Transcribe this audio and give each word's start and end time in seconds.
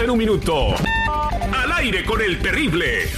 24 0.00 0.04
horas 0.04 0.04
en 0.04 0.10
un 0.10 0.18
minuto. 0.18 0.74
Al 1.52 1.72
aire 1.72 2.04
con 2.04 2.20
el 2.20 2.40
terrible. 2.40 3.08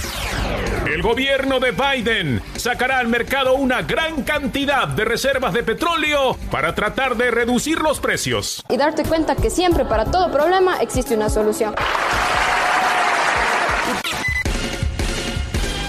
El 0.85 1.01
gobierno 1.01 1.59
de 1.59 1.71
Biden 1.71 2.41
sacará 2.55 2.99
al 2.99 3.07
mercado 3.07 3.55
una 3.55 3.81
gran 3.81 4.23
cantidad 4.23 4.87
de 4.87 5.05
reservas 5.05 5.53
de 5.53 5.63
petróleo 5.63 6.37
para 6.51 6.75
tratar 6.75 7.15
de 7.15 7.31
reducir 7.31 7.79
los 7.79 7.99
precios. 7.99 8.61
Y 8.69 8.77
darte 8.77 9.03
cuenta 9.03 9.35
que 9.35 9.49
siempre 9.49 9.85
para 9.85 10.05
todo 10.05 10.31
problema 10.31 10.81
existe 10.81 11.15
una 11.15 11.29
solución. 11.29 11.73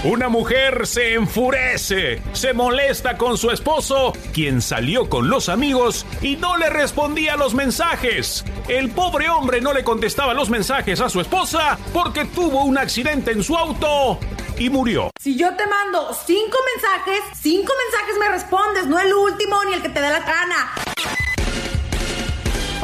Una 0.05 0.29
mujer 0.29 0.85
se 0.85 1.15
enfurece, 1.15 2.21
se 2.31 2.53
molesta 2.53 3.17
con 3.17 3.39
su 3.39 3.49
esposo, 3.49 4.13
quien 4.35 4.61
salió 4.61 5.09
con 5.09 5.31
los 5.31 5.49
amigos 5.49 6.05
y 6.21 6.35
no 6.35 6.57
le 6.57 6.69
respondía 6.69 7.35
los 7.35 7.55
mensajes. 7.55 8.45
El 8.67 8.91
pobre 8.91 9.29
hombre 9.29 9.61
no 9.61 9.73
le 9.73 9.83
contestaba 9.83 10.35
los 10.35 10.51
mensajes 10.51 11.01
a 11.01 11.09
su 11.09 11.21
esposa 11.21 11.79
porque 11.91 12.25
tuvo 12.25 12.65
un 12.65 12.77
accidente 12.77 13.31
en 13.31 13.43
su 13.43 13.57
auto 13.57 14.19
y 14.59 14.69
murió. 14.69 15.09
Si 15.19 15.35
yo 15.35 15.55
te 15.55 15.65
mando 15.65 16.15
cinco 16.23 16.57
mensajes, 16.75 17.21
cinco 17.41 17.73
mensajes 17.89 18.19
me 18.19 18.29
respondes, 18.29 18.85
no 18.85 18.99
el 18.99 19.11
último 19.11 19.63
ni 19.65 19.73
el 19.73 19.81
que 19.81 19.89
te 19.89 20.01
dé 20.01 20.09
la 20.11 20.19
gana. 20.19 20.84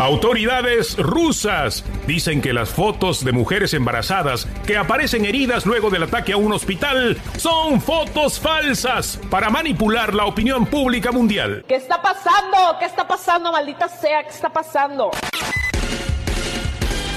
Autoridades 0.02 0.98
rusas 0.98 1.86
dicen 2.08 2.42
que 2.42 2.54
las 2.54 2.72
fotos 2.72 3.24
de 3.24 3.34
mujeres 3.34 3.76
embarazadas 3.76 4.48
que 4.66 4.76
aparecen 4.76 5.26
heridas 5.26 5.68
luego 5.68 5.92
del 5.92 6.02
ataque 6.02 6.34
a 6.34 6.38
un 6.38 6.52
hospital 6.54 7.20
son 7.38 7.80
fotos 7.80 8.40
falsas 8.40 9.20
para 9.30 9.52
manipular 9.52 10.16
la 10.16 10.26
opinión 10.26 10.66
pública 10.66 11.12
mundial. 11.12 11.64
¿Qué 11.68 11.76
está 11.76 12.02
pasando? 12.02 12.80
¿Qué 12.80 12.86
está 12.86 13.08
pasando, 13.08 13.52
maldita 13.52 13.88
sea? 13.88 14.24
¿Qué 14.24 14.30
está 14.30 14.52
pasando? 14.52 15.12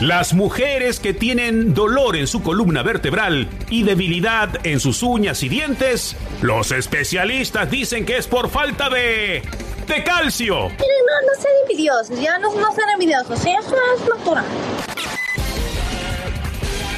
Las 0.03 0.35
mujeres 0.35 1.01
que 1.01 1.15
tienen 1.15 1.73
dolor 1.73 2.17
en 2.17 2.27
su 2.27 2.43
columna 2.43 2.83
vertebral 2.83 3.49
y 3.71 3.85
debilidad 3.85 4.67
en 4.67 4.79
sus 4.79 5.03
uñas 5.03 5.43
y 5.43 5.49
dientes, 5.49 6.19
los 6.43 6.71
especialistas 6.71 7.71
dicen 7.71 8.05
que 8.05 8.19
es 8.19 8.27
por 8.27 8.51
falta 8.51 8.91
de 8.91 9.43
de 9.87 10.03
calcio. 10.03 10.69
Miren, 10.69 10.79
no, 10.79 11.33
no 11.33 11.41
sean 11.41 11.55
envidiosos, 11.63 12.21
ya 12.21 12.39
no, 12.39 12.55
no 12.55 12.73
sean 12.73 12.91
envidiosos, 12.91 13.39
¿sí? 13.39 13.51
eso 13.51 13.77
es 13.95 14.09
natural. 14.09 14.45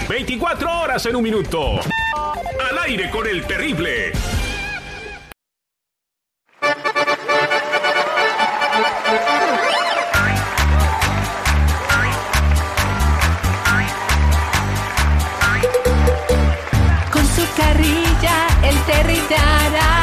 24 0.09 0.81
horas 0.81 1.07
en 1.07 1.17
un 1.17 1.23
minuto. 1.23 1.81
Al 2.71 2.79
aire 2.85 3.11
con 3.11 3.27
el 3.27 3.45
terrible. 3.45 4.13
Con 17.11 17.27
su 17.27 17.47
carrilla, 17.57 18.47
el 18.63 18.79
Terry 18.85 19.19
te 19.29 19.35
hará 19.35 19.96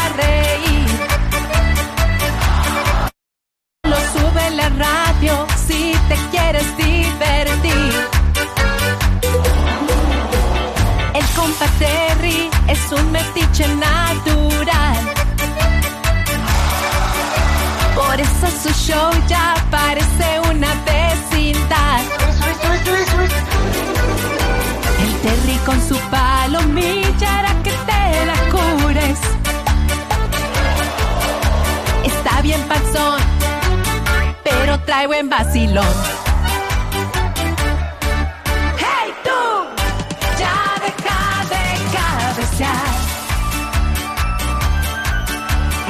la 4.53 4.69
radio 4.69 5.47
si 5.67 5.93
te 6.07 6.15
quieres 6.31 6.65
divertir. 6.77 7.91
El 11.13 11.25
compa 11.35 11.65
Terry 11.79 12.49
es 12.67 12.91
un 12.91 13.11
metiche 13.11 13.67
natural. 13.67 13.92
Trae 35.03 35.07
buen 35.07 35.29
vacilón. 35.29 35.85
¡Hey 38.77 39.13
tú! 39.23 39.41
Ya 40.39 40.59
deja 40.85 41.21
de 41.53 41.63
cabecear. 41.95 42.93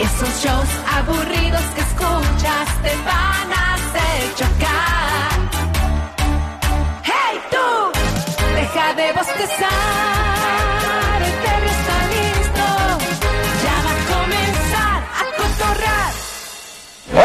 Esos 0.02 0.44
shows 0.44 0.72
aburridos 0.98 1.66
que 1.76 1.82
escuchas 1.82 2.68
te 2.82 2.94
van 3.06 3.54
a 3.54 3.74
hacer 3.76 4.36
chocar. 4.36 5.36
¡Hey 7.04 7.36
tú! 7.52 7.70
Deja 8.56 8.94
de 8.94 9.14
bostezar, 9.14 10.83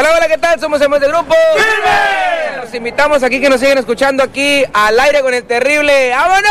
Hola, 0.09 0.17
hola, 0.17 0.27
¿qué 0.27 0.37
tal? 0.39 0.59
Somos 0.59 0.81
Hemos 0.81 0.99
de 0.99 1.07
Grupo. 1.07 1.35
¡Firme! 1.55 2.63
Los 2.63 2.73
invitamos 2.73 3.21
aquí 3.21 3.39
que 3.39 3.47
nos 3.47 3.59
siguen 3.59 3.77
escuchando 3.77 4.23
aquí 4.23 4.63
al 4.73 4.99
aire 4.99 5.21
con 5.21 5.35
el 5.35 5.43
terrible. 5.43 6.09
¡Vámonos! 6.11 6.49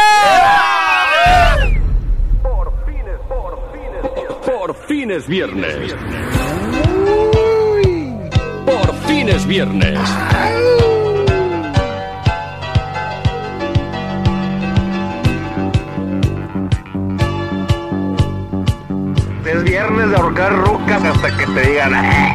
Por 4.46 4.76
fin 4.86 5.10
es 5.10 5.26
viernes. 5.26 5.94
Por 8.64 8.94
fin 9.06 9.28
es 9.28 9.44
viernes. 9.46 9.98
Es 19.44 19.64
viernes 19.64 20.10
de 20.10 20.16
ahorcar 20.16 20.52
rucas 20.52 21.02
hasta 21.02 21.36
que 21.36 21.46
te 21.46 21.60
digan. 21.70 21.94
"Eh". 21.94 22.34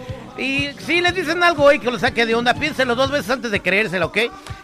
Y 0.37 0.69
si 0.85 1.01
les 1.01 1.13
dicen 1.13 1.43
algo 1.43 1.65
hoy 1.65 1.79
que 1.79 1.91
lo 1.91 1.99
saque 1.99 2.25
de 2.25 2.35
onda, 2.35 2.53
piénselo 2.53 2.95
dos 2.95 3.11
veces 3.11 3.29
antes 3.29 3.51
de 3.51 3.61
creérselo, 3.61 4.07
¿ok? 4.07 4.17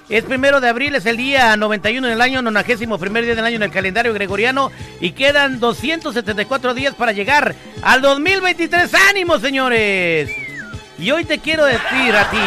Es 0.10 0.24
primero 0.24 0.62
de 0.62 0.70
abril, 0.70 0.96
es 0.96 1.06
el 1.06 1.18
día 1.18 1.58
91 1.58 2.08
del 2.08 2.22
año, 2.22 2.42
91 2.42 2.98
primer 2.98 3.26
día 3.26 3.36
del 3.36 3.46
año 3.46 3.58
en 3.58 3.64
el 3.64 3.72
calendario 3.72 4.14
gregoriano 4.14 4.72
y 5.02 5.12
quedan 5.12 5.60
274 5.60 6.74
días 6.74 6.96
para 6.96 7.12
llegar 7.12 7.56
al 7.82 8.02
2023. 8.02 8.94
¡Ánimo, 9.10 9.38
señores! 9.40 10.30
Y 10.98 11.12
hoy 11.12 11.26
te 11.26 11.40
quiero 11.40 11.66
decir 11.66 12.16
a 12.16 12.30
ti 12.32 12.38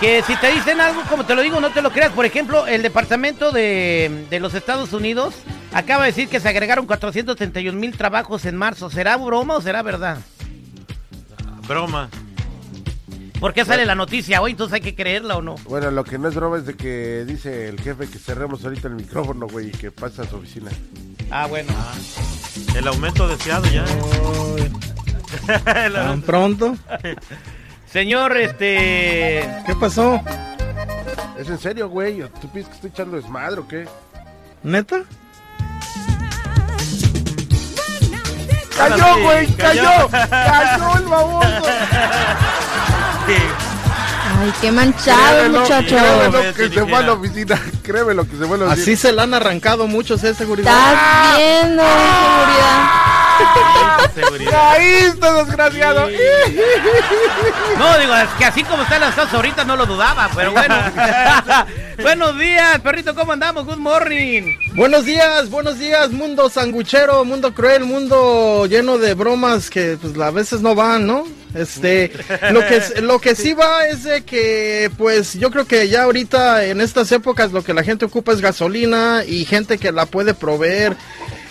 que 0.00 0.22
si 0.22 0.36
te 0.36 0.52
dicen 0.52 0.80
algo, 0.80 1.02
como 1.08 1.24
te 1.24 1.34
lo 1.34 1.40
digo, 1.40 1.60
no 1.60 1.70
te 1.70 1.80
lo 1.80 1.90
creas. 1.90 2.12
Por 2.12 2.26
ejemplo, 2.26 2.66
el 2.66 2.82
Departamento 2.82 3.50
de, 3.50 4.26
de 4.28 4.40
los 4.40 4.54
Estados 4.54 4.92
Unidos 4.92 5.34
acaba 5.72 6.02
de 6.04 6.10
decir 6.10 6.28
que 6.28 6.40
se 6.40 6.48
agregaron 6.48 6.86
431 6.86 7.78
mil 7.78 7.96
trabajos 7.96 8.44
en 8.44 8.56
marzo. 8.56 8.90
¿Será 8.90 9.16
broma 9.16 9.56
o 9.56 9.62
será 9.62 9.82
verdad? 9.82 10.18
Broma. 11.66 12.08
¿Por 13.40 13.52
qué 13.52 13.64
sale 13.64 13.84
la 13.84 13.94
noticia 13.94 14.40
hoy? 14.40 14.52
Entonces 14.52 14.74
hay 14.74 14.80
que 14.80 14.94
creerla 14.94 15.36
o 15.36 15.42
no. 15.42 15.56
Bueno, 15.64 15.90
lo 15.90 16.04
que 16.04 16.18
no 16.18 16.28
es 16.28 16.34
broma 16.34 16.56
es 16.56 16.66
de 16.66 16.74
que 16.74 17.24
dice 17.26 17.68
el 17.68 17.80
jefe 17.80 18.08
que 18.08 18.18
cerremos 18.18 18.64
ahorita 18.64 18.88
el 18.88 18.94
micrófono, 18.94 19.46
güey, 19.46 19.68
y 19.68 19.72
que 19.72 19.90
pasa 19.90 20.22
a 20.22 20.26
su 20.26 20.36
oficina. 20.36 20.70
Ah, 21.30 21.46
bueno. 21.46 21.72
El 22.74 22.86
aumento 22.88 23.28
deseado 23.28 23.66
ya. 23.66 23.84
¿Tan 25.92 26.22
pronto? 26.26 26.76
Señor, 27.90 28.36
este. 28.36 29.46
¿Qué 29.66 29.74
pasó? 29.78 30.20
¿Es 31.38 31.48
en 31.48 31.58
serio, 31.58 31.88
güey? 31.88 32.22
¿Tú 32.40 32.48
piensas 32.48 32.70
que 32.70 32.76
estoy 32.76 32.90
echando 32.90 33.16
desmadre 33.16 33.60
o 33.60 33.68
qué? 33.68 33.86
¿Neta? 34.62 35.02
¡Cayó, 38.76 39.22
güey! 39.22 39.46
¡Cayó! 39.54 40.08
¡Cayó 40.10 40.96
el 40.98 41.04
baboso! 41.04 41.48
Ay, 44.40 44.52
qué 44.60 44.72
manchado, 44.72 45.38
Créemelo, 45.38 45.60
muchacho. 45.60 45.96
créemelo 45.96 46.54
que 46.54 46.68
se 46.68 46.84
fue 46.86 46.96
a 46.96 47.02
la 47.02 47.12
oficina. 47.12 47.60
Créemelo 47.82 48.24
que 48.24 48.36
se 48.36 48.44
fue 48.46 48.56
a 48.56 48.58
la 48.58 48.64
oficina. 48.66 48.82
Así 48.82 48.96
se 48.96 49.12
la 49.12 49.22
han 49.22 49.34
arrancado 49.34 49.86
muchos, 49.86 50.22
¿eh? 50.24 50.34
Seguridad. 50.34 50.72
Estás 50.72 51.36
viendo, 51.36 51.82
seguridad. 51.82 53.13
Caíste, 54.50 55.32
desgraciado. 55.32 56.08
No, 57.78 57.98
digo, 57.98 58.14
es 58.14 58.28
que 58.38 58.44
así 58.44 58.64
como 58.64 58.82
están 58.82 59.00
las 59.00 59.14
cosas 59.14 59.34
ahorita 59.34 59.64
no 59.64 59.76
lo 59.76 59.86
dudaba, 59.86 60.30
pero 60.34 60.52
bueno. 60.52 60.74
Buenos 62.02 62.38
días, 62.38 62.80
perrito, 62.80 63.14
¿cómo 63.14 63.32
andamos? 63.32 63.64
Good 63.64 63.78
morning. 63.78 64.56
Buenos 64.74 65.04
días, 65.04 65.48
buenos 65.48 65.78
días, 65.78 66.10
mundo 66.10 66.48
sanguchero, 66.48 67.24
mundo 67.24 67.54
cruel, 67.54 67.84
mundo 67.84 68.66
lleno 68.66 68.98
de 68.98 69.14
bromas 69.14 69.70
que 69.70 69.96
pues 70.00 70.18
a 70.18 70.30
veces 70.30 70.60
no 70.60 70.74
van, 70.74 71.06
¿no? 71.06 71.24
Este, 71.54 72.10
lo 72.50 72.60
que 72.66 72.82
lo 73.00 73.20
que 73.20 73.36
sí 73.36 73.52
va 73.52 73.86
es 73.86 74.02
de 74.02 74.22
que 74.24 74.90
pues 74.98 75.34
yo 75.34 75.52
creo 75.52 75.66
que 75.66 75.88
ya 75.88 76.02
ahorita 76.02 76.64
en 76.64 76.80
estas 76.80 77.12
épocas 77.12 77.52
lo 77.52 77.62
que 77.62 77.74
la 77.74 77.84
gente 77.84 78.04
ocupa 78.04 78.32
es 78.32 78.40
gasolina 78.40 79.22
y 79.24 79.44
gente 79.44 79.78
que 79.78 79.92
la 79.92 80.06
puede 80.06 80.34
proveer. 80.34 80.96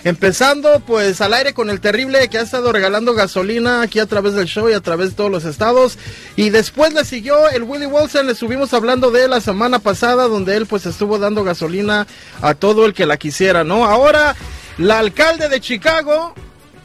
Empezando 0.04 0.80
pues 0.80 1.22
al 1.22 1.32
aire 1.32 1.54
con 1.54 1.70
el 1.70 1.80
terrible 1.80 2.28
que 2.28 2.36
ha 2.36 2.42
estado 2.42 2.72
regalando 2.72 3.14
gasolina 3.14 3.80
aquí 3.80 4.00
a 4.00 4.06
través 4.06 4.34
del 4.34 4.46
show 4.46 4.68
y 4.68 4.74
a 4.74 4.80
través 4.80 5.10
de 5.10 5.16
todos 5.16 5.30
los 5.30 5.46
estados. 5.46 5.98
Y 6.36 6.50
después 6.50 6.92
le 6.92 7.06
siguió 7.06 7.48
el 7.48 7.62
Willie 7.62 7.86
Wilson, 7.86 8.26
le 8.26 8.32
estuvimos 8.32 8.74
hablando 8.74 9.10
de 9.10 9.24
él 9.24 9.30
la 9.30 9.40
semana 9.40 9.78
pasada 9.78 10.28
donde 10.28 10.56
él 10.56 10.66
pues 10.66 10.84
estuvo 10.84 11.18
dando 11.18 11.42
gasolina 11.42 12.06
a 12.42 12.54
todo 12.54 12.84
el 12.84 12.92
que 12.92 13.06
la 13.06 13.16
quisiera, 13.16 13.64
¿no? 13.64 13.86
Ahora 13.86 14.36
la 14.76 14.98
alcalde 14.98 15.48
de 15.48 15.60
Chicago 15.60 16.34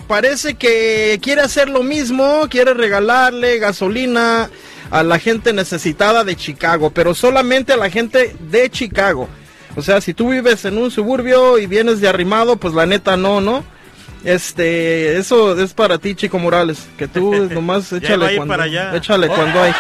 parece 0.08 0.56
que 0.56 1.20
quiere 1.22 1.42
hacer 1.42 1.68
lo 1.68 1.84
mismo, 1.84 2.48
quiere 2.50 2.74
regalarle 2.74 3.60
gasolina 3.60 4.50
a 4.92 5.04
la 5.04 5.20
gente 5.20 5.52
necesitada 5.52 6.24
de 6.24 6.36
Chicago, 6.38 6.90
pero 6.92 7.14
solamente 7.14 7.74
a 7.74 7.78
la 7.78 7.90
gente 7.90 8.36
de 8.40 8.70
Chicago. 8.70 9.28
O 9.80 9.82
sea, 9.82 10.02
si 10.02 10.14
tú 10.14 10.32
vives 10.32 10.66
en 10.66 10.78
un 10.78 10.92
suburbio 10.92 11.58
y 11.58 11.66
vienes 11.66 12.02
de 12.02 12.10
arrimado, 12.10 12.58
pues 12.58 12.74
la 12.74 12.86
neta 12.86 13.16
no, 13.16 13.40
¿no? 13.40 13.64
Este, 14.24 15.18
eso 15.18 15.58
es 15.58 15.74
para 15.74 15.98
ti, 15.98 16.14
Chico 16.14 16.40
Morales, 16.40 16.88
que 16.98 17.08
tú 17.08 17.48
nomás 17.52 17.92
échale 17.94 18.36
cuando, 18.36 18.54
para 18.54 18.64
allá. 18.66 18.96
échale 18.96 19.28
cuando 19.28 19.62
hay. 19.62 19.74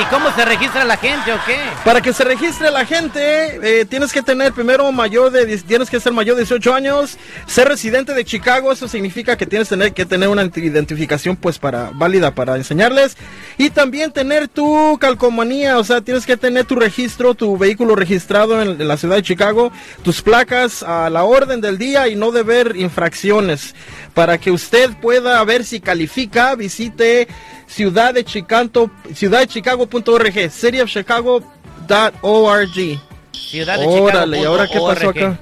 ¿Y 0.00 0.04
cómo 0.06 0.30
se 0.34 0.44
registra 0.44 0.84
la 0.84 0.96
gente 0.96 1.32
o 1.32 1.36
qué? 1.44 1.58
Para 1.84 2.00
que 2.00 2.12
se 2.12 2.24
registre 2.24 2.70
la 2.70 2.86
gente, 2.86 3.80
eh, 3.80 3.84
tienes 3.84 4.12
que 4.12 4.22
tener 4.22 4.52
primero 4.52 4.90
mayor 4.92 5.32
de, 5.32 5.58
tienes 5.58 5.90
que 5.90 6.00
ser 6.00 6.12
mayor 6.12 6.36
de 6.36 6.42
18 6.42 6.74
años, 6.74 7.18
ser 7.46 7.68
residente 7.68 8.14
de 8.14 8.24
Chicago, 8.24 8.72
eso 8.72 8.88
significa 8.88 9.36
que 9.36 9.46
tienes 9.46 9.68
tener, 9.68 9.92
que 9.92 10.06
tener 10.06 10.28
una 10.28 10.44
identificación 10.44 11.36
pues 11.36 11.58
para, 11.58 11.90
válida 11.92 12.34
para 12.34 12.56
enseñarles, 12.56 13.16
y 13.58 13.70
también 13.70 14.12
tener 14.12 14.48
tu 14.48 14.96
calcomanía, 14.98 15.78
o 15.78 15.84
sea, 15.84 16.00
tienes 16.00 16.24
que 16.24 16.36
tener 16.36 16.64
tu 16.64 16.76
registro, 16.76 17.34
tu 17.34 17.58
vehículo 17.58 17.96
registrado 17.96 18.62
en, 18.62 18.80
en 18.80 18.88
la 18.88 18.96
ciudad 18.96 19.16
de 19.16 19.22
Chicago, 19.22 19.72
tus 20.02 20.22
placas 20.22 20.82
a 20.82 21.10
la 21.10 21.24
orden 21.24 21.60
del 21.60 21.76
día 21.76 22.08
y 22.08 22.16
no 22.16 22.30
deber 22.30 22.76
infracciones. 22.76 23.73
Para 24.14 24.38
que 24.38 24.50
usted 24.50 24.90
pueda 25.00 25.42
ver 25.44 25.64
si 25.64 25.80
califica, 25.80 26.54
visite 26.54 27.28
ciudad 27.66 28.14
de 28.14 28.24
Chicanto, 28.24 28.90
ciudaddechicago.org, 29.12 30.50
cityofchicago.org. 30.50 33.00
Ciudad 33.32 33.78
de 33.78 33.86
Órale, 33.86 34.40
¿y 34.40 34.44
ahora 34.44 34.66
qué 34.68 34.78
pasó 34.80 34.94
Chicago.org. 34.94 35.18
acá? 35.18 35.40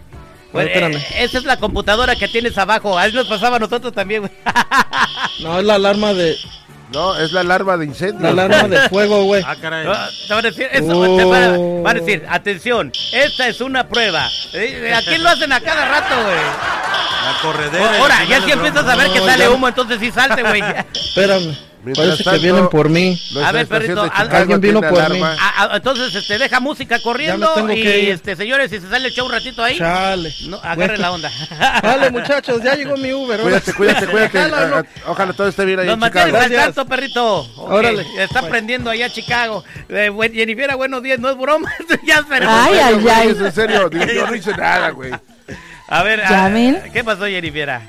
Bueno, 0.53 0.69
Espérame. 0.69 0.97
eh, 0.97 1.05
esa 1.21 1.39
es 1.39 1.45
la 1.45 1.59
computadora 1.59 2.17
que 2.17 2.29
tienes 2.29 2.57
abajo. 2.59 2.99
Ahí 2.99 3.13
nos 3.13 3.27
pasaba 3.27 3.57
a 3.57 3.59
nosotros 3.59 3.93
también, 3.93 4.23
güey. 4.23 4.33
No, 5.41 5.59
es 5.59 5.65
la 5.65 5.77
alarma 5.77 6.13
de. 6.13 6.37
No, 6.93 7.17
es 7.17 7.33
la 7.33 7.41
alarma 7.41 7.77
de 7.77 7.87
incendio. 7.87 8.33
La 8.33 8.45
alarma 8.45 8.69
de 8.69 8.89
fuego, 8.89 9.25
güey. 9.25 9.43
Ah, 9.47 9.57
caray. 9.61 9.85
No, 9.87 9.93
te 9.93 10.35
van 10.35 10.39
a 10.47 10.49
decir, 10.51 10.69
eso, 10.73 10.99
Oh. 10.99 11.17
te 11.17 11.25
van, 11.25 11.43
a, 11.43 11.83
van 11.83 11.97
a 11.97 12.01
decir, 12.01 12.27
atención, 12.29 12.93
esta 13.13 13.49
es 13.49 13.61
una 13.61 13.89
prueba. 13.89 14.29
Eh, 14.53 14.93
Aquí 14.95 15.17
lo 15.19 15.29
hacen 15.31 15.53
a 15.53 15.61
cada 15.61 15.87
rato, 15.89 16.15
güey. 16.23 16.37
La 16.37 17.39
corredera. 17.41 17.99
Ahora, 17.99 18.25
ya 18.29 18.41
si 18.43 18.51
empiezas 18.51 18.87
a 18.87 18.97
ver 18.97 19.11
que 19.11 19.21
sale 19.21 19.45
ya- 19.45 19.51
humo, 19.51 19.69
entonces 19.69 19.99
sí 20.01 20.11
salte, 20.11 20.43
güey. 20.43 20.63
Espérame. 20.95 21.57
Mientras 21.85 22.23
Parece 22.23 22.31
que 22.31 22.39
vienen 22.39 22.69
por 22.69 22.89
mí. 22.89 23.21
A 23.45 23.51
ver, 23.51 23.67
perrito, 23.67 24.09
Alguien 24.15 24.61
vino 24.61 24.81
por 24.81 25.01
alarma. 25.01 25.37
Ah, 25.39 25.53
ah, 25.57 25.77
entonces, 25.77 26.15
este, 26.15 26.39
deja 26.39 26.61
música 26.61 27.01
corriendo 27.01 27.55
Ya 27.57 27.63
me 27.63 27.75
tengo 27.75 27.89
y, 27.89 28.11
este, 28.11 28.37
señores, 28.37 28.71
si 28.71 28.79
se 28.79 28.89
sale 28.89 29.09
el 29.09 29.15
show 29.15 29.27
un 29.27 29.33
ratito 29.33 29.65
ahí, 29.65 29.79
Chale. 29.79 30.33
no, 30.47 30.61
agarre 30.63 30.99
la 30.99 31.11
onda. 31.11 31.31
Vale, 31.83 32.11
muchachos, 32.11 32.63
ya 32.63 32.75
llegó 32.75 32.97
mi 32.97 33.13
Uber. 33.13 33.41
Cuídate, 33.41 33.73
cuídate, 33.75 34.07
cuídate. 34.07 34.89
Ojalá 35.07 35.33
todo 35.33 35.49
esté 35.49 35.65
bien 35.65 35.81
ahí 35.81 35.87
Nos 35.87 35.97
en 35.97 36.03
Chicago. 36.03 36.37
al 36.39 36.51
tanto, 36.53 36.87
perrito. 36.87 37.49
Órale. 37.57 38.07
Está 38.19 38.43
prendiendo 38.49 38.91
allá 38.91 39.11
Chicago. 39.11 39.65
Eh, 39.89 40.09
buen- 40.09 40.33
Jennifer, 40.33 40.77
buenos 40.77 41.03
días, 41.03 41.19
no 41.19 41.31
es 41.31 41.37
broma. 41.37 41.73
ya 42.07 42.19
esperemos. 42.19 42.55
Ay, 42.57 42.79
ay, 42.79 43.07
ay. 43.09 43.29
en 43.29 43.53
serio, 43.53 43.91
yo 43.91 44.27
no 44.27 44.35
hice 44.35 44.53
nada, 44.53 44.91
güey. 44.91 45.11
A 45.89 46.03
ver, 46.03 46.21
¿Ya 46.21 46.47
ah? 46.47 46.91
¿qué 46.93 47.03
pasó, 47.05 47.27
Jennifer? 47.27 47.81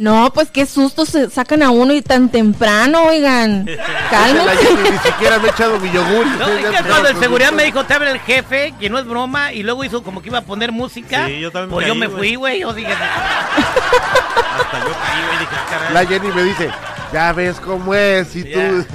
No, 0.00 0.32
pues 0.32 0.50
qué 0.50 0.64
susto 0.64 1.04
se 1.04 1.28
sacan 1.28 1.62
a 1.62 1.68
uno 1.68 1.92
y 1.92 2.00
tan 2.00 2.30
temprano, 2.30 3.02
oigan. 3.02 3.66
La 3.76 4.08
Cálmense. 4.10 4.56
Jenny 4.66 4.90
ni 4.92 4.98
siquiera 4.98 5.38
me 5.38 5.48
he 5.48 5.50
echado 5.52 5.78
mi 5.78 5.92
yogur. 5.92 6.26
No, 6.26 6.48
es 6.48 6.64
que 6.70 6.88
cuando 6.88 7.08
el 7.10 7.18
seguridad 7.18 7.52
me 7.52 7.64
dijo, 7.64 7.84
te 7.84 7.92
abre 7.92 8.10
el 8.12 8.20
jefe, 8.20 8.72
que 8.80 8.88
no 8.88 8.98
es 8.98 9.04
broma, 9.04 9.52
y 9.52 9.62
luego 9.62 9.84
hizo 9.84 10.02
como 10.02 10.22
que 10.22 10.30
iba 10.30 10.38
a 10.38 10.42
poner 10.42 10.72
música. 10.72 11.26
Sí, 11.26 11.40
yo 11.40 11.50
también 11.50 11.68
me 11.68 11.74
Pues 11.74 11.86
yo 11.86 11.92
caí, 11.92 12.00
me 12.00 12.08
fui, 12.08 12.34
güey. 12.34 12.60
Yo 12.60 12.72
dije, 12.72 12.90
Hasta 12.90 14.78
yo 14.78 14.86
caí, 14.86 15.22
güey. 15.26 15.38
Dije, 15.38 15.52
ah, 15.52 15.66
caray. 15.70 15.92
La 15.92 16.06
Jenny 16.06 16.28
me 16.32 16.42
dice, 16.44 16.70
ya 17.12 17.32
ves 17.34 17.60
cómo 17.60 17.94
es, 17.94 18.34
y 18.36 18.44
tú... 18.44 18.58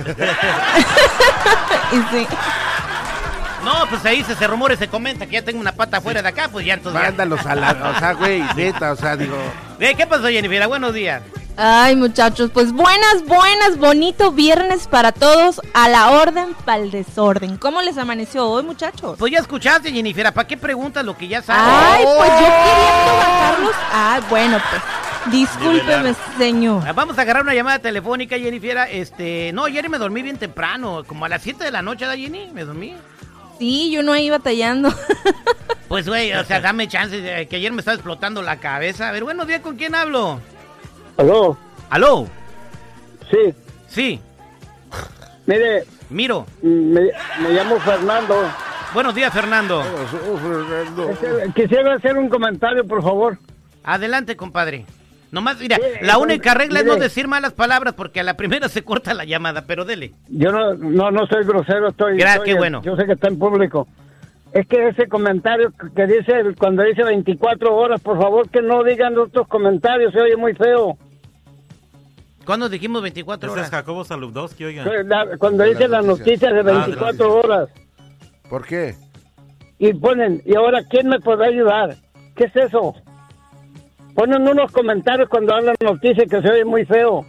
Y 1.91 1.97
sí. 1.97 2.27
no, 3.63 3.85
pues 3.91 4.03
ahí 4.05 4.23
se, 4.23 4.35
se 4.35 4.47
rumora 4.47 4.73
y 4.73 4.77
se 4.77 4.87
comenta 4.87 5.27
que 5.27 5.33
ya 5.33 5.43
tengo 5.43 5.59
una 5.59 5.71
pata 5.71 6.01
fuera 6.01 6.23
de 6.23 6.29
acá, 6.29 6.49
pues 6.51 6.65
ya 6.65 6.73
entonces. 6.73 6.99
ya. 6.99 7.09
Mándalos 7.09 7.45
a 7.45 7.53
la... 7.53 7.93
O 7.95 7.99
sea, 7.99 8.13
güey, 8.13 8.43
neta, 8.55 8.91
o 8.91 8.95
sea, 8.95 9.15
digo... 9.15 9.37
Eh, 9.79 9.93
¿Qué 9.95 10.07
pasó, 10.07 10.27
Jennifer? 10.27 10.67
Buenos 10.67 10.93
días. 10.93 11.21
Ay, 11.57 11.95
muchachos, 11.95 12.51
pues 12.53 12.73
buenas, 12.73 13.25
buenas, 13.25 13.77
bonito 13.77 14.33
viernes 14.33 14.87
para 14.87 15.13
todos, 15.13 15.61
a 15.73 15.87
la 15.87 16.11
orden, 16.11 16.53
para 16.65 16.83
el 16.83 16.91
desorden. 16.91 17.55
¿Cómo 17.55 17.81
les 17.81 17.97
amaneció 17.97 18.45
hoy, 18.45 18.63
muchachos? 18.63 19.15
Pues 19.17 19.31
ya 19.31 19.39
escuchaste, 19.39 19.89
Jennifer. 19.89 20.33
¿Para 20.33 20.47
qué 20.47 20.57
preguntas 20.57 21.05
lo 21.05 21.15
que 21.15 21.29
ya 21.29 21.41
sabes? 21.41 21.63
Ay, 21.65 22.03
pues 22.03 22.29
yo 22.29 22.45
queriendo 22.45 23.17
bajarlos. 23.17 23.75
Ah, 23.93 24.19
bueno, 24.29 24.57
pues, 24.69 25.31
discúlpeme, 25.33 26.13
señor. 26.37 26.83
Ah, 26.85 26.91
Vamos 26.91 27.17
a 27.17 27.21
agarrar 27.21 27.43
una 27.43 27.53
llamada 27.53 27.79
telefónica, 27.79 28.37
Jennifer. 28.37 28.77
Este, 28.91 29.51
no, 29.53 29.63
ayer 29.65 29.89
me 29.89 29.97
dormí 29.97 30.21
bien 30.23 30.37
temprano, 30.37 31.05
como 31.07 31.23
a 31.23 31.29
las 31.29 31.41
7 31.41 31.63
de 31.63 31.71
la 31.71 31.81
noche, 31.81 32.05
¿da, 32.05 32.17
Jenny? 32.17 32.49
Me 32.53 32.65
dormí. 32.65 32.95
Sí, 33.59 33.91
yo 33.91 34.03
no 34.03 34.13
ahí 34.13 34.29
batallando. 34.29 34.89
Pues, 35.87 36.07
güey, 36.09 36.33
o 36.33 36.43
sea, 36.43 36.59
dame 36.61 36.87
chance, 36.87 37.21
de- 37.21 37.47
que 37.47 37.57
ayer 37.57 37.71
me 37.71 37.77
estaba 37.79 37.93
explotando 37.93 38.41
la 38.41 38.57
cabeza. 38.57 39.07
A 39.07 39.11
ver, 39.11 39.23
buenos 39.23 39.45
días, 39.45 39.61
¿con 39.61 39.75
quién 39.77 39.93
hablo? 39.93 40.41
Aló, 41.15 41.55
¿Aló? 41.91 42.27
sí, 43.29 43.53
Sí, 43.87 44.19
mire, 45.45 45.85
miro. 46.09 46.47
me, 46.63 47.01
me 47.39 47.49
llamo 47.51 47.79
Fernando. 47.81 48.35
Buenos 48.95 49.13
días, 49.13 49.31
Fernando. 49.31 49.83
Fernando. 49.83 51.53
Quisiera 51.53 51.93
hacer 51.93 52.17
un 52.17 52.29
comentario, 52.29 52.83
por 52.85 53.03
favor. 53.03 53.37
Adelante, 53.83 54.35
compadre. 54.35 54.85
Nomás, 55.35 55.59
mira, 55.59 55.75
Sí, 55.75 55.81
la 55.99 56.17
única 56.17 56.53
regla 56.53 56.79
es 56.79 56.85
no 56.85 56.95
decir 56.95 57.27
malas 57.27 57.51
palabras 57.51 57.93
porque 57.93 58.21
a 58.21 58.23
la 58.23 58.35
primera 58.37 58.69
se 58.69 58.83
corta 58.85 59.13
la 59.13 59.25
llamada, 59.25 59.65
pero 59.67 59.83
dele. 59.83 60.13
Yo 60.29 60.49
no, 60.49 60.75
no, 60.75 61.11
no 61.11 61.27
soy 61.27 61.43
grosero, 61.43 61.89
estoy. 61.89 62.17
Qué 62.45 62.53
bueno. 62.53 62.81
Yo 62.83 62.95
sé 62.95 63.05
que 63.05 63.11
está 63.11 63.27
en 63.27 63.37
público. 63.37 63.85
Es 64.53 64.65
que 64.65 64.87
ese 64.87 65.09
comentario 65.09 65.73
que- 65.93 66.07
dice, 66.07 66.55
cuando 66.57 66.83
dice 66.83 67.03
24 67.03 67.75
horas, 67.75 67.99
por 67.99 68.17
favor 68.17 68.49
que 68.49 68.61
no 68.61 68.81
digan 68.85 69.17
otros 69.17 69.45
comentarios, 69.49 70.13
se 70.13 70.21
oye 70.21 70.37
muy 70.37 70.53
feo. 70.53 70.97
¿Cuándo 72.45 72.69
dijimos 72.69 73.01
24 73.01 73.49
Ese 73.49 73.59
es 73.59 73.67
horas? 73.67 73.71
Jacobo 73.71 74.05
Saludowski, 74.05 74.63
oiga. 74.63 74.85
La- 75.03 75.35
cuando 75.37 75.65
dice 75.65 75.89
las 75.89 76.05
noticias. 76.05 76.39
noticias 76.41 76.53
de 76.53 76.59
Ah, 76.59 76.63
de 76.63 76.73
las 76.73 76.85
24 76.87 77.27
noticias. 77.27 77.45
horas 77.45 77.69
¿Por 78.49 78.65
qué? 78.65 78.95
y 79.79 79.93
ponen, 79.95 80.41
¿y 80.45 80.55
ahora 80.55 80.79
quién 80.89 81.09
me 81.09 81.19
podrá 81.19 81.47
ayudar? 81.47 81.97
¿Qué 82.37 82.45
es 82.45 82.55
eso? 82.55 82.95
Ponen 84.15 84.47
unos 84.47 84.71
comentarios 84.71 85.27
cuando 85.29 85.53
hablan 85.53 85.75
noticias 85.81 86.27
que 86.29 86.41
se 86.41 86.49
oye 86.49 86.65
muy 86.65 86.85
feo. 86.85 87.25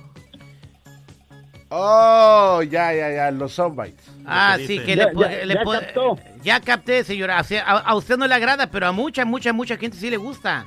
Oh, 1.69 2.63
ya, 2.63 2.93
ya, 2.95 3.11
ya, 3.11 3.31
los 3.33 3.53
soundbites. 3.55 4.07
Ah, 4.25 4.55
que 4.57 4.67
sí, 4.67 4.79
que 4.79 4.95
Ya- 4.95 5.07
le, 5.07 5.15
ya- 5.21 5.45
le 5.45 5.55
ya 5.55 5.65
captó. 5.65 6.19
Ya 6.43 6.61
capté, 6.61 7.03
señora. 7.03 7.41
O 7.41 7.45
sea, 7.45 7.63
a, 7.65 7.79
a 7.79 7.95
usted 7.97 8.17
no 8.17 8.27
le 8.27 8.35
agrada, 8.35 8.69
pero 8.69 8.87
a 8.87 8.93
mucha, 8.93 9.25
mucha, 9.25 9.53
mucha 9.53 9.77
gente 9.77 9.97
sí 9.97 10.09
le 10.11 10.17
gusta. 10.17 10.67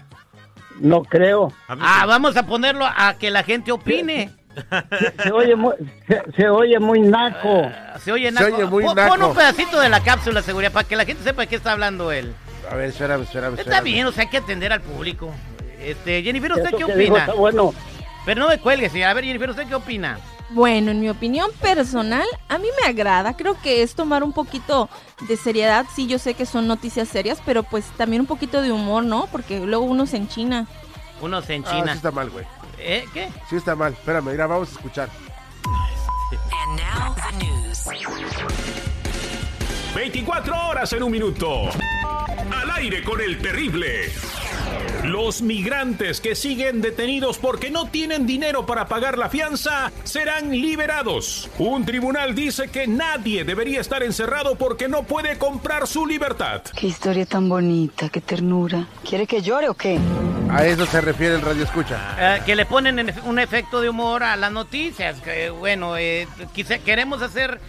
No 0.81 1.03
creo. 1.03 1.53
Ah, 1.69 2.01
sí. 2.01 2.07
vamos 2.07 2.35
a 2.37 2.45
ponerlo 2.45 2.85
a 2.85 3.13
que 3.17 3.31
la 3.31 3.43
gente 3.43 3.71
opine. 3.71 4.29
Se 5.23 5.31
oye 5.31 5.55
muy, 5.55 5.73
se, 6.07 6.21
se 6.35 6.49
oye 6.49 6.79
muy 6.79 6.99
naco. 7.01 7.69
Se 8.01 8.11
oye, 8.11 8.27
Se 8.27 8.31
naco. 8.33 8.55
oye 8.57 8.65
muy 8.65 8.83
Pon- 8.83 8.95
naco. 8.95 9.15
Pon 9.15 9.23
un 9.23 9.35
pedacito 9.35 9.79
de 9.79 9.87
la 9.89 10.01
cápsula, 10.01 10.41
seguridad, 10.41 10.71
para 10.73 10.87
que 10.87 10.95
la 10.97 11.05
gente 11.05 11.23
sepa 11.23 11.43
de 11.43 11.47
qué 11.47 11.55
está 11.55 11.71
hablando 11.71 12.11
él. 12.11 12.33
A 12.69 12.75
ver, 12.75 12.89
espérame, 12.89 13.21
espérame, 13.23 13.51
Está 13.53 13.61
espérame. 13.61 13.83
bien, 13.85 14.05
o 14.05 14.11
sea, 14.11 14.23
hay 14.25 14.29
que 14.29 14.37
atender 14.37 14.73
al 14.73 14.81
público. 14.81 15.33
Este, 15.79 16.21
Jennifer, 16.23 16.51
¿usted 16.53 16.67
Eso 16.67 16.77
qué 16.77 16.83
opina? 16.85 17.27
bueno. 17.37 17.73
Pero 18.25 18.41
no 18.41 18.47
me 18.49 18.59
cuelgue, 18.59 18.89
señora. 18.89 19.11
A 19.11 19.13
ver, 19.13 19.23
Jennifer, 19.25 19.49
¿usted 19.49 19.67
qué 19.67 19.75
opina? 19.75 20.19
Bueno, 20.51 20.91
en 20.91 20.99
mi 20.99 21.09
opinión 21.09 21.49
personal, 21.61 22.25
a 22.47 22.57
mí 22.57 22.67
me 22.81 22.87
agrada. 22.87 23.35
Creo 23.37 23.59
que 23.61 23.81
es 23.83 23.95
tomar 23.95 24.23
un 24.23 24.33
poquito 24.33 24.89
de 25.27 25.37
seriedad. 25.37 25.85
Sí, 25.95 26.07
yo 26.07 26.19
sé 26.19 26.33
que 26.33 26.45
son 26.45 26.67
noticias 26.67 27.07
serias, 27.07 27.39
pero 27.45 27.63
pues 27.63 27.85
también 27.97 28.21
un 28.21 28.25
poquito 28.27 28.61
de 28.61 28.71
humor, 28.71 29.03
¿no? 29.03 29.27
Porque 29.31 29.59
luego 29.59 29.85
uno 29.85 30.05
se 30.05 30.17
enchina. 30.17 30.67
Uno 31.21 31.41
se 31.41 31.53
Ah, 31.53 31.55
enchina. 31.57 31.91
sí 31.91 31.97
está 31.97 32.11
mal, 32.11 32.29
güey. 32.29 32.45
¿Eh? 32.79 33.05
¿Qué? 33.13 33.29
Sí 33.49 33.55
está 33.55 33.75
mal. 33.75 33.93
Espérame, 33.93 34.31
mira, 34.31 34.47
vamos 34.47 34.69
a 34.69 34.71
escuchar. 34.73 35.09
And 36.33 36.79
now 36.79 37.15
the 37.15 37.45
news. 37.45 37.85
24 39.95 40.67
horas 40.69 40.93
en 40.93 41.03
un 41.03 41.11
minuto. 41.11 41.69
Al 42.51 42.71
aire 42.77 43.03
con 43.03 43.19
el 43.21 43.39
terrible. 43.41 44.11
Los 45.03 45.41
migrantes 45.41 46.19
que 46.21 46.35
siguen 46.35 46.81
detenidos 46.81 47.37
porque 47.37 47.71
no 47.71 47.87
tienen 47.89 48.27
dinero 48.27 48.65
para 48.65 48.87
pagar 48.87 49.17
la 49.17 49.29
fianza 49.29 49.91
serán 50.03 50.51
liberados. 50.51 51.49
Un 51.57 51.85
tribunal 51.85 52.35
dice 52.35 52.67
que 52.67 52.85
nadie 52.85 53.43
debería 53.43 53.81
estar 53.81 54.03
encerrado 54.03 54.55
porque 54.55 54.87
no 54.87 55.03
puede 55.03 55.37
comprar 55.37 55.87
su 55.87 56.05
libertad. 56.05 56.61
Qué 56.77 56.87
historia 56.87 57.25
tan 57.25 57.47
bonita, 57.49 58.09
qué 58.09 58.21
ternura. 58.21 58.87
¿Quiere 59.07 59.25
que 59.25 59.41
llore 59.41 59.69
o 59.69 59.73
qué? 59.73 59.97
A 60.51 60.65
eso 60.65 60.85
se 60.85 60.99
refiere 61.01 61.35
el 61.35 61.41
radio 61.41 61.63
escucha. 61.63 61.97
Eh, 62.37 62.41
que 62.45 62.55
le 62.55 62.65
ponen 62.65 63.13
un 63.25 63.39
efecto 63.39 63.81
de 63.81 63.89
humor 63.89 64.23
a 64.23 64.35
las 64.35 64.51
noticias. 64.51 65.19
Que, 65.21 65.49
bueno, 65.49 65.95
eh, 65.97 66.27
quise- 66.53 66.79
queremos 66.81 67.21
hacer 67.21 67.59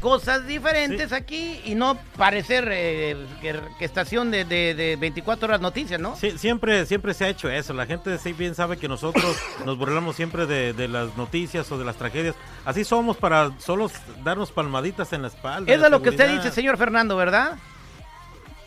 cosas 0.00 0.46
diferentes 0.46 1.12
aquí 1.12 1.60
y 1.64 1.74
no 1.74 1.96
parecer 2.16 2.68
eh, 2.72 3.16
que, 3.40 3.58
que 3.78 3.84
estación 3.84 4.30
de, 4.30 4.44
de- 4.44 4.74
de 4.74 4.96
24 4.96 5.48
horas 5.48 5.60
noticias, 5.60 6.00
¿no? 6.00 6.16
Sí, 6.16 6.38
siempre, 6.38 6.86
siempre 6.86 7.14
se 7.14 7.24
ha 7.24 7.28
hecho 7.28 7.48
eso. 7.50 7.72
La 7.74 7.86
gente 7.86 8.16
sí 8.18 8.32
bien 8.32 8.54
sabe 8.54 8.76
que 8.76 8.88
nosotros 8.88 9.36
nos 9.64 9.76
burlamos 9.78 10.16
siempre 10.16 10.46
de, 10.46 10.72
de 10.72 10.88
las 10.88 11.16
noticias 11.16 11.70
o 11.72 11.78
de 11.78 11.84
las 11.84 11.96
tragedias. 11.96 12.34
Así 12.64 12.84
somos 12.84 13.16
para 13.16 13.50
solo 13.58 13.90
darnos 14.24 14.50
palmaditas 14.52 15.12
en 15.12 15.22
la 15.22 15.28
espalda. 15.28 15.72
Eso 15.72 15.84
es 15.84 15.90
lo 15.90 16.02
que 16.02 16.10
usted 16.10 16.30
dice, 16.36 16.50
señor 16.50 16.76
Fernando, 16.76 17.16
¿verdad? 17.16 17.52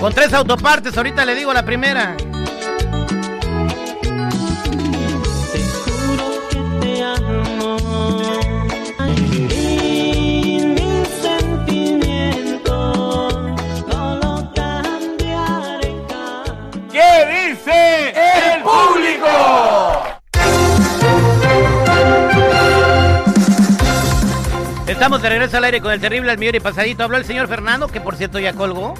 Con 0.00 0.12
tres 0.12 0.32
autopartes, 0.32 0.96
ahorita 0.96 1.24
le 1.24 1.34
digo 1.34 1.52
la 1.52 1.64
primera. 1.64 2.16
te 6.80 7.02
amo. 7.02 7.76
Mis 10.68 11.08
sentimientos 11.20 13.34
no 13.88 14.14
lo 14.22 14.52
cambiaré. 14.54 15.96
¿Qué 16.92 17.10
dice 17.50 18.14
el 18.54 18.62
público? 18.62 19.26
Estamos 24.86 25.20
de 25.22 25.28
regreso 25.28 25.56
al 25.56 25.64
aire 25.64 25.80
con 25.80 25.90
el 25.90 26.00
terrible 26.00 26.30
al 26.30 26.38
millón 26.38 26.54
y 26.54 26.60
pasadito. 26.60 27.02
Habló 27.02 27.16
el 27.16 27.24
señor 27.24 27.48
Fernando, 27.48 27.88
que 27.88 28.00
por 28.00 28.14
cierto 28.14 28.38
ya 28.38 28.52
colgó. 28.52 28.94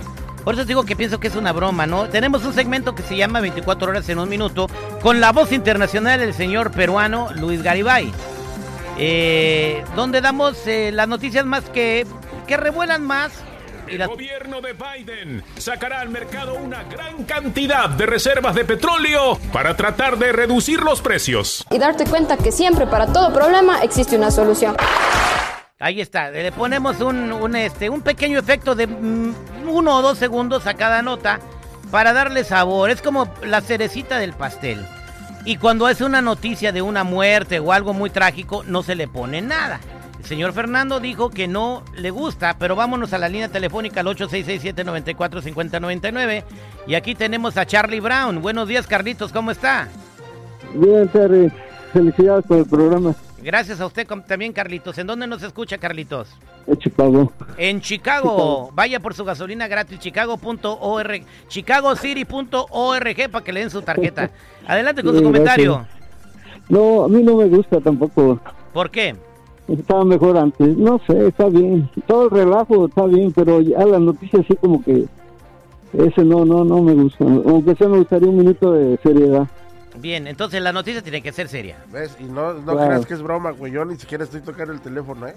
Por 0.48 0.54
eso 0.54 0.64
digo 0.64 0.84
que 0.84 0.96
pienso 0.96 1.20
que 1.20 1.28
es 1.28 1.36
una 1.36 1.52
broma, 1.52 1.86
¿no? 1.86 2.08
Tenemos 2.08 2.42
un 2.46 2.54
segmento 2.54 2.94
que 2.94 3.02
se 3.02 3.14
llama 3.18 3.38
24 3.40 3.90
horas 3.90 4.08
en 4.08 4.18
un 4.18 4.30
minuto 4.30 4.66
con 5.02 5.20
la 5.20 5.30
voz 5.30 5.52
internacional 5.52 6.20
del 6.20 6.32
señor 6.32 6.70
peruano 6.70 7.28
Luis 7.34 7.62
Garibay. 7.62 8.10
Eh, 8.96 9.84
donde 9.94 10.22
damos 10.22 10.66
eh, 10.66 10.90
las 10.90 11.06
noticias 11.06 11.44
más 11.44 11.68
que, 11.68 12.06
que 12.46 12.56
revuelan 12.56 13.02
más. 13.04 13.30
El 13.88 14.06
gobierno 14.06 14.62
de 14.62 14.72
Biden 14.72 15.44
sacará 15.58 16.00
al 16.00 16.08
mercado 16.08 16.54
una 16.54 16.82
gran 16.84 17.24
cantidad 17.24 17.90
de 17.90 18.06
reservas 18.06 18.54
de 18.54 18.64
petróleo 18.64 19.38
para 19.52 19.76
tratar 19.76 20.16
de 20.16 20.32
reducir 20.32 20.80
los 20.80 21.02
precios. 21.02 21.66
y 21.70 21.76
darte 21.76 22.06
cuenta 22.06 22.38
que 22.38 22.52
siempre 22.52 22.86
para 22.86 23.12
todo 23.12 23.34
problema 23.34 23.82
existe 23.82 24.16
una 24.16 24.30
solución. 24.30 24.74
Ahí 25.80 26.00
está, 26.00 26.32
le 26.32 26.50
ponemos 26.50 27.00
un, 27.00 27.32
un, 27.32 27.54
este, 27.54 27.88
un 27.88 28.00
pequeño 28.00 28.40
efecto 28.40 28.74
de 28.74 28.88
mm, 28.88 29.68
uno 29.68 29.98
o 29.98 30.02
dos 30.02 30.18
segundos 30.18 30.66
a 30.66 30.74
cada 30.74 31.02
nota 31.02 31.38
para 31.92 32.12
darle 32.12 32.42
sabor. 32.42 32.90
Es 32.90 33.00
como 33.00 33.32
la 33.44 33.60
cerecita 33.60 34.18
del 34.18 34.32
pastel. 34.32 34.84
Y 35.44 35.54
cuando 35.56 35.88
es 35.88 36.00
una 36.00 36.20
noticia 36.20 36.72
de 36.72 36.82
una 36.82 37.04
muerte 37.04 37.60
o 37.60 37.72
algo 37.72 37.94
muy 37.94 38.10
trágico, 38.10 38.64
no 38.66 38.82
se 38.82 38.96
le 38.96 39.06
pone 39.06 39.40
nada. 39.40 39.78
El 40.18 40.24
señor 40.24 40.52
Fernando 40.52 40.98
dijo 40.98 41.30
que 41.30 41.46
no 41.46 41.84
le 41.94 42.10
gusta, 42.10 42.56
pero 42.58 42.74
vámonos 42.74 43.12
a 43.12 43.18
la 43.18 43.28
línea 43.28 43.48
telefónica 43.48 44.00
al 44.00 44.08
8667-945099. 44.08 46.42
Y 46.88 46.96
aquí 46.96 47.14
tenemos 47.14 47.56
a 47.56 47.66
Charlie 47.66 48.00
Brown. 48.00 48.42
Buenos 48.42 48.66
días, 48.66 48.88
Carlitos, 48.88 49.32
¿cómo 49.32 49.52
está? 49.52 49.86
Bien, 50.74 51.06
Terry. 51.06 51.52
Felicidades 51.92 52.44
por 52.46 52.58
el 52.58 52.66
programa 52.66 53.14
Gracias 53.42 53.80
a 53.80 53.86
usted 53.86 54.06
también, 54.26 54.52
Carlitos. 54.52 54.98
¿En 54.98 55.06
dónde 55.06 55.26
nos 55.26 55.42
escucha, 55.42 55.78
Carlitos? 55.78 56.28
de 56.66 56.76
Chicago. 56.76 57.32
En 57.56 57.80
Chicago, 57.80 58.70
vaya 58.74 59.00
por 59.00 59.14
su 59.14 59.24
gasolina 59.24 59.68
gratis, 59.68 59.98
chicago.org, 60.00 61.22
chicagocity.org 61.48 63.30
para 63.30 63.44
que 63.44 63.52
le 63.52 63.60
den 63.60 63.70
su 63.70 63.80
tarjeta. 63.82 64.30
Adelante 64.66 65.02
con 65.02 65.12
Sí, 65.12 65.18
su 65.18 65.24
comentario. 65.24 65.74
gracias. 65.76 65.98
No, 66.68 67.04
a 67.04 67.08
mí 67.08 67.22
no 67.22 67.36
me 67.36 67.46
gusta 67.46 67.80
tampoco. 67.80 68.38
¿Por 68.74 68.90
qué? 68.90 69.16
Estaba 69.68 70.04
mejor 70.04 70.36
antes. 70.36 70.76
No 70.76 71.00
sé, 71.06 71.28
está 71.28 71.46
bien. 71.46 71.88
Todo 72.06 72.24
el 72.24 72.30
relajo 72.30 72.86
está 72.86 73.04
bien, 73.06 73.32
pero 73.32 73.60
ya 73.60 73.84
las 73.86 74.00
noticias 74.00 74.44
sí 74.46 74.54
como 74.56 74.82
que 74.82 75.04
ese 75.94 76.22
no, 76.24 76.44
no, 76.44 76.64
no 76.64 76.82
me 76.82 76.92
gusta. 76.94 77.24
Aunque 77.24 77.74
sea 77.76 77.88
me 77.88 77.98
gustaría 77.98 78.28
un 78.28 78.36
minuto 78.38 78.72
de 78.72 78.98
seriedad. 79.02 79.46
Bien, 80.00 80.26
entonces 80.26 80.60
la 80.62 80.72
noticia 80.72 81.02
tiene 81.02 81.22
que 81.22 81.32
ser 81.32 81.48
seria. 81.48 81.76
¿Ves? 81.92 82.16
Y 82.20 82.24
no, 82.24 82.54
no 82.54 82.72
Claro. 82.72 82.86
creas 82.88 83.06
que 83.06 83.14
es 83.14 83.22
broma, 83.22 83.50
güey. 83.52 83.72
Yo 83.72 83.84
ni 83.84 83.96
siquiera 83.96 84.24
estoy 84.24 84.40
tocando 84.40 84.72
el 84.72 84.80
teléfono, 84.80 85.26
¿eh? 85.26 85.34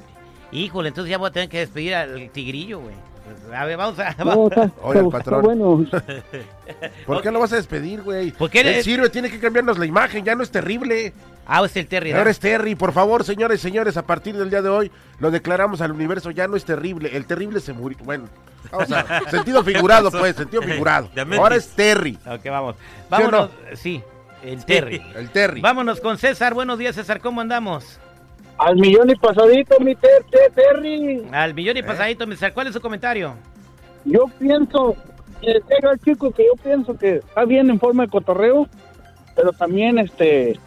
Híjole, 0.51 0.89
entonces 0.89 1.09
ya 1.09 1.17
voy 1.17 1.29
a 1.29 1.31
tener 1.31 1.49
que 1.49 1.59
despedir 1.59 1.95
al 1.95 2.29
tigrillo, 2.31 2.79
güey. 2.79 2.95
Pues, 3.23 3.57
A 3.57 3.65
ver, 3.65 3.77
vamos 3.77 3.97
a... 3.99 4.13
No, 4.23 4.47
está, 4.49 4.71
Oye, 4.81 4.99
el 4.99 5.07
patrón. 5.09 5.39
está 5.39 5.47
bueno. 5.47 5.85
¿Por 7.05 7.21
qué 7.21 7.31
lo 7.31 7.39
vas 7.39 7.53
a 7.53 7.55
despedir, 7.57 8.01
güey? 8.01 8.31
¿Por 8.31 8.49
qué 8.49 8.61
Él 8.61 8.67
le- 8.67 8.83
sirve, 8.83 9.09
tiene 9.09 9.29
que 9.29 9.39
cambiarnos 9.39 9.77
la 9.77 9.85
imagen, 9.85 10.23
ya 10.25 10.35
no 10.35 10.43
es 10.43 10.51
terrible. 10.51 11.13
Ah, 11.47 11.63
es 11.65 11.75
el 11.75 11.87
Terry. 11.87 12.11
Ahora 12.13 12.29
es 12.29 12.39
Terry, 12.39 12.75
por 12.75 12.91
favor, 12.93 13.23
señores, 13.23 13.59
señores, 13.61 13.97
a 13.97 14.05
partir 14.05 14.37
del 14.37 14.49
día 14.49 14.61
de 14.61 14.69
hoy 14.69 14.91
lo 15.19 15.31
declaramos 15.31 15.81
al 15.81 15.91
universo, 15.91 16.31
ya 16.31 16.47
no 16.47 16.55
es 16.55 16.63
terrible, 16.65 17.09
el 17.15 17.25
terrible 17.25 17.59
se 17.59 17.73
murió. 17.73 17.97
Bueno, 18.03 18.25
vamos 18.71 18.91
a 18.91 19.21
sentido 19.29 19.63
figurado, 19.63 20.11
pues, 20.11 20.35
sentido 20.35 20.61
figurado. 20.61 21.09
Ahora 21.37 21.55
es 21.55 21.67
Terry. 21.69 22.17
Ok, 22.25 22.45
vamos. 22.45 22.75
¿Sí 22.77 22.81
o 23.01 23.09
Vámonos, 23.09 23.49
sí, 23.73 24.03
el 24.43 24.65
Terry. 24.65 25.01
El 25.15 25.29
Terry. 25.29 25.61
Vámonos 25.61 25.99
con 25.99 26.17
César. 26.17 26.53
Buenos 26.53 26.77
días, 26.77 26.95
César. 26.95 27.19
¿Cómo 27.21 27.41
andamos? 27.41 27.99
Al 28.57 28.75
millón 28.75 29.09
y 29.09 29.15
pasadito, 29.15 29.79
mi 29.79 29.95
ter, 29.95 30.23
ter- 30.29 30.51
Terry. 30.53 31.25
Al 31.31 31.53
millón 31.53 31.77
¿Eh? 31.77 31.79
y 31.79 31.83
pasadito, 31.83 32.25
César. 32.27 32.53
¿Cuál 32.53 32.67
es 32.67 32.73
su 32.73 32.81
comentario? 32.81 33.33
Yo 34.05 34.25
pienso, 34.39 34.95
eh, 35.41 35.61
chico 36.03 36.31
que 36.31 36.43
yo 36.43 36.53
pienso 36.63 36.97
que 36.97 37.17
está 37.17 37.45
bien 37.45 37.69
en 37.69 37.79
forma 37.79 38.03
de 38.03 38.09
cotorreo, 38.09 38.67
pero 39.35 39.51
también, 39.53 39.97
este, 39.99 40.59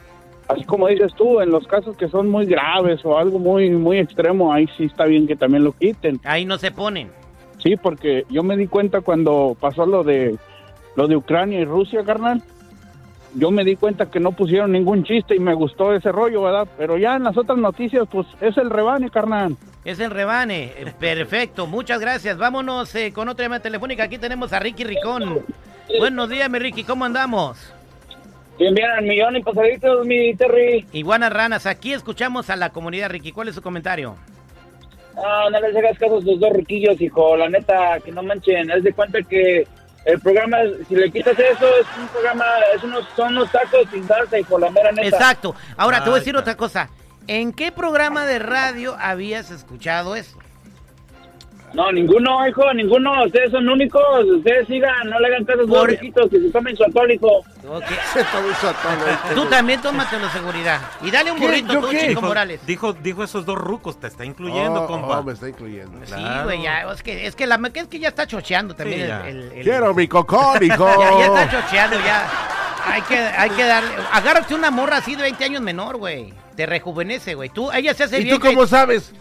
así 0.49 0.65
como 0.65 0.89
dices 0.89 1.13
tú, 1.15 1.41
en 1.41 1.51
los 1.51 1.67
casos 1.67 1.97
que 1.97 2.09
son 2.09 2.29
muy 2.31 2.47
graves 2.47 3.01
o 3.05 3.19
algo 3.19 3.39
muy, 3.39 3.71
muy 3.71 3.99
extremo, 3.99 4.53
ahí 4.53 4.69
sí 4.77 4.85
está 4.85 5.05
bien 5.05 5.27
que 5.27 5.37
también 5.37 5.65
lo 5.65 5.73
quiten. 5.73 6.21
Ahí 6.25 6.45
no 6.45 6.59
se 6.59 6.71
ponen. 6.71 7.11
Sí, 7.59 7.77
porque 7.77 8.25
yo 8.29 8.43
me 8.43 8.57
di 8.57 8.67
cuenta 8.67 9.01
cuando 9.01 9.57
pasó 9.59 9.87
lo 9.87 10.05
de, 10.05 10.37
lo 10.97 11.09
de 11.09 11.17
Ucrania 11.17 11.61
y 11.61 11.65
Rusia, 11.65 12.05
carnal. 12.05 12.43
Yo 13.35 13.51
me 13.51 13.65
di 13.65 13.75
cuenta 13.75 14.11
que 14.11 14.21
no 14.21 14.33
pusieron 14.33 14.73
ningún 14.73 15.03
chiste 15.03 15.35
y 15.35 15.41
me 15.41 15.55
gustó 15.55 15.93
ese 15.95 16.13
rollo, 16.13 16.43
¿verdad? 16.43 16.69
Pero 16.79 16.97
ya 16.97 17.17
en 17.17 17.25
las 17.25 17.37
otras 17.37 17.59
noticias, 17.59 18.07
pues 18.11 18.27
es 18.41 18.57
el 18.57 18.71
rebane, 18.71 19.11
carnal. 19.11 19.57
Es 19.85 19.99
el 19.99 20.11
rebane. 20.11 20.73
Eh, 20.77 20.93
Perfecto, 20.99 21.67
muchas 21.67 22.01
gracias. 22.01 22.39
Vámonos 22.39 22.95
eh, 22.95 23.13
con 23.13 23.29
otra 23.29 23.45
llamada 23.45 23.63
telefónica. 23.63 24.05
Aquí 24.05 24.19
tenemos 24.19 24.53
a 24.53 24.61
Ricky 24.61 24.85
Ricón. 24.85 25.43
Buenos 25.99 26.29
días, 26.29 26.49
mi 26.49 26.59
Ricky, 26.59 26.85
¿cómo 26.85 27.05
andamos? 27.05 27.73
Bien, 28.59 28.73
bien, 28.73 28.89
al 28.89 29.05
millón 29.05 29.37
y 29.37 29.43
pasaditos, 29.43 30.07
mi 30.07 30.35
Terry. 30.35 30.87
Iguanas 30.93 31.33
ranas, 31.33 31.67
aquí 31.67 31.93
escuchamos 31.93 32.51
a 32.51 32.57
la 32.57 32.71
comunidad, 32.71 33.11
Ricky. 33.11 33.33
¿Cuál 33.33 33.49
es 33.49 33.57
su 33.57 33.63
comentario? 33.63 34.15
Ah, 35.17 35.49
no 35.51 35.61
les 35.61 35.77
hagas 35.77 35.99
caso 35.99 36.19
a 36.19 36.23
sus 36.23 36.39
dos 36.39 36.53
riquillos, 36.53 37.01
hijo. 37.01 37.37
La 37.37 37.49
neta, 37.49 37.99
que 38.05 38.13
no 38.13 38.23
manchen. 38.23 38.71
Haz 38.71 38.83
de 38.83 38.93
cuenta 38.93 39.23
que 39.23 39.67
el 40.05 40.21
programa, 40.21 40.59
si 40.89 40.95
le 40.95 41.11
quitas 41.11 41.39
eso, 41.39 41.67
es 41.77 41.87
un 41.99 42.09
programa, 42.09 42.45
es 42.75 42.83
unos, 42.83 43.07
son 43.17 43.37
unos 43.37 43.51
tacos 43.51 43.89
sin 43.91 44.07
salsa, 44.07 44.39
hijo, 44.39 44.59
la 44.59 44.71
mera 44.71 44.93
neta. 44.93 45.09
Exacto. 45.09 45.55
Ahora, 45.77 46.03
te 46.03 46.11
voy 46.11 46.19
a 46.19 46.21
decir 46.21 46.37
otra 46.37 46.57
cosa. 46.57 46.91
¿En 47.27 47.53
qué 47.53 47.73
programa 47.73 48.27
de 48.27 48.39
radio 48.39 48.97
habías 49.01 49.51
escuchado 49.51 50.15
eso? 50.15 50.39
No, 51.75 51.91
ninguno, 51.91 52.47
hijo, 52.47 52.73
ninguno. 52.73 53.25
Ustedes 53.25 53.51
son 53.51 53.69
únicos. 53.69 54.03
Ustedes 54.37 54.67
sigan, 54.69 55.11
no 55.11 55.19
le 55.19 55.27
hagan 55.27 55.45
caso 55.45 55.63
a 55.63 55.67
sus 55.67 55.87
riquitos, 55.87 56.31
que 56.31 56.39
se 56.41 56.51
tomen 56.51 56.77
su 56.77 56.85
atol, 56.85 57.11
hijo. 57.11 57.43
Se 58.13 58.23
tomó 58.25 58.49
su. 58.61 59.35
Tú 59.35 59.47
también 59.47 59.81
tómatelo 59.83 60.29
seguridad. 60.31 60.81
Y 61.03 61.11
dale 61.11 61.33
un 61.33 61.39
¿Qué? 61.39 61.47
burrito 61.47 61.73
¿Yo 61.73 61.81
tú, 61.81 61.89
qué? 61.91 61.99
Chico 62.01 62.09
Dijo- 62.11 62.21
Morales. 62.23 62.61
Dijo, 62.67 62.93
dijo 62.93 63.25
esos 63.25 63.45
dos 63.47 63.57
rucos, 63.59 63.99
te 63.99 64.07
está 64.07 64.25
incluyendo, 64.25 64.83
Oh, 64.83 64.87
compa. 64.87 65.19
oh, 65.19 65.23
me 65.25 65.33
está 65.33 65.49
incluyendo. 65.49 65.99
Sí, 66.07 66.15
güey, 66.45 66.63
ya, 66.63 66.83
es 66.93 67.03
que, 67.03 67.27
es 67.27 67.35
que, 67.35 67.47
la, 67.47 67.59
es 67.75 67.89
que 67.89 67.99
ya 67.99 68.09
está 68.09 68.27
chocheando 68.27 68.75
también 68.75 68.99
Sí, 68.99 69.03
el, 69.05 69.09
ya. 69.09 69.29
el- 69.29 69.53
el- 69.53 69.63
Quiero 69.65 69.95
mi 69.95 70.07
cocón, 70.07 70.63
hijo. 70.63 70.87
Ya, 71.01 71.19
ya 71.19 71.27
está 71.27 71.51
chocheando, 71.63 71.97
ya. 72.05 72.29
Hay 72.87 73.03
que, 73.03 73.17
hay 73.19 73.51
que 73.51 73.65
darle. 73.65 73.91
Agárrate 74.13 74.55
una 74.55 74.71
morra 74.71 74.99
así 74.99 75.17
de 75.17 75.23
20 75.23 75.43
años 75.45 75.63
menor, 75.63 75.97
güey. 75.97 76.35
Te 76.55 76.67
rejuvenece, 76.67 77.35
güey. 77.35 77.49
Tú, 77.49 77.73
ella 77.73 77.95
se 77.95 78.05
hace 78.05 78.21
¿Y 78.21 78.25
bien. 78.25 78.37
tú 78.39 78.47
cómo 78.47 78.67
sabes? 78.67 79.13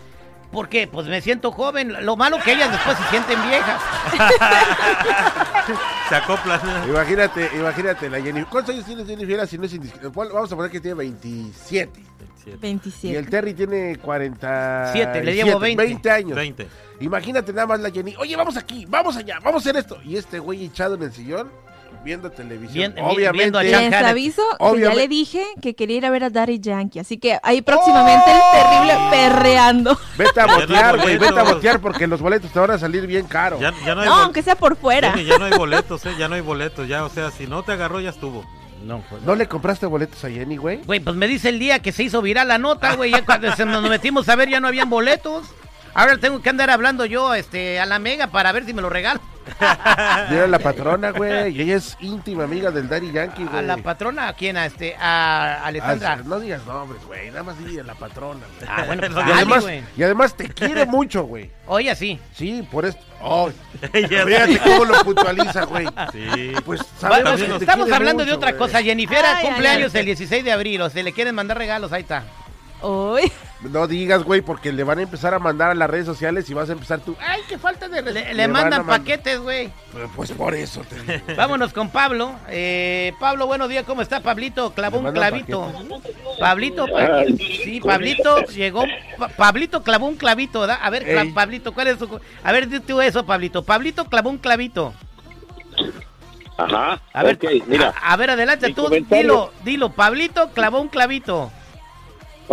¿Por 0.54 0.70
qué? 0.70 0.88
Pues 0.88 1.08
me 1.08 1.20
siento 1.20 1.52
joven. 1.52 2.06
Lo 2.06 2.16
malo 2.16 2.38
que 2.44 2.54
ellas 2.54 2.72
después 2.72 2.96
se 2.98 3.04
sienten 3.10 3.42
viejas. 3.50 3.82
Se 6.10 6.16
acoplan. 6.16 6.60
Imagínate, 6.88 7.50
imagínate, 7.56 8.10
la 8.10 8.22
Jenny. 8.22 8.44
¿Cuántos 8.44 8.76
años 8.76 8.86
tiene 8.86 9.06
Jennifer 9.06 9.48
si 9.48 9.58
no 9.58 9.66
es 9.66 9.74
indiscreto? 9.74 10.12
Vamos 10.12 10.52
a 10.52 10.56
poner 10.56 10.70
que 10.70 10.80
tiene 10.82 10.96
27. 10.96 12.02
Y 12.46 12.50
27. 12.58 13.18
el 13.18 13.30
Terry 13.30 13.54
tiene 13.54 13.96
40. 13.98 14.90
Siete, 14.92 15.24
le 15.24 15.34
llevo 15.34 15.58
20. 15.60 15.82
20 15.82 16.12
años. 16.12 16.36
20. 16.36 16.68
Imagínate 17.00 17.54
nada 17.54 17.68
más 17.68 17.80
la 17.80 17.90
Jenny. 17.90 18.16
Oye, 18.18 18.36
vamos 18.36 18.58
aquí, 18.58 18.86
vamos 18.88 19.16
allá, 19.16 19.40
vamos 19.44 19.66
a 19.66 19.70
hacer 19.70 19.78
esto. 19.78 19.98
Y 20.04 20.18
este 20.18 20.40
güey 20.40 20.66
echado 20.66 20.96
en 20.96 21.04
el 21.04 21.14
sillón, 21.14 21.50
viendo 22.04 22.30
televisión. 22.32 22.94
Bien- 22.94 23.06
obviamente. 23.06 23.32
viendo 23.38 23.60
a 23.60 23.64
Les 23.64 23.94
aviso 23.94 24.42
que 24.74 24.82
ya 24.82 24.94
le 24.94 25.08
dije 25.08 25.44
que 25.62 25.76
quería 25.76 25.98
ir 25.98 26.06
a 26.06 26.10
ver 26.10 26.24
a 26.26 26.30
Daddy 26.30 26.60
Yankee. 26.60 27.00
Así 27.00 27.18
que 27.18 27.40
ahí 27.44 27.62
próximamente 27.62 28.32
el 28.32 28.42
terrible 28.52 28.94
perreando. 29.12 29.98
Vete 30.18 30.42
a 30.42 30.48
Ya 30.48 30.56
botear, 30.56 30.98
güey, 31.02 31.18
vete 31.18 31.40
a 31.40 31.44
botear 31.44 31.80
porque 31.80 32.08
los 32.08 32.22
boletos 32.22 32.52
te 32.52 32.60
van 32.60 32.72
a 32.72 32.78
salir 32.78 33.08
bien 33.08 33.26
caros. 33.28 33.60
Ya, 33.60 33.74
ya 33.86 33.96
no 33.96 34.02
hay 34.02 34.08
No, 34.08 34.16
bol- 34.16 34.24
aunque 34.26 34.44
sea 34.44 34.56
por 34.56 34.76
fuera. 34.76 35.12
Jenny, 35.14 35.26
ya 35.26 35.38
no 35.38 35.46
hay 35.46 35.54
boletos, 35.58 36.06
eh, 36.06 36.14
ya 36.18 36.28
no 36.28 36.36
hay 36.36 36.42
boletos, 36.42 36.88
ya, 36.88 37.06
o 37.06 37.10
sea, 37.10 37.32
si 37.32 37.48
no 37.48 37.64
te 37.64 37.72
agarró 37.72 38.00
ya 38.00 38.10
estuvo. 38.10 38.44
No, 38.84 39.02
pues. 39.10 39.22
¿No 39.24 39.36
le 39.36 39.48
compraste 39.48 39.86
boletos 39.86 40.24
a 40.26 40.30
Jenny, 40.30 40.58
güey? 40.58 40.82
Güey, 40.84 41.00
pues 41.00 41.16
me 41.16 41.28
dice 41.28 41.48
el 41.50 41.58
día 41.60 41.80
que 41.80 41.94
se 41.94 42.04
hizo 42.04 42.22
viral 42.22 42.50
la 42.50 42.58
nota, 42.58 42.96
güey. 42.96 43.12
Ya 43.12 43.24
cuando 43.26 43.56
se- 43.56 43.66
nos 43.66 43.82
metimos 43.90 44.28
a 44.28 44.36
ver 44.36 44.50
ya 44.50 44.60
no 44.60 44.68
habían 44.68 44.90
boletos. 44.90 45.46
Ahora 45.94 46.18
tengo 46.18 46.42
que 46.42 46.50
andar 46.50 46.70
hablando 46.70 47.06
yo 47.06 47.34
este, 47.34 47.80
a 47.80 47.86
la 47.86 48.00
mega 48.00 48.28
para 48.28 48.52
ver 48.52 48.66
si 48.66 48.74
me 48.74 48.82
lo 48.82 48.90
regalo. 48.90 49.22
Mira 50.30 50.48
la 50.48 50.60
patrona, 50.60 51.12
güey, 51.12 51.56
y 51.56 51.62
ella 51.62 51.76
es 51.78 51.98
íntima 52.00 52.44
amiga 52.44 52.72
del 52.72 52.88
Daddy 52.89 53.12
Yankee, 53.12 53.44
güey. 53.46 53.58
¿A 53.58 53.62
la 53.62 53.78
patrona? 53.78 54.28
¿A 54.30 54.34
quién? 54.34 54.58
A, 54.58 54.65
este, 54.65 54.96
a 55.00 55.63
Alessandra. 55.65 56.13
Ah, 56.20 56.24
no 56.26 56.39
digas 56.39 56.65
nombres, 56.65 57.04
güey, 57.06 57.30
nada 57.30 57.44
más 57.44 57.58
di 57.63 57.80
a 57.80 57.84
la 57.84 57.96
patrona, 57.96 58.41
güey. 58.58 58.70
Ah, 58.72 58.84
bueno, 58.86 59.02
pues 59.02 59.12
y, 59.13 59.15
dale, 59.15 59.34
además, 59.34 59.63
güey. 59.63 59.84
y 59.98 60.04
además 60.04 60.36
te 60.36 60.50
quiere 60.50 60.86
mucho, 60.86 61.24
güey. 61.24 61.50
Oye, 61.67 61.96
sí. 61.96 62.20
Sí, 62.34 62.67
por 62.72 62.86
esto. 62.86 63.02
Oh, 63.22 63.50
fíjate 63.94 64.60
cómo 64.63 64.86
lo 64.86 65.04
puntualiza, 65.04 65.63
güey. 65.65 65.88
Sí. 66.12 66.54
Pues 66.65 66.82
Bueno, 67.02 67.15
sabemos 67.26 67.41
que 67.41 67.48
te 67.48 67.56
estamos 67.63 67.91
hablando 67.91 68.24
de 68.26 68.32
mucho, 68.32 68.38
otra 68.38 68.52
güey. 68.52 68.60
cosa. 68.60 68.82
Jennifer 68.84 69.24
Ay, 69.26 69.46
cumpleaños 69.46 69.94
ay, 69.96 70.00
ay. 70.00 70.00
el 70.02 70.06
16 70.08 70.44
de 70.44 70.52
abril. 70.52 70.82
O 70.82 70.89
se 70.89 71.04
le 71.04 71.13
quieren 71.13 71.34
mandar 71.34 71.58
regalos, 71.58 71.94
ahí 71.94 72.02
está. 72.02 72.24
Uy. 72.84 73.32
No 73.62 73.88
digas, 73.88 74.24
güey, 74.24 74.41
porque 74.41 74.74
le 74.74 74.84
van 74.84 75.00
a 75.00 75.04
empezar 75.04 75.34
a 75.34 75.39
mandar 75.39 75.72
a 75.72 75.74
las 75.74 75.89
redes 75.89 76.06
sociales 76.06 76.50
y 76.50 76.54
vas 76.54 76.69
a 76.69 76.74
empezar 76.74 77.00
tú. 77.00 77.15
Ay, 77.22 77.39
qué 77.48 77.58
falta 77.58 77.88
de 77.88 78.02
Le, 78.02 78.12
le 78.12 78.34
Le 78.34 78.48
mandan 78.50 78.86
man- 78.86 79.00
paquetes, 79.00 79.39
güey. 79.39 79.72
Pues 80.17 80.32
por 80.34 80.54
eso 80.54 80.82
te 80.82 81.00
digo. 81.00 81.24
Vámonos 81.38 81.72
con 81.72 81.89
Pablo. 81.89 82.34
Eh, 82.50 83.13
Pablo, 83.22 83.48
buenos 83.48 83.69
días, 83.69 83.86
¿cómo 83.86 84.02
está? 84.02 84.19
Pablito 84.19 84.74
clavó 84.74 85.00
un 85.00 85.13
clavito. 85.13 85.72
Pablito, 86.41 86.88
pa- 86.88 87.24
sí, 87.38 87.80
Pablito 87.82 88.43
llegó. 88.48 88.84
Pa- 89.17 89.30
Pablito 89.30 89.82
clavó 89.82 90.08
un 90.08 90.15
clavito, 90.17 90.60
¿verdad? 90.60 90.80
A 90.82 90.89
ver, 90.89 91.08
Ey. 91.08 91.32
Pablito, 91.32 91.74
¿cuál 91.74 91.88
es 91.88 92.00
su.? 92.00 92.19
A 92.43 92.52
ver, 92.52 92.67
di 92.67 92.82
tú 92.82 93.00
eso, 93.00 93.26
Pablito. 93.26 93.63
Pablito 93.63 94.06
clavó 94.10 94.30
un 94.30 94.39
clavito. 94.39 94.93
Ajá. 96.58 97.02
A 97.13 97.24
ver, 97.24 97.36
ok, 97.36 97.65
mira. 97.67 97.93
A, 98.02 98.13
a 98.13 98.17
ver, 98.17 98.30
adelante, 98.32 98.67
Mi 98.67 98.74
tú 98.74 98.84
comentario- 98.84 99.22
dilo, 99.24 99.54
dilo. 99.63 99.89
Pablito 99.91 100.50
clavó 100.50 100.82
un 100.82 100.89
clavito. 100.89 101.50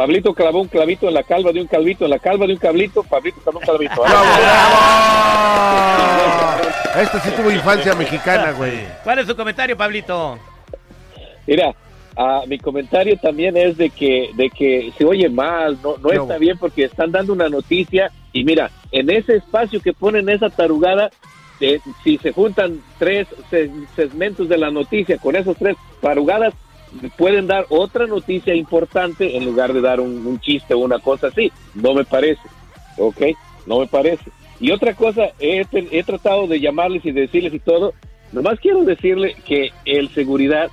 Pablito 0.01 0.33
clavó 0.33 0.63
un 0.63 0.69
clavito 0.69 1.09
en 1.09 1.13
la 1.13 1.23
calva 1.23 1.53
de 1.53 1.61
un 1.61 1.67
calvito, 1.67 2.05
en 2.07 2.11
la 2.13 2.19
calva 2.19 2.47
de 2.47 2.55
un 2.55 2.59
cablito, 2.59 3.03
Pablito 3.03 3.39
clavó 3.43 3.59
un 3.59 3.65
clavito. 3.67 4.03
Este 7.03 7.21
sí 7.21 7.29
tuvo 7.37 7.51
infancia 7.51 7.95
mexicana, 7.95 8.53
güey. 8.53 8.73
¿Cuál 9.05 9.19
es 9.19 9.27
su 9.27 9.37
comentario, 9.37 9.77
Pablito? 9.77 10.39
Mira, 11.47 11.75
ah, 12.17 12.41
mi 12.47 12.59
comentario 12.59 13.19
también 13.19 13.59
es 13.59 13.77
de 13.77 13.91
que, 13.91 14.31
de 14.35 14.49
que 14.49 14.91
se 14.97 15.05
oye 15.05 15.29
mal, 15.29 15.77
no, 15.83 15.99
no 15.99 16.09
No. 16.15 16.23
está 16.23 16.39
bien 16.39 16.57
porque 16.57 16.85
están 16.85 17.13
dando 17.13 17.35
una 17.35 17.51
noticia 17.51 18.11
y 18.33 18.43
mira, 18.43 18.71
en 18.93 19.11
ese 19.11 19.37
espacio 19.37 19.83
que 19.83 19.93
ponen 19.93 20.31
esa 20.31 20.49
tarugada, 20.49 21.11
eh, 21.61 21.79
si 22.03 22.17
se 22.17 22.33
juntan 22.33 22.81
tres 22.99 23.29
se- 23.51 23.71
segmentos 23.95 24.49
de 24.49 24.57
la 24.57 24.71
noticia 24.71 25.19
con 25.19 25.37
esos 25.37 25.59
tres 25.59 25.77
tarugadas, 26.01 26.55
pueden 27.17 27.47
dar 27.47 27.67
otra 27.69 28.07
noticia 28.07 28.55
importante 28.55 29.37
en 29.37 29.45
lugar 29.45 29.73
de 29.73 29.81
dar 29.81 30.01
un, 30.01 30.27
un 30.27 30.41
chiste 30.41 30.75
o 30.75 30.79
una 30.79 30.99
cosa 30.99 31.29
así. 31.29 31.53
No 31.75 31.95
me 31.95 32.05
parece, 32.05 32.43
¿ok? 32.99 33.23
No 33.67 33.81
me 33.81 33.87
parece. 33.87 34.31
Y 34.61 34.73
otra 34.73 34.95
cosa, 34.95 35.31
he, 35.39 35.65
he 35.73 36.03
tratado 36.03 36.47
de 36.47 36.61
llamarles 36.61 37.05
y 37.05 37.13
decirles 37.13 37.55
y 37.55 37.59
todo, 37.61 37.95
nomás 38.33 38.61
quiero 38.61 38.85
decirle 38.85 39.35
que 39.47 39.71
el 39.85 40.11
seguridad 40.11 40.71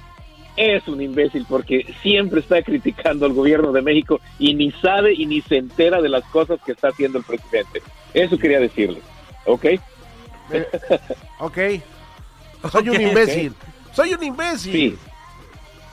es 0.57 0.87
un 0.87 1.01
imbécil 1.01 1.45
porque 1.47 1.93
siempre 2.01 2.39
está 2.39 2.61
criticando 2.63 3.25
al 3.25 3.33
gobierno 3.33 3.71
de 3.71 3.81
México 3.81 4.19
y 4.39 4.55
ni 4.55 4.71
sabe 4.71 5.13
y 5.13 5.25
ni 5.25 5.41
se 5.41 5.57
entera 5.57 6.01
de 6.01 6.09
las 6.09 6.23
cosas 6.25 6.59
que 6.65 6.73
está 6.73 6.89
haciendo 6.89 7.19
el 7.19 7.23
presidente. 7.23 7.81
Eso 8.13 8.37
quería 8.37 8.59
decirle, 8.59 9.01
¿ok? 9.45 9.65
Ok. 11.39 11.57
Soy 12.71 12.89
un 12.89 13.01
imbécil. 13.01 13.53
Soy 13.93 14.13
un 14.13 14.23
imbécil. 14.23 14.71
Sí. 14.73 14.97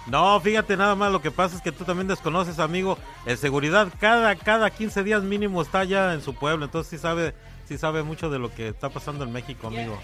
No, 0.07 0.39
fíjate 0.41 0.77
nada 0.77 0.95
más, 0.95 1.11
lo 1.11 1.23
que 1.23 1.31
pasa 1.31 1.57
es 1.57 1.63
que 1.63 1.73
tú 1.73 1.85
también 1.85 2.09
desconoces, 2.09 2.59
amigo, 2.59 2.99
el 3.25 3.39
seguridad 3.39 3.89
cada 3.99 4.37
cada 4.37 4.71
15 4.71 5.03
días 5.03 5.23
mínimo 5.23 5.63
está 5.63 5.85
ya 5.85 6.13
en 6.13 6.21
su 6.21 6.35
pueblo, 6.35 6.67
entonces 6.67 6.91
sí 6.91 6.99
sabe 6.99 7.35
sí 7.67 7.79
sabe 7.79 8.03
mucho 8.03 8.29
de 8.29 8.39
lo 8.39 8.53
que 8.53 8.69
está 8.69 8.91
pasando 8.91 9.25
en 9.25 9.33
México, 9.33 9.69
amigo. 9.69 9.99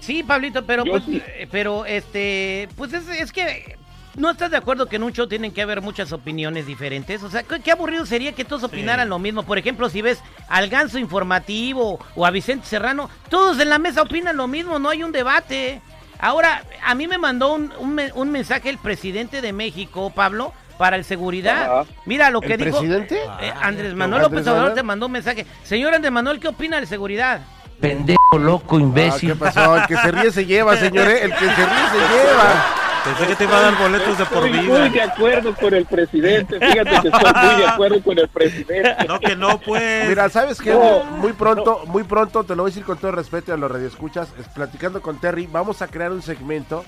Sí, 0.00 0.22
Pablito, 0.22 0.64
pero 0.64 0.84
pues, 0.84 1.04
sí. 1.04 1.20
eh, 1.26 1.48
pero 1.50 1.84
este, 1.84 2.68
pues 2.76 2.92
es, 2.92 3.08
es 3.08 3.32
que 3.32 3.76
no 4.16 4.30
estás 4.30 4.50
de 4.50 4.56
acuerdo 4.56 4.86
que 4.86 4.96
en 4.96 5.02
un 5.02 5.12
show 5.12 5.26
tienen 5.26 5.52
que 5.52 5.62
haber 5.62 5.82
muchas 5.82 6.12
opiniones 6.12 6.66
diferentes. 6.66 7.22
O 7.22 7.30
sea, 7.30 7.42
qué, 7.42 7.60
qué 7.60 7.72
aburrido 7.72 8.06
sería 8.06 8.32
que 8.32 8.44
todos 8.44 8.62
opinaran 8.64 9.08
lo 9.08 9.18
mismo. 9.18 9.42
Por 9.42 9.58
ejemplo, 9.58 9.88
si 9.88 10.02
ves 10.02 10.20
al 10.48 10.68
Ganso 10.68 10.98
Informativo 10.98 11.98
o 12.14 12.26
a 12.26 12.30
Vicente 12.30 12.66
Serrano, 12.66 13.10
todos 13.28 13.58
en 13.60 13.68
la 13.68 13.78
mesa 13.78 14.02
opinan 14.02 14.36
lo 14.36 14.48
mismo, 14.48 14.78
no 14.78 14.88
hay 14.88 15.02
un 15.02 15.12
debate. 15.12 15.82
Ahora, 16.18 16.62
a 16.84 16.94
mí 16.94 17.06
me 17.06 17.18
mandó 17.18 17.52
un, 17.54 17.72
un 17.78 17.94
me- 17.94 18.12
un 18.12 18.30
mensaje 18.30 18.68
el 18.70 18.78
presidente 18.78 19.40
de 19.40 19.52
México, 19.52 20.10
Pablo, 20.14 20.52
para 20.78 20.96
el 20.96 21.04
seguridad. 21.04 21.80
Ajá. 21.80 21.90
Mira 22.04 22.30
lo 22.30 22.40
que 22.40 22.54
¿El 22.54 22.64
dijo 22.64 22.78
presidente? 22.78 23.18
eh, 23.40 23.52
Andrés 23.62 23.94
Manuel 23.94 24.22
Andrés 24.24 24.30
López 24.32 24.40
Obrador 24.42 24.56
Manuel. 24.60 24.74
te 24.74 24.82
mandó 24.82 25.06
un 25.06 25.12
mensaje. 25.12 25.46
Señor 25.64 25.94
Andrés 25.94 26.12
Manuel, 26.12 26.38
¿qué 26.40 26.48
opina 26.48 26.80
de 26.80 26.86
seguridad? 26.86 27.40
Pendejo, 27.80 28.38
loco, 28.38 28.76
Ah, 28.76 28.80
imbécil. 28.80 29.30
¿Qué 29.30 29.36
pasó? 29.36 29.76
El 29.76 29.86
que 29.86 29.96
se 29.96 30.10
ríe 30.12 30.30
se 30.32 30.46
lleva, 30.46 30.76
señor. 30.76 31.08
¿eh? 31.08 31.24
El 31.24 31.32
que 31.32 31.44
se 31.44 31.46
ríe 31.66 31.88
se 31.90 32.14
lleva. 32.14 32.64
Pensé 33.06 33.26
que 33.28 33.36
te 33.36 33.44
iba 33.44 33.56
a 33.58 33.62
dar 33.62 33.78
boletos 33.78 34.18
de 34.18 34.24
por 34.26 34.44
Estoy 34.46 34.62
muy 34.66 34.78
de 34.80 34.88
vida. 34.90 35.04
acuerdo 35.04 35.54
con 35.54 35.74
el 35.74 35.86
presidente. 35.86 36.58
Fíjate 36.58 36.90
que 36.90 37.08
estoy 37.08 37.32
muy 37.46 37.54
de 37.62 37.66
acuerdo 37.68 38.02
con 38.02 38.18
el 38.18 38.28
presidente. 38.28 38.96
No 39.06 39.20
que 39.20 39.36
no, 39.36 39.58
pues. 39.60 40.08
Mira, 40.08 40.28
¿sabes 40.28 40.60
qué? 40.60 40.70
No, 40.72 41.04
muy 41.04 41.32
pronto, 41.32 41.82
muy 41.86 42.02
pronto, 42.02 42.42
te 42.44 42.56
lo 42.56 42.62
voy 42.64 42.70
a 42.70 42.72
decir 42.72 42.84
con 42.84 42.98
todo 42.98 43.12
respeto 43.12 43.54
a 43.54 43.56
los 43.56 43.70
radioescuchas, 43.70 44.28
es, 44.40 44.48
platicando 44.48 45.00
con 45.02 45.20
Terry, 45.20 45.46
vamos 45.50 45.82
a 45.82 45.86
crear 45.88 46.10
un 46.10 46.22
segmento 46.22 46.84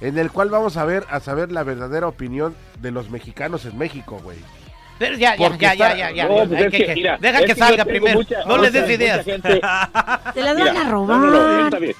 en 0.00 0.18
el 0.18 0.30
cual 0.30 0.50
vamos 0.50 0.76
a 0.76 0.84
ver, 0.84 1.06
a 1.10 1.20
saber 1.20 1.50
la 1.50 1.62
verdadera 1.62 2.08
opinión 2.08 2.54
de 2.80 2.90
los 2.90 3.08
mexicanos 3.10 3.64
en 3.64 3.78
México, 3.78 4.20
güey. 4.22 4.36
Pero 4.98 5.16
ya, 5.16 5.34
ya, 5.34 5.48
Porque 5.48 5.62
ya, 5.64 5.74
ya, 5.74 5.86
está- 5.88 5.98
ya, 5.98 6.10
ya. 6.12 6.24
No, 6.28 6.34
pues 6.46 6.52
Hay 6.52 6.64
es 6.66 6.70
que- 6.72 6.76
que, 6.78 6.86
que- 6.86 6.94
mira, 6.94 7.16
deja 7.20 7.38
es 7.40 7.46
que 7.46 7.54
salga 7.54 7.84
primero. 7.84 8.14
mucha- 8.18 8.44
no 8.44 8.58
les 8.58 8.72
des 8.72 8.90
ideas. 8.90 9.24
gente- 9.24 9.60
Te 10.34 10.42
las 10.42 10.54
Mira, 10.56 10.72
van 10.72 10.76
a 10.76 10.84
no, 10.84 11.06
no, 11.06 11.16
no, 11.18 11.30
robar. 11.30 11.60
está 11.64 11.78
bien. 11.78 11.94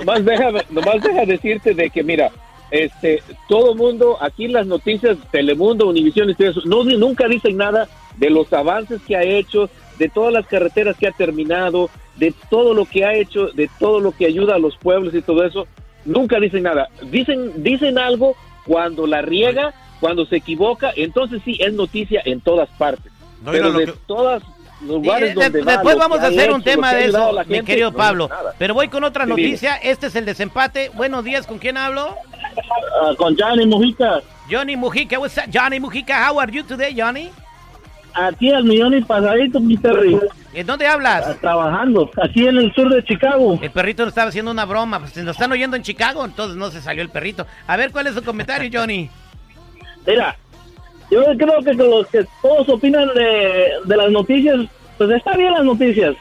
nomás, 0.00 0.24
deja, 0.24 0.44
nomás 0.70 1.02
deja 1.02 1.24
decirte 1.24 1.72
de 1.74 1.88
que, 1.90 2.02
mira, 2.02 2.30
este, 2.70 3.22
todo 3.48 3.74
mundo, 3.74 4.18
aquí 4.20 4.48
las 4.48 4.66
noticias, 4.66 5.16
Telemundo, 5.30 5.88
Univisión 5.88 6.34
no, 6.64 6.84
nunca 6.84 7.28
dicen 7.28 7.56
nada 7.56 7.88
de 8.16 8.30
los 8.30 8.52
avances 8.52 9.00
que 9.06 9.16
ha 9.16 9.22
hecho, 9.22 9.70
de 9.98 10.08
todas 10.08 10.32
las 10.32 10.46
carreteras 10.46 10.96
que 10.96 11.06
ha 11.06 11.12
terminado, 11.12 11.90
de 12.16 12.34
todo 12.50 12.74
lo 12.74 12.84
que 12.84 13.04
ha 13.04 13.14
hecho, 13.14 13.48
de 13.48 13.70
todo 13.78 14.00
lo 14.00 14.12
que 14.12 14.26
ayuda 14.26 14.56
a 14.56 14.58
los 14.58 14.76
pueblos 14.76 15.14
y 15.14 15.22
todo 15.22 15.44
eso. 15.44 15.66
Nunca 16.04 16.38
dicen 16.38 16.62
nada. 16.64 16.88
Dicen, 17.10 17.62
dicen 17.62 17.98
algo 17.98 18.36
Cuando 18.64 19.06
la 19.06 19.22
riega, 19.22 19.72
cuando 20.00 20.26
se 20.26 20.36
equivoca, 20.38 20.92
entonces 20.96 21.40
sí 21.44 21.56
es 21.60 21.72
noticia 21.72 22.20
en 22.24 22.40
todas 22.40 22.68
partes. 22.70 23.12
No, 23.44 23.52
Pero 23.52 23.70
de 23.72 23.86
que- 23.86 23.92
todas 24.08 24.42
lugares 24.82 25.34
de- 25.34 25.42
donde 25.44 25.62
va, 25.62 25.72
después 25.72 25.94
lo 25.96 26.00
vamos 26.00 26.18
a 26.20 26.24
ha 26.24 26.26
hacer 26.26 26.50
un 26.52 26.60
hecho, 26.60 26.70
lo 26.70 26.72
tema 26.72 26.92
de 26.94 27.04
eso, 27.06 27.32
mi 27.32 27.44
gente, 27.54 27.64
querido 27.64 27.90
no 27.90 27.96
Pablo. 27.96 28.28
nada. 28.28 28.54
Pero 28.58 28.74
voy 28.74 28.88
con 28.88 29.04
otra 29.04 29.24
Sí, 29.24 29.30
noticia. 29.30 29.76
Este 29.76 30.06
es 30.08 30.16
el 30.16 30.24
desempate. 30.26 30.90
Buenos 30.94 31.24
días, 31.24 31.46
¿con 31.46 31.58
quién 31.58 31.76
hablo? 31.76 32.14
Ah, 33.02 33.12
con 33.16 33.36
Johnny 33.36 33.66
Mujica. 33.66 34.20
Johnny 34.50 34.76
Mujica. 34.76 35.18
What's 35.18 35.36
up, 35.38 35.44
Johnny 35.52 35.80
Mujica? 35.80 36.28
How 36.30 36.40
are 36.40 36.52
you 36.52 36.62
today, 36.62 36.94
Johnny? 36.98 37.30
Aquí 38.14 38.50
al 38.50 38.64
millón 38.64 38.94
y 38.94 39.02
pasadito, 39.02 39.60
mi 39.60 39.76
Terry. 39.76 40.18
¿En 40.54 40.66
dónde 40.66 40.86
hablas? 40.86 41.38
Trabajando, 41.40 42.10
aquí 42.22 42.48
en 42.48 42.56
el 42.56 42.72
sur 42.74 42.88
de 42.88 43.04
Chicago. 43.04 43.58
El 43.60 43.70
perrito 43.70 44.04
nos 44.04 44.12
estaba 44.12 44.28
haciendo 44.30 44.50
una 44.50 44.64
broma. 44.64 45.00
Pues 45.00 45.14
nos 45.18 45.36
están 45.36 45.52
oyendo 45.52 45.76
en 45.76 45.82
Chicago, 45.82 46.24
entonces 46.24 46.56
no 46.56 46.70
se 46.70 46.80
salió 46.80 47.02
el 47.02 47.10
perrito. 47.10 47.46
A 47.66 47.76
ver, 47.76 47.90
¿cuál 47.92 48.06
es 48.06 48.14
su 48.14 48.22
comentario, 48.24 48.70
Johnny? 48.72 49.10
Mira, 50.06 50.34
yo 51.10 51.24
creo 51.36 51.62
que 51.62 51.74
los 51.74 52.06
que 52.08 52.26
todos 52.42 52.68
opinan 52.68 53.08
de, 53.14 53.66
de 53.84 53.96
las 53.96 54.10
noticias, 54.10 54.56
pues 54.98 55.10
está 55.10 55.36
bien 55.36 55.52
las 55.52 55.64
noticias. 55.64 56.14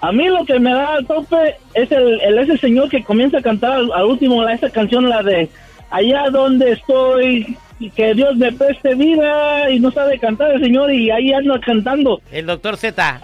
A 0.00 0.12
mí 0.12 0.28
lo 0.28 0.44
que 0.44 0.60
me 0.60 0.72
da 0.72 0.94
al 0.94 1.06
tope 1.06 1.56
es 1.74 1.90
el, 1.90 2.20
el- 2.20 2.38
ese 2.38 2.56
señor 2.58 2.88
que 2.88 3.02
comienza 3.02 3.38
a 3.38 3.42
cantar 3.42 3.72
al, 3.72 3.92
al 3.92 4.04
último 4.04 4.42
la, 4.42 4.52
esa 4.54 4.70
canción, 4.70 5.08
la 5.08 5.22
de 5.22 5.48
Allá 5.90 6.24
donde 6.30 6.72
estoy, 6.72 7.56
y 7.80 7.88
que 7.90 8.12
Dios 8.12 8.36
me 8.36 8.52
preste 8.52 8.94
vida, 8.94 9.70
y 9.70 9.80
no 9.80 9.90
sabe 9.90 10.18
cantar 10.18 10.50
el 10.52 10.60
señor, 10.62 10.92
y 10.92 11.10
ahí 11.10 11.32
anda 11.32 11.58
cantando. 11.64 12.20
El 12.30 12.44
doctor 12.44 12.76
Z. 12.76 13.20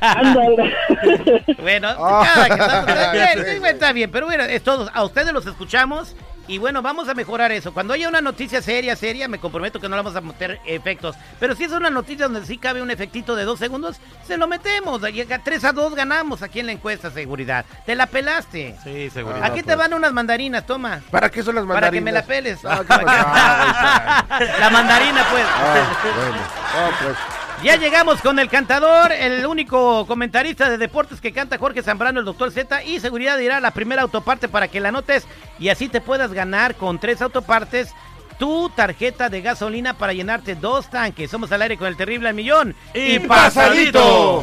Ándale. 0.00 0.72
Bueno, 1.60 1.88
cada 1.98 2.46
que 2.46 2.54
estamos- 2.62 3.12
bien, 3.12 3.28
sí, 3.44 3.58
bueno, 3.58 3.66
está 3.74 3.92
bien, 3.92 4.10
pero 4.10 4.26
bueno, 4.26 4.44
es 4.44 4.62
todo. 4.62 4.88
A 4.94 5.04
ustedes 5.04 5.32
los 5.32 5.44
escuchamos 5.46 6.14
y 6.50 6.58
bueno, 6.58 6.82
vamos 6.82 7.08
a 7.08 7.14
mejorar 7.14 7.52
eso. 7.52 7.72
Cuando 7.72 7.94
haya 7.94 8.08
una 8.08 8.20
noticia 8.20 8.60
seria, 8.60 8.96
seria, 8.96 9.28
me 9.28 9.38
comprometo 9.38 9.78
que 9.78 9.88
no 9.88 9.94
le 9.94 10.02
vamos 10.02 10.16
a 10.16 10.20
meter 10.20 10.60
efectos. 10.66 11.14
Pero 11.38 11.54
si 11.54 11.62
es 11.62 11.70
una 11.70 11.90
noticia 11.90 12.26
donde 12.28 12.44
sí 12.44 12.58
cabe 12.58 12.82
un 12.82 12.90
efectito 12.90 13.36
de 13.36 13.44
dos 13.44 13.60
segundos, 13.60 13.98
se 14.26 14.36
lo 14.36 14.48
metemos. 14.48 15.00
Llega 15.02 15.38
3 15.38 15.64
a 15.64 15.72
2 15.72 15.94
ganamos 15.94 16.42
aquí 16.42 16.58
en 16.58 16.66
la 16.66 16.72
encuesta 16.72 17.08
seguridad. 17.12 17.64
Te 17.86 17.94
la 17.94 18.06
pelaste. 18.06 18.76
Sí, 18.82 19.10
seguridad. 19.10 19.44
Aquí 19.44 19.62
te 19.62 19.76
van 19.76 19.94
unas 19.94 20.12
mandarinas, 20.12 20.66
toma. 20.66 21.00
¿Para 21.12 21.30
qué 21.30 21.44
son 21.44 21.54
las 21.54 21.64
Para 21.66 21.88
que 21.92 22.00
me 22.00 22.10
la 22.10 22.22
mandarinas? 22.22 22.58
peles. 22.58 22.64
No, 22.64 22.80
qué 22.84 23.04
bachado, 23.04 24.50
la 24.60 24.70
mandarina, 24.70 25.24
pues. 25.30 25.44
Ah, 25.46 25.96
bueno. 26.16 26.36
No, 26.70 27.06
pues. 27.06 27.16
Ya 27.62 27.76
llegamos 27.76 28.22
con 28.22 28.38
el 28.38 28.48
cantador, 28.48 29.12
el 29.12 29.44
único 29.44 30.06
comentarista 30.06 30.70
de 30.70 30.78
deportes 30.78 31.20
que 31.20 31.30
canta 31.30 31.58
Jorge 31.58 31.82
Zambrano, 31.82 32.20
el 32.20 32.24
doctor 32.24 32.50
Z, 32.50 32.84
y 32.84 33.00
seguridad 33.00 33.36
dirá 33.36 33.60
la 33.60 33.72
primera 33.72 34.00
autoparte 34.00 34.48
para 34.48 34.68
que 34.68 34.80
la 34.80 34.88
anotes 34.88 35.26
y 35.58 35.68
así 35.68 35.88
te 35.88 36.00
puedas 36.00 36.32
ganar 36.32 36.76
con 36.76 36.98
tres 36.98 37.20
autopartes 37.20 37.94
tu 38.38 38.70
tarjeta 38.70 39.28
de 39.28 39.42
gasolina 39.42 39.92
para 39.92 40.14
llenarte 40.14 40.54
dos 40.54 40.88
tanques. 40.88 41.30
Somos 41.30 41.52
al 41.52 41.60
aire 41.60 41.76
con 41.76 41.86
el 41.86 41.98
terrible 41.98 42.30
al 42.30 42.34
millón. 42.34 42.74
Y 42.94 43.18
pasadito. 43.18 44.42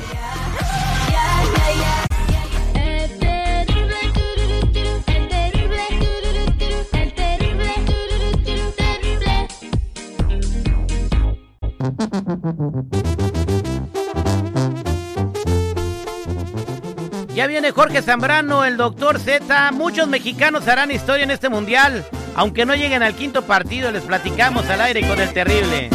Ya 17.38 17.46
viene 17.46 17.70
Jorge 17.70 18.02
Zambrano, 18.02 18.66
el 18.66 18.78
doctor 18.78 19.20
Z. 19.20 19.72
Muchos 19.72 20.08
mexicanos 20.08 20.68
harán 20.68 20.90
historia 20.90 21.24
en 21.24 21.30
este 21.30 21.50
mundial. 21.50 22.04
Aunque 22.34 22.66
no 22.66 22.74
lleguen 22.74 23.04
al 23.04 23.14
quinto 23.14 23.44
partido, 23.44 23.92
les 23.92 24.02
platicamos 24.02 24.68
al 24.68 24.82
aire 24.82 25.08
con 25.08 25.20
el 25.20 25.32
terrible. 25.34 25.92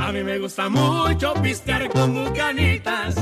A 0.00 0.10
mí 0.10 0.24
me 0.24 0.38
gusta 0.38 0.70
mucho 0.70 1.34
pistear 1.42 1.90
con 1.90 2.14
bucanitas. 2.14 3.16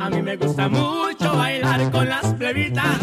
A 0.00 0.10
mí 0.10 0.20
me 0.20 0.36
gusta 0.36 0.68
mucho 0.68 1.32
bailar 1.36 1.92
con 1.92 2.08
las 2.08 2.34
plebitas. 2.34 2.98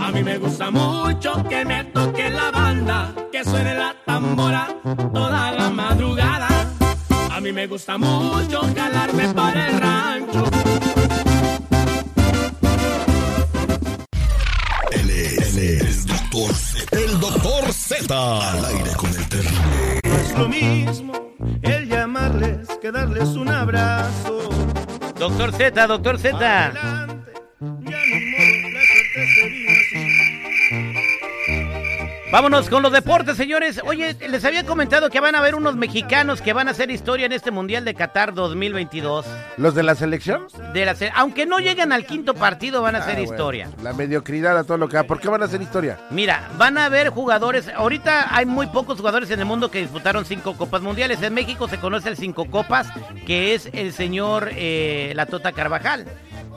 A 0.00 0.10
mí 0.10 0.22
me 0.22 0.38
gusta 0.38 0.70
mucho 0.70 1.44
que 1.46 1.66
me 1.66 1.84
toque 1.84 2.30
la 2.30 2.50
banda, 2.50 3.12
que 3.30 3.44
suene 3.44 3.74
la 3.74 3.94
tambora 4.06 4.68
toda 5.12 5.52
la 5.52 5.68
madrugada. 5.68 6.48
A 7.30 7.40
mí 7.42 7.52
me 7.52 7.66
gusta 7.66 7.98
mucho 7.98 8.62
jalarme 8.74 9.34
para 9.34 9.68
el 9.68 9.78
rancho. 9.78 10.73
Es, 15.66 15.80
él 15.80 15.86
es 15.88 15.98
el 16.00 16.06
doctor 16.06 16.54
Z. 16.54 16.98
El 16.98 17.20
doctor 17.20 17.72
Z. 17.72 18.50
Al 18.50 18.64
aire 18.64 18.90
con 18.96 19.10
el 19.10 19.28
terrible. 19.28 20.00
No 20.04 20.16
es 20.16 20.38
lo 20.38 20.48
mismo 20.48 21.12
el 21.62 21.88
llamarles 21.88 22.68
que 22.80 22.90
darles 22.90 23.30
un 23.30 23.48
abrazo. 23.48 24.48
Doctor 25.18 25.52
Z, 25.52 25.86
doctor 25.86 26.18
Z. 26.18 27.03
Vámonos 32.34 32.68
con 32.68 32.82
los 32.82 32.90
deportes, 32.90 33.36
señores. 33.36 33.80
Oye, 33.86 34.16
les 34.28 34.44
había 34.44 34.66
comentado 34.66 35.08
que 35.08 35.20
van 35.20 35.36
a 35.36 35.38
haber 35.38 35.54
unos 35.54 35.76
mexicanos 35.76 36.42
que 36.42 36.52
van 36.52 36.66
a 36.66 36.72
hacer 36.72 36.90
historia 36.90 37.26
en 37.26 37.32
este 37.32 37.52
Mundial 37.52 37.84
de 37.84 37.94
Qatar 37.94 38.34
2022. 38.34 39.24
¿Los 39.56 39.76
de 39.76 39.84
la 39.84 39.94
selección? 39.94 40.48
De 40.72 40.84
la 40.84 40.96
se- 40.96 41.12
Aunque 41.14 41.46
no 41.46 41.60
lleguen 41.60 41.92
al 41.92 42.04
quinto 42.04 42.34
partido, 42.34 42.82
van 42.82 42.96
a 42.96 42.98
hacer 42.98 43.12
Ah, 43.12 43.18
bueno. 43.18 43.32
historia. 43.32 43.68
La 43.84 43.92
mediocridad 43.92 44.58
a 44.58 44.64
todo 44.64 44.78
lo 44.78 44.88
que 44.88 44.96
da. 44.96 45.04
¿Por 45.04 45.20
qué 45.20 45.28
van 45.28 45.42
a 45.42 45.44
hacer 45.44 45.62
historia? 45.62 45.96
Mira, 46.10 46.48
van 46.58 46.76
a 46.76 46.86
haber 46.86 47.10
jugadores. 47.10 47.68
Ahorita 47.72 48.34
hay 48.36 48.46
muy 48.46 48.66
pocos 48.66 48.98
jugadores 48.98 49.30
en 49.30 49.38
el 49.38 49.46
mundo 49.46 49.70
que 49.70 49.78
disputaron 49.78 50.24
cinco 50.24 50.56
copas 50.56 50.82
mundiales. 50.82 51.22
En 51.22 51.34
México 51.34 51.68
se 51.68 51.78
conoce 51.78 52.08
el 52.08 52.16
cinco 52.16 52.46
copas, 52.50 52.88
que 53.28 53.54
es 53.54 53.68
el 53.72 53.92
señor 53.92 54.48
eh, 54.56 55.12
La 55.14 55.26
Tota 55.26 55.52
Carvajal. 55.52 56.04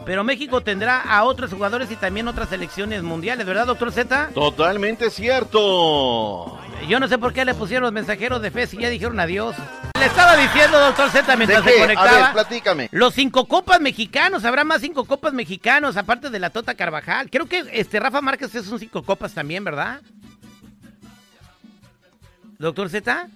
Pero 0.07 0.23
México 0.23 0.61
tendrá 0.61 1.01
a 1.01 1.25
otros 1.25 1.51
jugadores 1.51 1.91
y 1.91 1.97
también 1.97 2.29
otras 2.29 2.47
selecciones 2.47 3.03
mundiales, 3.03 3.45
¿verdad, 3.45 3.65
doctor 3.67 3.91
Z? 3.91 4.29
Totalmente 4.33 5.09
cierto. 5.09 6.57
Yo 6.87 7.01
no 7.01 7.09
sé 7.09 7.17
por 7.17 7.33
qué 7.33 7.43
le 7.43 7.53
pusieron 7.53 7.83
los 7.83 7.91
mensajeros 7.91 8.41
de 8.41 8.49
fe 8.49 8.67
si 8.67 8.77
ya 8.77 8.87
dijeron 8.87 9.19
adiós. 9.19 9.53
Le 9.99 10.05
estaba 10.05 10.37
diciendo, 10.37 10.79
doctor 10.79 11.09
Z, 11.09 11.35
mientras 11.35 11.65
¿De 11.65 11.73
se 11.73 11.79
conectaba. 11.79 12.09
A 12.09 12.21
ver, 12.21 12.31
platícame. 12.31 12.87
Los 12.93 13.15
cinco 13.15 13.49
copas 13.49 13.81
mexicanos, 13.81 14.45
habrá 14.45 14.63
más 14.63 14.79
cinco 14.79 15.03
copas 15.03 15.33
mexicanos, 15.33 15.97
aparte 15.97 16.29
de 16.29 16.39
la 16.39 16.51
Tota 16.51 16.75
Carvajal. 16.75 17.29
Creo 17.29 17.47
que 17.47 17.65
este 17.73 17.99
Rafa 17.99 18.21
Márquez 18.21 18.55
es 18.55 18.69
un 18.69 18.79
cinco 18.79 19.03
copas 19.03 19.33
también, 19.33 19.65
¿verdad? 19.65 19.99
Doctor 22.59 22.89
Z. 22.89 23.27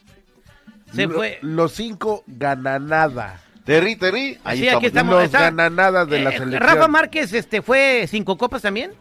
Se 0.96 1.06
Lo- 1.06 1.16
fue. 1.16 1.38
Los 1.42 1.74
cinco 1.74 2.24
gananada. 2.28 3.42
Terry, 3.72 3.96
Terry, 3.96 4.38
ahí 4.44 4.60
Sí, 4.60 4.70
aquí 4.70 4.88
estamos. 4.88 5.16
Los 5.16 5.24
está- 5.26 5.42
gananadas 5.42 6.08
de 6.10 6.20
la 6.20 6.30
Eh, 6.32 6.38
selección. 6.38 6.62
Rafa 6.62 6.88
Márquez 6.88 7.32
este, 7.34 7.62
fue 7.62 8.06
cinco 8.10 8.38
copas 8.38 8.62
también. 8.62 8.92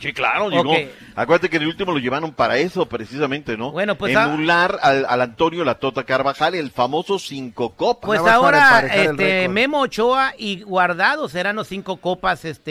Sí, 0.00 0.12
claro, 0.12 0.48
llegó. 0.48 0.72
Acuérdate 1.16 1.48
que 1.50 1.56
en 1.56 1.62
el 1.62 1.68
último 1.70 1.90
lo 1.90 1.98
llevaron 1.98 2.32
para 2.32 2.56
eso, 2.58 2.86
precisamente, 2.86 3.56
¿no? 3.56 3.72
Bueno, 3.72 3.96
pues, 3.96 4.14
ah- 4.14 4.32
Emular 4.32 4.78
al, 4.80 5.04
al 5.08 5.20
Antonio 5.22 5.64
La 5.64 5.74
Tota 5.74 6.04
Carvajal, 6.04 6.54
el 6.54 6.70
famoso 6.70 7.18
cinco 7.18 7.70
copas. 7.70 8.06
Pues 8.06 8.20
Nada 8.22 8.34
ahora 8.34 8.80
este. 8.86 9.48
Memo 9.48 9.80
Ochoa 9.80 10.34
y 10.38 10.62
Guardado 10.62 11.28
serán 11.28 11.56
los 11.56 11.66
cinco 11.66 11.96
copas 11.96 12.44
este, 12.44 12.70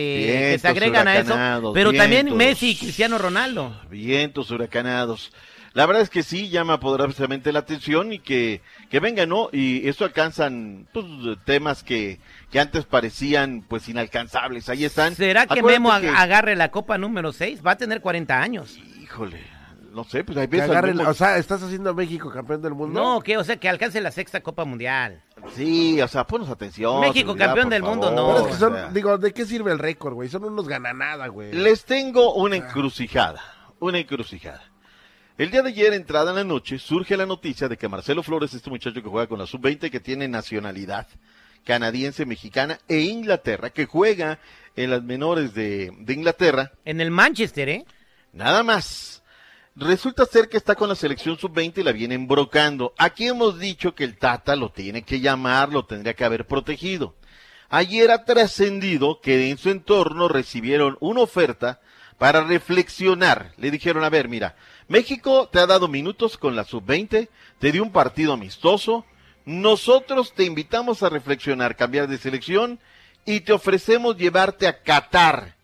que 0.54 0.60
se 0.62 0.68
agregan 0.70 1.06
a 1.10 1.18
eso. 1.18 1.72
Pero 1.74 1.92
también 1.92 2.28
vientos. 2.28 2.38
Messi 2.38 2.70
y 2.70 2.76
Cristiano 2.78 3.18
Ronaldo. 3.18 3.76
Vientos 3.90 4.50
huracanados. 4.50 5.34
La 5.78 5.86
verdad 5.86 6.02
es 6.02 6.10
que 6.10 6.24
sí 6.24 6.50
llama 6.50 6.80
poderosamente 6.80 7.52
la 7.54 7.60
atención 7.60 8.12
y 8.12 8.18
que, 8.18 8.64
que 8.90 9.00
vengan, 9.00 9.30
¿no? 9.30 9.50
Y 9.52 9.88
esto 9.88 10.06
alcanzan 10.06 10.88
pues, 10.92 11.06
temas 11.46 11.84
que, 11.84 12.20
que 12.50 12.60
antes 12.60 12.86
parecían 12.86 13.64
pues 13.68 13.88
inalcanzables. 13.88 14.70
Ahí 14.70 14.86
están. 14.86 15.14
¿Será 15.14 15.46
que 15.46 15.60
Acuérdate 15.60 15.80
Memo 15.80 15.92
ag- 15.94 16.02
que- 16.02 16.10
agarre 16.10 16.56
la 16.56 16.72
copa 16.72 16.98
número 16.98 17.32
6? 17.32 17.62
Va 17.64 17.74
a 17.74 17.78
tener 17.78 18.02
40 18.02 18.42
años. 18.42 18.76
Híjole, 19.04 19.40
no 19.94 20.04
sé, 20.04 20.24
pues 20.24 20.36
veces... 20.50 20.68
agarren- 20.68 21.06
o 21.06 21.14
sea, 21.14 21.38
¿estás 21.38 21.62
haciendo 21.62 21.92
a 21.92 21.94
México 21.94 22.32
campeón 22.32 22.64
del 22.64 22.74
mundo? 22.74 23.00
No, 23.00 23.22
que 23.22 23.38
o 23.38 23.44
sea, 23.44 23.58
que 23.58 23.70
alcance 23.70 24.02
la 24.02 24.10
sexta 24.10 24.42
copa 24.42 24.66
mundial. 24.66 25.22
Sí, 25.56 26.02
o 26.02 26.08
sea, 26.08 26.26
ponos 26.26 26.50
atención. 26.50 27.02
México 27.02 27.36
campeón 27.36 27.70
del 27.70 27.84
mundo, 27.84 28.10
no. 28.10 28.34
Pero 28.34 28.40
es 28.40 28.48
que 28.48 28.60
son, 28.60 28.74
o 28.74 28.76
sea. 28.78 28.90
digo, 28.90 29.20
¿de 29.20 29.32
qué 29.32 29.46
sirve 29.46 29.72
el 29.74 29.78
récord, 29.78 30.16
güey? 30.16 30.28
Son 30.28 30.44
unos 30.44 30.68
gananada, 30.68 31.28
güey. 31.28 31.54
Les 31.54 31.86
tengo 31.86 32.34
una 32.34 32.56
encrucijada, 32.56 33.44
una 33.80 34.00
encrucijada. 34.00 34.64
El 35.38 35.52
día 35.52 35.62
de 35.62 35.70
ayer, 35.70 35.94
entrada 35.94 36.32
en 36.32 36.38
la 36.38 36.44
noche, 36.44 36.80
surge 36.80 37.16
la 37.16 37.28
noticia 37.28 37.68
de 37.68 37.78
que 37.78 37.88
Marcelo 37.88 38.24
Flores, 38.24 38.56
este 38.56 38.72
muchacho 38.72 39.04
que 39.04 39.10
juega 39.10 39.28
con 39.28 39.38
la 39.38 39.46
sub-20, 39.46 39.92
que 39.92 40.00
tiene 40.00 40.28
nacionalidad 40.28 41.08
canadiense, 41.64 42.26
mexicana 42.26 42.80
e 42.88 43.02
Inglaterra, 43.02 43.70
que 43.70 43.86
juega 43.86 44.40
en 44.76 44.90
las 44.90 45.04
menores 45.04 45.54
de, 45.54 45.92
de 46.00 46.14
Inglaterra, 46.14 46.72
En 46.86 47.02
el 47.02 47.12
Manchester, 47.12 47.70
¿eh? 47.70 47.86
nada 48.34 48.64
más. 48.64 49.22
Resulta 49.76 50.26
ser 50.26 50.50
que 50.50 50.58
está 50.58 50.74
con 50.74 50.90
la 50.90 50.96
selección 50.96 51.38
sub-20 51.38 51.78
y 51.78 51.84
la 51.84 51.92
viene 51.92 52.16
embrocando. 52.16 52.96
Aquí 52.98 53.28
hemos 53.28 53.60
dicho 53.60 53.94
que 53.94 54.06
el 54.06 54.18
Tata 54.18 54.56
lo 54.56 54.72
tiene 54.72 55.04
que 55.04 55.20
llamar, 55.20 55.72
lo 55.72 55.86
tendría 55.86 56.16
que 56.16 56.26
haber 56.26 56.48
protegido. 56.48 57.16
Ayer 57.70 58.10
ha 58.10 58.26
trascendido 58.26 59.22
que 59.22 59.52
en 59.52 59.60
su 59.60 59.70
entorno 59.70 60.30
recibieron 60.30 60.98
una 61.00 61.22
oferta 61.22 61.80
para 62.18 62.44
reflexionar. 62.44 63.52
Le 63.58 63.72
dijeron, 63.72 64.04
a 64.04 64.10
ver, 64.10 64.28
mira, 64.28 64.56
México 64.88 65.50
te 65.52 65.60
ha 65.60 65.68
dado 65.68 65.90
minutos 65.90 66.38
con 66.38 66.56
la 66.56 66.64
sub-20, 66.64 67.28
te 67.60 67.72
dio 67.72 67.84
un 67.84 67.92
partido 67.92 68.34
amistoso. 68.34 69.06
Nosotros 69.46 70.34
te 70.34 70.46
invitamos 70.46 71.04
a 71.04 71.10
reflexionar, 71.10 71.76
cambiar 71.76 72.08
de 72.08 72.18
selección 72.18 72.80
y 73.26 73.42
te 73.42 73.52
ofrecemos 73.52 74.16
llevarte 74.16 74.68
a 74.68 74.82
Qatar. 74.82 75.57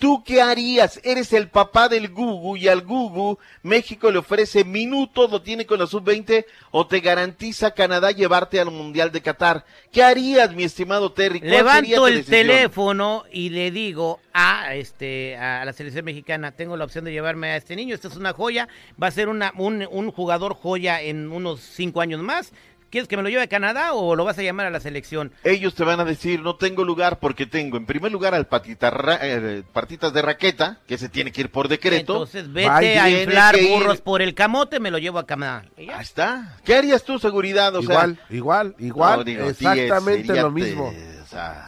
¿Tú 0.00 0.24
qué 0.24 0.40
harías? 0.40 0.98
Eres 1.04 1.30
el 1.34 1.48
papá 1.50 1.90
del 1.90 2.08
Gugu 2.08 2.56
y 2.56 2.68
al 2.68 2.80
Gugu 2.80 3.38
México 3.62 4.10
le 4.10 4.16
ofrece 4.16 4.64
minutos, 4.64 5.30
lo 5.30 5.42
tiene 5.42 5.66
con 5.66 5.78
la 5.78 5.86
sub-20 5.86 6.46
o 6.70 6.86
te 6.86 7.00
garantiza 7.00 7.74
Canadá 7.74 8.10
llevarte 8.10 8.58
al 8.58 8.70
Mundial 8.70 9.12
de 9.12 9.20
Qatar. 9.20 9.66
¿Qué 9.92 10.02
harías, 10.02 10.54
mi 10.54 10.64
estimado 10.64 11.12
Terry? 11.12 11.40
¿Cuál 11.40 11.50
sería 11.50 11.58
Levanto 11.62 12.06
el 12.08 12.14
decisión? 12.14 12.46
teléfono 12.46 13.24
y 13.30 13.50
le 13.50 13.70
digo 13.70 14.20
a 14.32 14.74
este 14.74 15.36
a 15.36 15.66
la 15.66 15.72
selección 15.74 16.06
mexicana, 16.06 16.52
tengo 16.52 16.78
la 16.78 16.86
opción 16.86 17.04
de 17.04 17.12
llevarme 17.12 17.48
a 17.48 17.56
este 17.56 17.76
niño, 17.76 17.94
esta 17.94 18.08
es 18.08 18.16
una 18.16 18.32
joya, 18.32 18.68
va 19.00 19.08
a 19.08 19.10
ser 19.10 19.28
una, 19.28 19.52
un, 19.58 19.86
un 19.90 20.10
jugador 20.12 20.54
joya 20.54 21.02
en 21.02 21.30
unos 21.30 21.60
cinco 21.60 22.00
años 22.00 22.22
más. 22.22 22.54
¿Quieres 22.90 23.06
que 23.06 23.16
me 23.16 23.22
lo 23.22 23.28
lleve 23.28 23.42
a 23.42 23.46
Canadá 23.46 23.92
o 23.92 24.16
lo 24.16 24.24
vas 24.24 24.36
a 24.38 24.42
llamar 24.42 24.66
a 24.66 24.70
la 24.70 24.80
selección? 24.80 25.32
Ellos 25.44 25.74
te 25.76 25.84
van 25.84 26.00
a 26.00 26.04
decir, 26.04 26.40
no 26.42 26.56
tengo 26.56 26.84
lugar 26.84 27.20
porque 27.20 27.46
tengo 27.46 27.76
en 27.76 27.86
primer 27.86 28.10
lugar 28.10 28.34
al 28.34 28.48
patita 28.48 28.90
ra- 28.90 29.20
eh, 29.22 29.62
partitas 29.72 30.12
de 30.12 30.22
raqueta, 30.22 30.80
que 30.88 30.98
se 30.98 31.08
tiene 31.08 31.30
que 31.30 31.42
ir 31.42 31.50
por 31.52 31.68
decreto. 31.68 32.14
Entonces 32.14 32.52
vete 32.52 32.98
a 32.98 33.08
inflar 33.08 33.54
ir- 33.56 33.68
burros 33.68 34.00
por 34.00 34.22
el 34.22 34.34
camote, 34.34 34.80
me 34.80 34.90
lo 34.90 34.98
llevo 34.98 35.20
a 35.20 35.26
Canadá. 35.26 35.64
Ahí 35.78 35.88
está. 36.00 36.56
¿Qué 36.64 36.74
harías 36.74 37.04
tú, 37.04 37.18
seguridad? 37.20 37.74
O 37.76 37.80
igual, 37.80 38.16
sea, 38.26 38.36
igual, 38.36 38.74
igual, 38.80 39.18
No, 39.18 39.24
digo, 39.24 39.44
exactamente 39.48 40.34
lo 40.42 40.50
mismo. 40.50 40.92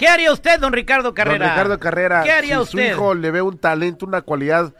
¿Qué 0.00 0.08
haría 0.08 0.32
usted, 0.32 0.58
don 0.58 0.72
Ricardo 0.72 1.14
Carrera? 1.14 1.38
Don 1.38 1.48
Ricardo 1.54 1.78
Carrera, 1.78 2.22
¿Qué 2.24 2.32
haría 2.32 2.56
si 2.56 2.62
usted? 2.62 2.88
su 2.88 2.94
hijo 2.94 3.14
le 3.14 3.30
ve 3.30 3.42
un 3.42 3.58
talento, 3.58 4.06
una 4.06 4.22
cualidad 4.22 4.74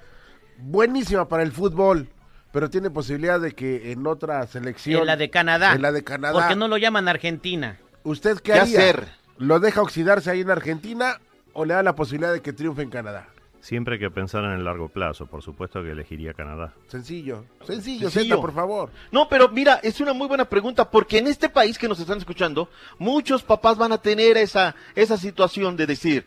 buenísima 0.59 1.29
para 1.29 1.45
el 1.45 1.53
fútbol, 1.53 2.09
pero 2.53 2.71
tiene 2.71 2.91
posibilidad 2.91 3.41
de 3.41 3.53
que 3.53 3.93
en 3.93 4.07
otra 4.07 4.47
selección... 4.47 5.01
En 5.01 5.07
la 5.07 5.17
de 5.17 5.31
Canadá. 5.31 5.75
En 5.75 5.83
la 5.83 5.91
de 5.91 6.05
Canadá. 6.05 6.35
¿Por 6.35 6.49
qué 6.49 6.57
no 6.57 6.69
lo 6.69 6.77
llaman 6.77 7.09
Argentina? 7.09 7.79
¿Usted 8.05 8.37
qué, 8.37 8.53
¿Qué 8.53 8.61
haría? 8.61 8.79
hacer? 8.79 9.09
¿Lo 9.39 9.59
deja 9.59 9.83
oxidarse 9.83 10.31
ahí 10.31 10.43
en 10.43 10.51
Argentina 10.51 11.21
o 11.53 11.65
le 11.65 11.75
da 11.75 11.83
la 11.83 11.95
posibilidad 11.97 12.33
de 12.33 12.41
que 12.41 12.53
triunfe 12.53 12.83
en 12.83 12.91
Canadá? 12.91 13.29
Siempre 13.61 13.95
hay 13.95 14.01
que 14.01 14.11
pensar 14.11 14.43
en 14.45 14.51
el 14.53 14.65
largo 14.65 14.89
plazo, 14.89 15.27
por 15.27 15.41
supuesto 15.41 15.83
que 15.85 15.93
elegiría 15.93 16.35
Canadá. 16.35 16.75
Sencillo, 16.89 17.45
sencillo, 17.65 18.11
Sencillo. 18.11 18.35
Zeta, 18.35 18.41
por 18.41 18.53
favor. 18.53 18.91
No, 19.13 19.29
pero 19.29 19.49
mira, 19.51 19.79
es 19.85 20.01
una 20.01 20.13
muy 20.13 20.27
buena 20.27 20.47
pregunta 20.47 20.91
porque 20.91 21.19
en 21.19 21.29
este 21.29 21.49
país 21.49 21.79
que 21.79 21.87
nos 21.87 22.01
están 22.01 22.19
escuchando, 22.19 22.69
muchos 22.99 23.45
papás 23.45 23.79
van 23.79 23.93
a 23.93 23.99
tener 23.99 24.37
esa, 24.37 24.75
esa 24.97 25.17
situación 25.17 25.77
de 25.77 25.87
decir, 25.87 26.27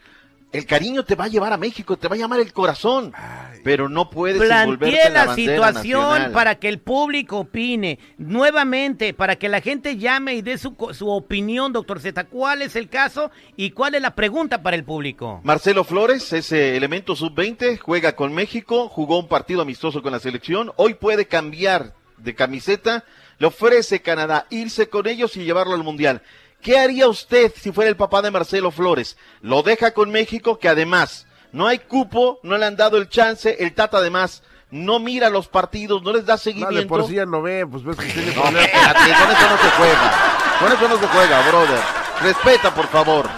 el 0.52 0.66
cariño 0.66 1.04
te 1.04 1.16
va 1.16 1.26
a 1.26 1.28
llevar 1.28 1.52
a 1.52 1.58
México, 1.58 1.98
te 1.98 2.08
va 2.08 2.16
a 2.16 2.18
llamar 2.18 2.40
el 2.40 2.54
corazón, 2.54 3.14
pero 3.64 3.90
no 3.90 4.10
puedes 4.10 4.42
en 4.42 5.14
la 5.14 5.36
situación 5.36 6.02
nacional. 6.02 6.32
para 6.32 6.56
que 6.56 6.70
el 6.70 6.80
público 6.80 7.40
opine. 7.40 8.00
Nuevamente, 8.18 9.14
para 9.14 9.36
que 9.36 9.50
la 9.50 9.62
gente 9.62 9.98
llame 9.98 10.36
y 10.36 10.42
dé 10.42 10.58
su, 10.58 10.76
su 10.94 11.10
opinión, 11.10 11.74
doctor 11.74 12.00
Z. 12.00 12.24
¿Cuál 12.26 12.62
es 12.62 12.76
el 12.76 12.88
caso 12.90 13.32
y 13.58 13.72
cuál 13.72 13.96
es 13.96 14.02
la 14.02 14.16
pregunta 14.16 14.64
para 14.64 14.78
el 14.78 14.84
público? 14.84 15.42
Marcelo 15.44 15.84
Flores, 15.84 16.32
ese 16.32 16.78
elemento 16.78 17.16
sub-20, 17.16 17.78
juega 17.80 18.16
con 18.16 18.34
México, 18.34 18.88
jugó 18.88 19.20
un 19.20 19.28
partido 19.28 19.62
amistoso 19.62 20.02
con 20.02 20.14
la 20.14 20.20
selección, 20.20 20.72
hoy 20.78 20.94
puede 20.94 21.28
cambiar 21.28 21.94
de 22.18 22.34
camiseta, 22.34 23.04
le 23.40 23.48
ofrece 23.48 24.02
Canadá 24.02 24.48
irse 24.50 24.90
con 24.90 25.08
ellos 25.08 25.36
y 25.36 25.44
llevarlo 25.44 25.74
al 25.74 25.84
Mundial. 25.84 26.22
¿Qué 26.66 26.80
haría 26.80 27.08
usted 27.08 27.54
si 27.56 27.72
fuera 27.72 27.90
el 27.92 27.96
papá 27.96 28.24
de 28.24 28.32
Marcelo 28.32 28.72
Flores? 28.72 29.18
Lo 29.42 29.62
deja 29.62 29.92
con 29.92 30.10
México, 30.10 30.58
que 30.58 30.68
además 30.68 31.28
no 31.52 31.68
hay 31.68 31.78
cupo, 31.78 32.40
no 32.42 32.58
le 32.58 32.66
han 32.66 32.76
dado 32.76 32.98
el 32.98 33.08
chance, 33.08 33.56
el 33.60 33.76
Tata 33.76 33.98
además 34.00 34.42
no 34.72 34.98
mira 34.98 35.30
los 35.30 35.48
partidos, 35.48 36.02
no 36.02 36.12
les 36.12 36.26
da 36.26 36.34
No, 36.34 36.38
de 36.38 36.44
seguimiento. 36.44 36.88
por 36.88 37.06
sí 37.08 37.14
ya 37.14 37.28
no 37.28 37.44
ve, 37.44 37.68
pues 37.68 37.84
ves 37.84 37.96
que 37.98 38.06
tiene 38.12 38.34
No, 38.34 38.42
problemas. 38.42 38.66
espérate, 38.66 39.00
con 39.00 39.32
eso 39.32 39.50
no 39.52 39.58
se 39.58 39.70
juega. 39.78 40.14
Con 40.60 40.72
eso 40.72 40.88
no 40.90 40.98
se 40.98 41.08
juega, 41.08 41.48
brother. 41.50 41.80
Respeta, 42.24 42.74
por 42.74 42.88
favor. 42.88 43.30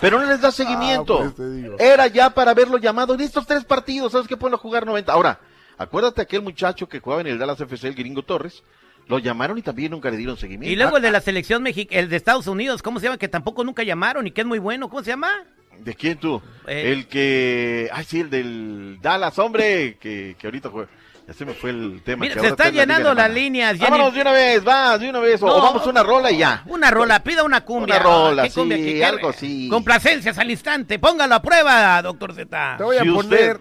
Pero 0.00 0.18
no 0.18 0.24
les 0.24 0.40
da 0.40 0.50
seguimiento. 0.50 1.30
pues. 1.36 1.78
Era 1.78 2.06
ya 2.06 2.30
para 2.30 2.52
haberlo 2.52 2.78
llamado 2.78 3.12
en 3.12 3.20
estos 3.20 3.46
tres 3.46 3.62
partidos. 3.66 4.12
¿Sabes 4.12 4.26
qué? 4.26 4.38
Pueden 4.38 4.56
jugar 4.56 4.86
90. 4.86 5.12
Ahora, 5.12 5.38
acuérdate 5.76 6.22
aquel 6.22 6.40
muchacho 6.40 6.88
que 6.88 7.00
jugaba 7.00 7.20
en 7.20 7.26
el 7.26 7.38
Dallas 7.38 7.60
FC, 7.60 7.88
el 7.88 7.94
gringo 7.94 8.22
Torres. 8.22 8.62
Lo 9.10 9.18
llamaron 9.18 9.58
y 9.58 9.62
también 9.62 9.90
nunca 9.90 10.10
le 10.10 10.16
dieron 10.16 10.36
seguimiento. 10.36 10.72
Y 10.72 10.76
luego 10.76 10.96
el 10.96 11.02
de 11.02 11.10
la 11.10 11.20
selección 11.20 11.62
mexicana, 11.62 12.00
el 12.00 12.08
de 12.08 12.16
Estados 12.16 12.46
Unidos, 12.46 12.82
¿cómo 12.82 13.00
se 13.00 13.06
llama? 13.06 13.18
Que 13.18 13.28
tampoco 13.28 13.64
nunca 13.64 13.82
llamaron 13.82 14.26
y 14.26 14.30
que 14.30 14.40
es 14.42 14.46
muy 14.46 14.58
bueno. 14.58 14.88
¿Cómo 14.88 15.02
se 15.02 15.10
llama? 15.10 15.30
¿De 15.78 15.94
quién 15.94 16.18
tú? 16.18 16.40
Eh. 16.66 16.92
El 16.92 17.06
que. 17.06 17.88
Ay, 17.92 18.04
sí, 18.04 18.20
el 18.20 18.30
del 18.30 18.98
Dallas, 19.00 19.38
hombre. 19.38 19.96
Que, 20.00 20.36
que 20.38 20.46
ahorita 20.46 20.68
juega. 20.68 20.88
Ya 21.26 21.34
se 21.34 21.44
me 21.44 21.54
fue 21.54 21.70
el 21.70 22.02
tema. 22.04 22.22
Mira, 22.22 22.34
que 22.34 22.40
se 22.40 22.46
ahora 22.46 22.50
están 22.64 22.74
la 22.74 22.80
llenando 22.82 23.14
las 23.14 23.30
líneas. 23.30 23.78
Vámonos 23.78 24.12
de 24.12 24.20
una 24.20 24.32
vez, 24.32 24.66
va, 24.66 24.98
de 24.98 25.08
una 25.10 25.20
vez. 25.20 25.40
O- 25.42 25.46
No. 25.46 25.54
O 25.54 25.62
vamos 25.62 25.86
a 25.86 25.90
una 25.90 26.02
rola 26.02 26.30
y 26.32 26.38
ya. 26.38 26.62
Una 26.66 26.90
rola, 26.90 27.22
pida 27.22 27.44
una 27.44 27.60
cumbia. 27.62 27.94
Una 27.96 28.02
rola, 28.04 28.42
¿Qué 28.42 28.50
cumbia? 28.50 28.76
sí, 28.78 28.84
¿Qué- 28.84 28.94
qué- 28.94 29.04
algo 29.04 29.28
así. 29.28 29.68
Complacencias 29.70 30.36
al 30.38 30.50
instante. 30.50 30.98
Póngalo 30.98 31.36
a 31.36 31.40
prueba, 31.42 32.02
doctor 32.02 32.34
Z. 32.34 32.74
Te 32.78 32.84
voy 32.84 32.96
a 32.96 33.02
Si 33.02 33.08
poner... 33.10 33.56
usted- 33.56 33.60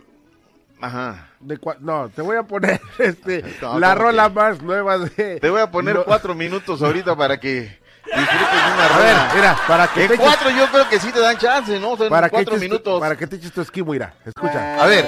Ajá. 0.82 1.29
De 1.40 1.58
cua- 1.58 1.78
no, 1.80 2.10
te 2.10 2.22
voy 2.22 2.36
a 2.38 2.44
poner 2.44 2.82
este, 3.00 3.44
No, 3.62 3.80
la 3.80 3.94
¿cómo 3.94 4.02
rola 4.06 4.30
más 4.30 4.62
nueva 4.62 4.98
de... 4.98 5.40
Te 5.40 5.50
voy 5.50 5.62
a 5.62 5.72
poner 5.72 5.96
No. 5.96 6.04
cuatro 6.04 6.36
minutos 6.36 6.82
ahorita 6.82 7.16
para 7.16 7.40
que 7.40 7.80
disfrutes 8.06 8.66
de 8.66 8.74
una 8.74 8.86
A 8.86 8.98
ver, 8.98 9.14
rola. 9.16 9.32
mira, 9.36 9.58
para 9.68 9.88
que 9.88 10.02
En 10.04 10.08
te 10.10 10.14
eches- 10.16 10.20
cuatro 10.24 10.50
yo 10.50 10.68
creo 10.68 10.90
que 10.90 11.00
sí 11.00 11.12
te 11.12 11.20
dan 11.20 11.38
chance, 11.38 11.80
¿no? 11.80 11.96
Para 11.96 12.28
que 12.28 12.32
cuatro 12.36 12.56
tu- 12.56 12.60
minutos. 12.60 13.00
para 13.00 13.16
que 13.16 13.26
te 13.28 13.38
eches 13.38 13.52
tu 13.54 13.62
esquimo, 13.62 13.92
mira, 13.94 14.14
escucha. 14.26 14.82
A 14.84 14.86
ver, 14.88 15.06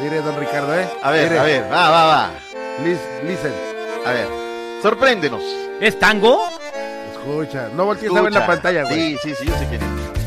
Mire, 0.00 0.22
don 0.22 0.38
Ricardo, 0.40 0.74
¿eh? 0.74 0.88
a 1.02 1.10
ver, 1.10 1.24
Mire. 1.28 1.38
a 1.38 1.42
ver, 1.42 1.62
va, 1.70 1.90
va, 1.90 2.06
va. 2.06 2.30
Lis- 2.82 3.22
listen, 3.28 3.52
A 4.06 4.12
ver, 4.12 4.26
sorpréndenos. 4.80 5.42
¿Es 5.78 5.98
tango? 5.98 6.42
escucha. 7.12 7.68
No 7.76 7.84
voltees 7.84 8.10
a 8.16 8.20
ver 8.22 8.32
la 8.32 8.46
pantalla, 8.46 8.84
güey. 8.84 9.18
Sí, 9.18 9.18
sí, 9.22 9.34
sí, 9.40 9.46
yo 9.46 9.58
sé 9.58 9.66
quién 9.68 9.82
es. 9.82 10.19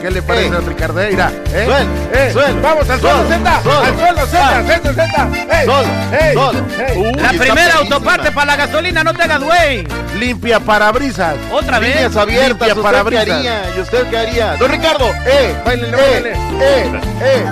¿Qué 0.00 0.10
le 0.10 0.22
parece, 0.22 0.46
Eh. 0.46 0.50
don 0.50 0.66
Ricardo? 0.66 1.00
Eh, 1.00 1.08
mira, 1.10 1.32
¿eh? 1.52 1.64
Suel, 1.66 1.86
eh, 2.12 2.30
suel, 2.32 2.60
vamos 2.60 2.88
al 2.88 3.00
suelo, 3.00 3.24
Z, 3.28 3.56
al 3.56 3.62
suelo, 3.98 4.26
Z, 4.26 4.62
Z, 4.66 4.94
Z. 4.94 5.28
Solo, 5.64 5.88
ey, 6.20 6.34
solo. 6.34 6.58
ey. 6.86 6.98
Uy, 6.98 7.12
La 7.20 7.28
primera 7.30 7.74
autoparte 7.78 8.30
para 8.32 8.46
la 8.46 8.56
gasolina, 8.56 9.02
no 9.04 9.12
te 9.12 9.22
hagas 9.24 9.42
güey. 9.42 9.86
Limpia 10.18 10.60
parabrisas. 10.60 11.34
Otra 11.52 11.78
vez. 11.80 11.94
Líneas 11.96 12.16
abiertas, 12.16 12.48
Limpia 12.48 12.68
¿usted 12.68 12.82
parabrisas. 12.82 13.24
qué 13.24 13.30
haría? 13.32 13.62
¿Y 13.76 13.80
usted 13.80 14.06
qué 14.08 14.18
haría? 14.18 14.56
Don 14.56 14.70
Ricardo, 14.70 15.10
eh, 15.26 15.56
Báilele, 15.64 15.96
eh, 15.96 16.00
báilele. 16.00 16.32
eh, 16.60 17.00
eh. 17.22 17.44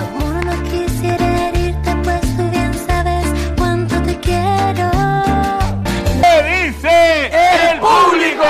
Herirte, 1.03 1.95
pues 2.03 2.21
tú 2.37 2.49
bien 2.49 2.71
sabes 2.87 3.25
cuánto 3.57 4.01
te 4.03 4.19
quiero. 4.19 4.89
¿Qué 6.21 6.65
dice 6.71 7.71
el 7.71 7.79
público? 7.79 8.43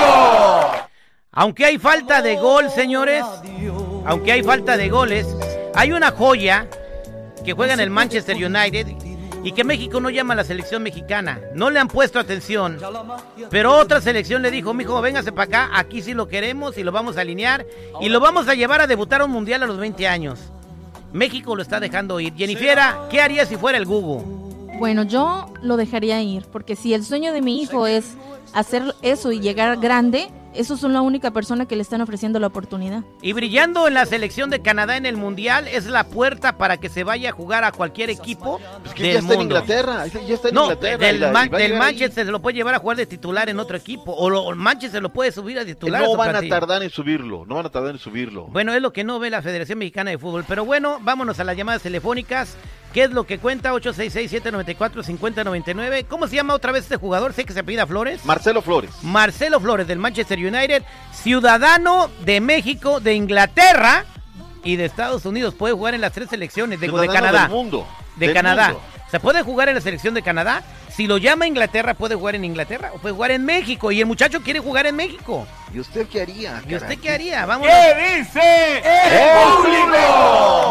Aunque 1.32 1.64
hay 1.66 1.78
falta 1.78 2.20
de 2.22 2.36
gol, 2.36 2.68
señores, 2.70 3.24
aunque 4.04 4.32
hay 4.32 4.42
falta 4.42 4.76
de 4.76 4.88
goles, 4.88 5.26
hay 5.74 5.92
una 5.92 6.10
joya 6.10 6.66
que 7.44 7.52
juega 7.52 7.74
en 7.74 7.80
el 7.80 7.90
Manchester 7.90 8.36
United 8.36 8.86
y 9.44 9.52
que 9.52 9.64
México 9.64 10.00
no 10.00 10.10
llama 10.10 10.34
a 10.34 10.36
la 10.36 10.44
selección 10.44 10.82
mexicana. 10.82 11.40
No 11.54 11.70
le 11.70 11.78
han 11.78 11.88
puesto 11.88 12.18
atención. 12.18 12.78
Pero 13.50 13.76
otra 13.76 14.00
selección 14.00 14.42
le 14.42 14.50
dijo, 14.50 14.74
mijo, 14.74 15.00
véngase 15.00 15.32
para 15.32 15.44
acá, 15.44 15.70
aquí 15.74 16.02
sí 16.02 16.14
lo 16.14 16.28
queremos 16.28 16.76
y 16.78 16.82
lo 16.82 16.92
vamos 16.92 17.16
a 17.16 17.22
alinear 17.22 17.66
y 18.00 18.08
lo 18.08 18.20
vamos 18.20 18.48
a 18.48 18.54
llevar 18.54 18.80
a 18.80 18.86
debutar 18.86 19.20
a 19.20 19.24
un 19.24 19.30
mundial 19.30 19.62
a 19.62 19.66
los 19.66 19.78
20 19.78 20.06
años. 20.08 20.40
México 21.12 21.56
lo 21.56 21.62
está 21.62 21.80
dejando 21.80 22.20
ir. 22.20 22.34
Jennifiera, 22.34 23.06
¿qué 23.10 23.20
haría 23.20 23.46
si 23.46 23.56
fuera 23.56 23.78
el 23.78 23.86
Google? 23.86 24.24
Bueno, 24.78 25.02
yo 25.02 25.52
lo 25.62 25.76
dejaría 25.76 26.20
ir, 26.22 26.44
porque 26.52 26.76
si 26.76 26.94
el 26.94 27.04
sueño 27.04 27.32
de 27.32 27.40
mi 27.40 27.60
hijo 27.60 27.86
es 27.86 28.16
hacer 28.52 28.94
eso 29.02 29.32
y 29.32 29.40
llegar 29.40 29.78
grande, 29.78 30.28
esos 30.54 30.80
son 30.80 30.92
la 30.92 31.00
única 31.02 31.30
persona 31.30 31.66
que 31.66 31.76
le 31.76 31.82
están 31.82 32.00
ofreciendo 32.00 32.38
la 32.38 32.46
oportunidad. 32.48 33.02
Y 33.22 33.32
brillando 33.32 33.86
en 33.86 33.94
la 33.94 34.06
selección 34.06 34.50
de 34.50 34.60
Canadá 34.60 34.96
en 34.96 35.06
el 35.06 35.16
Mundial 35.16 35.68
es 35.68 35.86
la 35.86 36.04
puerta 36.04 36.56
para 36.58 36.76
que 36.78 36.88
se 36.88 37.04
vaya 37.04 37.30
a 37.30 37.32
jugar 37.32 37.64
a 37.64 37.72
cualquier 37.72 38.10
equipo 38.10 38.60
Es 38.84 38.94
que 38.94 39.02
del 39.04 39.12
ya 39.12 39.18
está 39.20 39.34
en. 39.34 39.40
Inglaterra, 39.42 40.06
ya 40.06 40.34
está 40.34 40.48
en 40.48 40.54
No, 40.54 40.62
Inglaterra. 40.64 40.96
del, 40.98 41.20
la- 41.20 41.32
Man- 41.32 41.54
a 41.54 41.58
del 41.58 41.72
ahí. 41.72 41.78
Manchester 41.78 42.26
se 42.26 42.32
lo 42.32 42.40
puede 42.40 42.56
llevar 42.56 42.74
a 42.74 42.78
jugar 42.78 42.96
de 42.96 43.06
titular 43.06 43.48
en 43.48 43.58
otro 43.60 43.76
equipo. 43.76 44.12
O 44.14 44.30
lo- 44.30 44.42
o 44.42 44.50
el 44.50 44.56
Manchester 44.56 45.02
lo 45.02 45.12
puede 45.12 45.32
subir 45.32 45.58
a 45.58 45.64
titular. 45.64 46.02
a 46.02 46.04
No 46.06 46.12
su 46.12 46.16
van 46.16 46.34
a 46.36 46.42
tardar 46.48 46.82
en 46.82 46.90
subirlo, 46.90 47.44
no 47.46 47.54
van 47.56 47.66
a 47.66 47.70
tardar 47.70 47.92
en 47.92 47.98
subirlo. 47.98 48.46
Bueno, 48.46 48.72
es 48.72 48.80
lo 48.82 48.92
que 48.92 49.04
no 49.04 49.18
ve 49.18 49.30
la 49.30 49.42
Federación 49.42 49.78
Mexicana 49.78 50.10
de 50.10 50.18
Fútbol. 50.18 50.44
Pero 50.48 50.64
bueno, 50.64 50.98
vámonos 51.02 51.38
a 51.40 51.44
las 51.44 51.56
llamadas 51.56 51.82
telefónicas. 51.82 52.56
¿Qué 52.92 53.04
es 53.04 53.10
lo 53.10 53.24
que 53.24 53.38
cuenta? 53.38 53.72
866-794-5099. 53.74 56.06
¿Cómo 56.08 56.26
se 56.26 56.36
llama 56.36 56.54
otra 56.54 56.72
vez 56.72 56.84
este 56.84 56.96
jugador? 56.96 57.32
Sé 57.32 57.44
que 57.44 57.52
se 57.52 57.60
apellida 57.60 57.86
Flores. 57.86 58.24
Marcelo 58.24 58.62
Flores. 58.62 58.90
Marcelo 59.02 59.60
Flores 59.60 59.86
del 59.86 59.98
Manchester 59.98 60.38
United, 60.38 60.82
ciudadano 61.12 62.10
de 62.24 62.40
México, 62.40 63.00
de 63.00 63.14
Inglaterra 63.14 64.04
y 64.64 64.76
de 64.76 64.86
Estados 64.86 65.24
Unidos. 65.26 65.54
Puede 65.54 65.74
jugar 65.74 65.94
en 65.94 66.00
las 66.00 66.12
tres 66.12 66.30
selecciones, 66.30 66.80
de 66.80 66.86
Ciudadano 66.88 67.12
Canadá. 67.12 67.42
del 67.42 67.50
mundo, 67.50 67.86
De 68.16 68.26
del 68.26 68.34
Canadá. 68.34 68.68
mundo. 68.68 68.82
Se 69.10 69.20
puede 69.20 69.42
jugar 69.42 69.68
en 69.68 69.74
la 69.76 69.80
selección 69.80 70.14
de 70.14 70.22
Canadá. 70.22 70.62
Si 70.98 71.06
lo 71.06 71.16
llama 71.16 71.46
Inglaterra, 71.46 71.94
puede 71.94 72.16
jugar 72.16 72.34
en 72.34 72.44
Inglaterra 72.44 72.90
o 72.92 72.98
puede 72.98 73.14
jugar 73.14 73.30
en 73.30 73.44
México. 73.44 73.92
Y 73.92 74.00
el 74.00 74.06
muchacho 74.06 74.40
quiere 74.42 74.58
jugar 74.58 74.84
en 74.84 74.96
México. 74.96 75.46
¿Y 75.72 75.78
usted 75.78 76.08
qué 76.08 76.22
haría? 76.22 76.60
¿Y 76.68 76.74
usted 76.74 76.98
qué 76.98 77.10
haría? 77.10 77.46
Vámonos. 77.46 77.72
dice 78.18 78.78
el 78.78 79.56
público? 79.58 79.96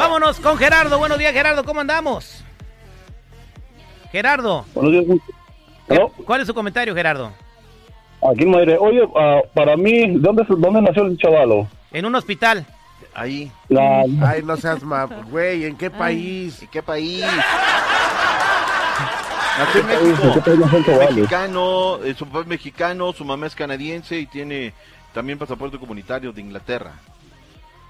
Vámonos 0.01 0.37
con 0.41 0.57
Gerardo. 0.57 0.99
Buenos 0.99 1.17
días, 1.17 1.31
Gerardo. 1.31 1.63
¿Cómo 1.63 1.79
andamos? 1.79 2.43
Gerardo. 4.11 4.65
Buenos 4.73 4.91
días. 5.07 5.19
¿Aló? 5.87 6.09
¿Cuál 6.09 6.41
es 6.41 6.47
su 6.47 6.53
comentario, 6.53 6.93
Gerardo? 6.93 7.31
Aquí 8.29 8.43
en 8.43 8.51
Madrid. 8.51 8.75
Oye, 8.81 9.07
ah, 9.15 9.39
para 9.53 9.77
mí, 9.77 10.07
¿dónde, 10.17 10.43
¿dónde 10.49 10.81
nació 10.81 11.03
el 11.05 11.17
chavalo? 11.17 11.69
En 11.93 12.05
un 12.05 12.13
hospital. 12.15 12.65
Ahí. 13.15 13.49
La- 13.69 14.03
Ay, 14.25 14.43
no 14.43 14.57
seas 14.57 14.83
ma... 14.83 15.05
Güey, 15.05 15.63
¿en 15.63 15.77
qué 15.77 15.89
país? 15.89 16.63
¿En 16.63 16.67
qué 16.67 16.83
país? 16.83 17.21
Nació 17.21 17.31
en 17.31 17.37
¿En 17.37 17.45
qué 17.45 17.45
país? 17.45 17.95
¿En 18.81 19.07
qué 19.07 19.23
país 19.31 19.46
nació 19.57 19.81
el 19.81 19.87
México. 19.87 20.83
chaval? 20.85 21.15
Mexicano, 21.15 22.03
eh, 22.03 22.13
su 22.13 22.25
papá 22.25 22.41
es 22.41 22.47
mexicano, 22.47 23.13
su 23.13 23.25
mamá 23.25 23.47
es 23.47 23.55
canadiense 23.55 24.19
y 24.19 24.25
tiene 24.25 24.73
también 25.13 25.39
pasaporte 25.39 25.77
comunitario 25.77 26.31
de 26.31 26.41
Inglaterra. 26.41 26.93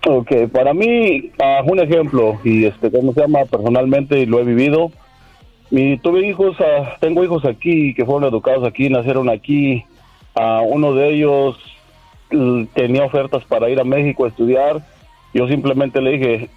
Ok, 0.05 0.47
para 0.53 0.73
mí, 0.73 1.31
ah, 1.43 1.61
un 1.65 1.79
ejemplo, 1.79 2.39
y 2.43 2.65
este, 2.65 2.89
¿cómo 2.91 3.13
se 3.13 3.21
llama? 3.21 3.45
Personalmente, 3.45 4.19
y 4.19 4.25
lo 4.25 4.39
he 4.39 4.43
vivido. 4.43 4.91
Y 5.69 5.97
tuve 5.97 6.25
hijos, 6.25 6.55
ah, 6.61 6.95
tengo 7.01 7.23
hijos 7.23 7.43
aquí 7.43 7.93
que 7.93 8.05
fueron 8.05 8.29
educados 8.29 8.65
aquí, 8.65 8.89
nacieron 8.89 9.29
aquí. 9.29 9.83
Ah, 10.35 10.61
uno 10.65 10.93
de 10.93 11.09
ellos 11.09 11.57
tenía 12.73 13.03
ofertas 13.03 13.43
para 13.45 13.69
ir 13.69 13.79
a 13.79 13.83
México 13.83 14.25
a 14.25 14.29
estudiar. 14.29 14.85
Yo 15.33 15.47
simplemente 15.47 16.01
le 16.01 16.11
dije, 16.11 16.49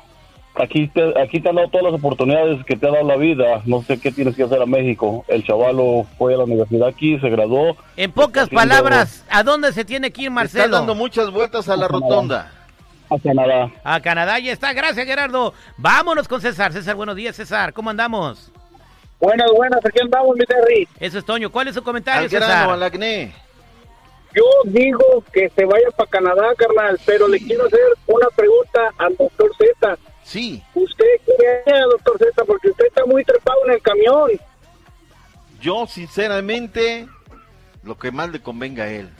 aquí 0.54 0.88
te, 0.88 1.18
aquí 1.20 1.40
te 1.40 1.48
han 1.48 1.56
dado 1.56 1.68
todas 1.68 1.84
las 1.92 1.94
oportunidades 1.94 2.64
que 2.66 2.76
te 2.76 2.86
ha 2.86 2.90
dado 2.90 3.04
la 3.06 3.16
vida, 3.16 3.62
no 3.66 3.82
sé 3.82 3.98
qué 4.00 4.10
tienes 4.12 4.36
que 4.36 4.42
hacer 4.44 4.60
a 4.60 4.66
México. 4.66 5.24
El 5.28 5.44
chavalo 5.44 6.06
fue 6.18 6.34
a 6.34 6.38
la 6.38 6.44
universidad 6.44 6.88
aquí, 6.88 7.18
se 7.18 7.28
graduó. 7.30 7.76
En 7.96 8.12
pocas 8.12 8.48
palabras, 8.48 9.24
¿a 9.30 9.42
dónde 9.42 9.72
se 9.72 9.84
tiene 9.84 10.10
que 10.10 10.22
ir 10.22 10.26
Está 10.28 10.34
Marcelo? 10.34 10.76
dando 10.76 10.94
muchas 10.94 11.30
vueltas 11.30 11.68
a 11.68 11.76
la 11.76 11.88
rotonda. 11.88 12.52
A 13.08 13.18
Canadá. 13.18 13.70
A 13.82 14.00
Canadá, 14.00 14.38
ya 14.38 14.52
está. 14.52 14.72
Gracias, 14.72 15.04
Gerardo. 15.04 15.52
Vámonos 15.76 16.28
con 16.28 16.40
César. 16.40 16.72
César, 16.72 16.94
buenos 16.94 17.16
días, 17.16 17.34
César. 17.34 17.72
¿Cómo 17.72 17.90
andamos? 17.90 18.52
Buenas, 19.18 19.50
buenas, 19.54 19.84
aquí 19.84 19.98
andamos, 20.00 20.36
mi 20.36 20.44
Terry. 20.46 20.88
Eso 21.00 21.18
es 21.18 21.24
Toño. 21.24 21.50
¿Cuál 21.50 21.68
es 21.68 21.74
su 21.74 21.82
comentario, 21.82 22.22
Al 22.22 22.28
grano, 22.28 22.46
César? 22.46 22.70
al 22.70 22.82
acné. 22.84 23.32
Yo 24.32 24.44
digo 24.64 25.24
que 25.32 25.48
se 25.56 25.64
vaya 25.64 25.88
para 25.96 26.08
Canadá, 26.08 26.54
carnal, 26.56 26.98
pero 27.04 27.26
le 27.26 27.40
quiero 27.40 27.66
hacer 27.66 27.80
una 28.06 28.28
pregunta 28.36 28.80
al 28.98 29.16
doctor 29.16 29.50
Z. 29.58 29.98
Sí. 30.30 30.62
¿Usted 30.74 31.04
qué 31.26 31.72
doctor 31.90 32.16
Z? 32.18 32.44
Porque 32.44 32.68
usted 32.70 32.86
está 32.86 33.04
muy 33.04 33.24
trepado 33.24 33.58
en 33.66 33.72
el 33.72 33.82
camión. 33.82 34.30
Yo, 35.60 35.86
sinceramente, 35.88 37.08
lo 37.82 37.98
que 37.98 38.12
más 38.12 38.30
le 38.30 38.40
convenga 38.40 38.84
a 38.84 38.88
él. 38.90 39.10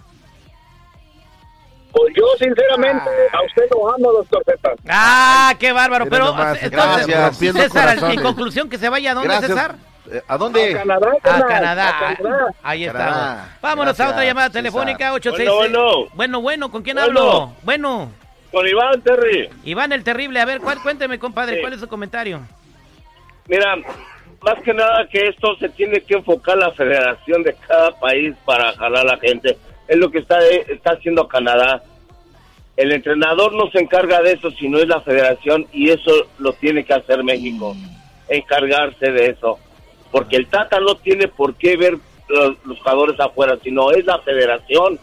Pues 1.91 2.15
yo, 2.17 2.25
sinceramente, 2.39 3.11
a 3.33 3.43
usted 3.45 3.65
lo 3.73 3.93
amo, 3.93 4.13
doctor 4.13 4.45
Z. 4.47 4.75
Ah, 4.89 5.53
qué 5.59 5.73
bárbaro. 5.73 6.07
Pero, 6.09 6.27
nomás, 6.27 6.63
entonces, 6.63 7.07
gracias. 7.09 7.57
César, 7.73 7.99
en 8.13 8.23
conclusión, 8.23 8.69
que 8.71 8.79
se 8.79 8.89
vaya 8.89 9.11
a 9.11 9.15
dónde, 9.15 9.29
Gracias. 9.31 9.51
César? 9.51 9.75
Eh, 10.13 10.23
¿A 10.29 10.37
dónde? 10.39 10.75
A 10.75 10.79
Canadá, 10.79 11.11
A 11.11 11.21
Canadá. 11.47 11.89
a 11.89 12.17
Canadá. 12.17 12.47
Ahí 12.63 12.85
está. 12.85 13.49
Vámonos 13.61 13.99
a 13.99 14.11
otra 14.11 14.25
llamada 14.25 14.51
telefónica, 14.51 15.13
866. 15.13 15.57
Bueno, 15.59 15.83
bueno. 15.83 16.11
Bueno, 16.15 16.41
bueno, 16.41 16.71
¿con 16.71 16.83
quién 16.85 16.97
Bueno. 16.99 17.09
hablo? 17.21 17.53
Bueno. 17.63 18.13
Con 18.51 18.67
Iván 18.67 19.01
Terry. 19.03 19.49
Iván 19.65 19.93
el 19.93 20.03
Terrible. 20.05 20.41
A 20.41 20.45
ver, 20.45 20.61
¿cuál, 20.61 20.83
cuénteme, 20.83 21.19
compadre, 21.19 21.57
Sí. 21.57 21.61
¿cuál 21.61 21.73
es 21.75 21.81
su 21.81 21.89
comentario? 21.89 22.41
Mira, 23.47 23.77
más 24.43 24.63
que 24.65 24.73
nada 24.75 25.07
que 25.11 25.29
esto 25.29 25.55
se 25.57 25.69
tiene 25.69 26.01
que 26.01 26.15
enfocar 26.15 26.57
la 26.57 26.73
federación 26.73 27.43
de 27.43 27.55
cada 27.67 27.93
país 27.99 28.35
para 28.45 28.73
jalar 28.73 29.07
a 29.07 29.13
la 29.15 29.19
gente. 29.19 29.57
Es 29.87 29.97
lo 29.97 30.11
que 30.11 30.19
está, 30.19 30.39
está 30.69 30.93
haciendo 30.93 31.29
Canadá. 31.29 31.83
El 32.77 32.93
entrenador 32.93 33.53
no 33.53 33.71
se 33.71 33.79
encarga 33.81 34.23
de 34.23 34.33
eso, 34.33 34.51
sino 34.53 34.79
es 34.79 34.89
la 34.89 35.01
federación 35.03 35.67
y 35.73 35.91
eso 35.91 36.11
lo 36.39 36.53
tiene 36.55 36.85
que 36.85 36.95
hacer 36.95 37.23
México, 37.23 37.77
encargarse 38.29 39.11
de 39.11 39.27
eso. 39.27 39.59
Porque 40.11 40.37
el 40.37 40.47
Tata 40.49 40.81
no 40.81 40.95
tiene 40.97 41.29
por 41.29 41.55
qué 41.57 41.77
ver 41.77 41.99
los, 42.29 42.57
los 42.65 42.79
jugadores 42.79 43.19
afuera, 43.21 43.59
sino 43.63 43.91
es 43.91 44.05
la 44.07 44.19
federación. 44.21 44.99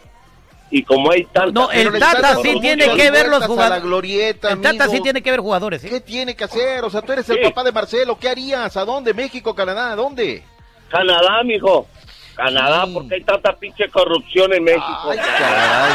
Y 0.70 0.82
como 0.82 1.10
hay 1.10 1.24
tantas... 1.24 1.52
No, 1.54 1.70
el 1.70 1.90
le 1.92 1.98
Tata 1.98 2.36
sí 2.42 2.58
tiene 2.60 2.94
que 2.94 3.10
ver 3.10 3.28
los 3.28 3.44
jugadores. 3.46 3.82
glorieta, 3.82 4.50
El 4.52 4.60
Tata 4.60 4.88
sí 4.88 5.00
tiene 5.00 5.22
que 5.22 5.30
ver 5.30 5.40
jugadores, 5.40 5.82
¿eh? 5.84 5.88
¿Qué 5.88 6.00
tiene 6.00 6.36
que 6.36 6.44
hacer? 6.44 6.84
O 6.84 6.90
sea, 6.90 7.00
tú 7.00 7.12
eres 7.12 7.28
el 7.30 7.38
Sí. 7.38 7.42
papá 7.44 7.64
de 7.64 7.72
Marcelo. 7.72 8.18
¿Qué 8.18 8.28
harías? 8.28 8.76
¿A 8.76 8.84
dónde? 8.84 9.14
¿México, 9.14 9.54
Canadá? 9.54 9.92
¿A 9.92 9.96
dónde? 9.96 10.42
Canadá, 10.90 11.42
mijo. 11.44 11.86
Canadá, 12.36 12.86
porque 12.92 13.14
hay 13.16 13.22
tanta 13.24 13.52
pinche 13.56 13.88
corrupción 13.88 14.52
en 14.52 14.62
México. 14.64 15.08
Ay, 15.10 15.16
caray. 15.18 15.92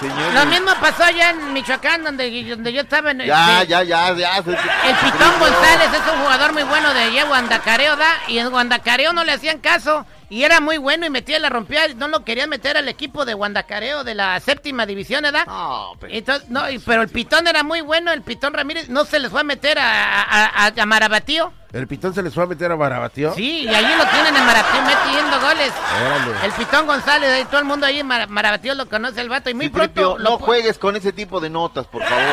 Sí. 0.00 0.06
Lo 0.34 0.46
mismo 0.46 0.70
pasó 0.80 1.04
allá 1.04 1.30
en 1.30 1.52
Michoacán, 1.52 2.04
donde, 2.04 2.44
donde 2.44 2.72
yo 2.72 2.82
estaba 2.82 3.10
en... 3.10 3.20
Ya, 3.20 3.60
de- 3.60 3.66
ya, 3.66 3.82
ya, 3.82 4.14
ya. 4.14 4.36
El 4.38 4.44
Pitón 4.44 5.38
González 5.40 5.88
es 5.92 6.12
un 6.12 6.20
jugador 6.22 6.52
muy 6.52 6.62
bueno 6.64 6.92
de 6.94 7.00
allá 7.00 7.24
Guandacareo, 7.24 7.96
¿da? 7.96 8.14
Y 8.28 8.38
en 8.38 8.50
Guandacareo 8.50 9.12
no 9.12 9.24
le 9.24 9.32
hacían 9.32 9.58
caso. 9.58 10.06
Y 10.32 10.44
era 10.44 10.60
muy 10.60 10.78
bueno 10.78 11.04
y 11.04 11.10
metía 11.10 11.38
la 11.38 11.50
rompía. 11.50 11.88
No 11.94 12.08
lo 12.08 12.24
querían 12.24 12.48
meter 12.48 12.78
al 12.78 12.88
equipo 12.88 13.26
de 13.26 13.34
Guandacareo 13.34 14.02
de 14.02 14.14
la 14.14 14.40
séptima 14.40 14.86
división, 14.86 15.20
¿verdad? 15.24 15.44
No, 15.46 15.92
pero... 16.00 16.10
Entonces, 16.14 16.48
no, 16.48 16.62
pero 16.86 17.02
el 17.02 17.10
Pitón 17.10 17.46
era 17.46 17.62
muy 17.62 17.82
bueno. 17.82 18.10
El 18.12 18.22
Pitón 18.22 18.54
Ramírez 18.54 18.88
no 18.88 19.04
se 19.04 19.18
les 19.18 19.30
fue 19.30 19.42
a 19.42 19.44
meter 19.44 19.78
a, 19.78 20.22
a, 20.22 20.66
a- 20.68 20.72
a 20.74 20.86
Marabatío. 20.86 21.52
¿El 21.72 21.86
pitón 21.86 22.12
se 22.12 22.22
les 22.22 22.34
fue 22.34 22.42
a 22.42 22.46
meter 22.46 22.70
a 22.70 22.74
Barabatío? 22.74 23.32
Sí, 23.32 23.62
y 23.62 23.68
allí 23.68 23.88
lo 23.96 24.04
tienen 24.10 24.36
en 24.36 24.44
Marabatío 24.44 24.82
metiendo 24.82 25.40
goles. 25.40 25.72
Órale. 26.04 26.46
El 26.46 26.52
Pitón 26.52 26.86
González, 26.86 27.30
ahí 27.30 27.44
todo 27.46 27.60
el 27.60 27.64
mundo 27.64 27.86
ahí 27.86 27.98
en 28.00 28.06
Mara- 28.06 28.26
Marabatío 28.26 28.74
lo 28.74 28.86
conoce 28.90 29.22
el 29.22 29.30
vato. 29.30 29.48
Y 29.48 29.54
muy 29.54 29.66
Citripio, 29.68 29.88
pronto. 30.14 30.18
lo 30.18 30.30
no 30.32 30.38
juegues 30.38 30.76
con 30.78 30.96
ese 30.96 31.12
tipo 31.14 31.40
de 31.40 31.48
notas, 31.48 31.86
por 31.86 32.02
favor. 32.02 32.24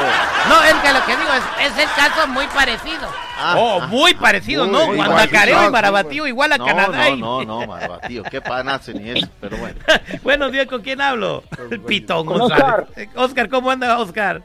No, 0.50 0.62
es 0.64 0.74
que 0.74 0.92
lo 0.92 1.06
que 1.06 1.16
digo 1.16 1.30
es, 1.34 1.72
es 1.72 1.78
el 1.84 1.90
caso 1.96 2.28
muy 2.28 2.48
parecido. 2.48 3.08
Ah, 3.40 3.56
oh, 3.58 3.80
ah. 3.82 3.88
muy 3.88 4.14
parecido, 4.14 4.66
Muy 4.66 4.74
¿no? 4.74 4.94
igual, 4.94 5.08
Guandacareo 5.08 5.54
igual, 5.56 5.68
y 5.70 5.72
Marabatío 5.72 6.28
igual 6.28 6.52
a 6.52 6.58
no, 6.58 6.66
Canadá. 6.66 7.10
y- 7.10 7.22
No, 7.22 7.42
no, 7.46 7.62
no, 7.62 7.68
Marabatío. 7.68 8.24
Qué 8.24 8.42
panace 8.42 8.94
ni 8.94 9.12
eso, 9.12 9.28
pero 9.40 9.56
bueno. 9.56 9.80
Buenos 10.24 10.52
días, 10.52 10.68
¿con 10.68 10.82
quién 10.82 11.00
hablo? 11.00 11.44
El 11.72 11.80
Pitón 11.80 12.26
González. 12.26 12.62
Oscar. 12.62 12.88
Eh, 12.98 13.10
Oscar, 13.16 13.48
¿cómo 13.48 13.72
anda 13.72 13.98
Oscar? 14.00 14.42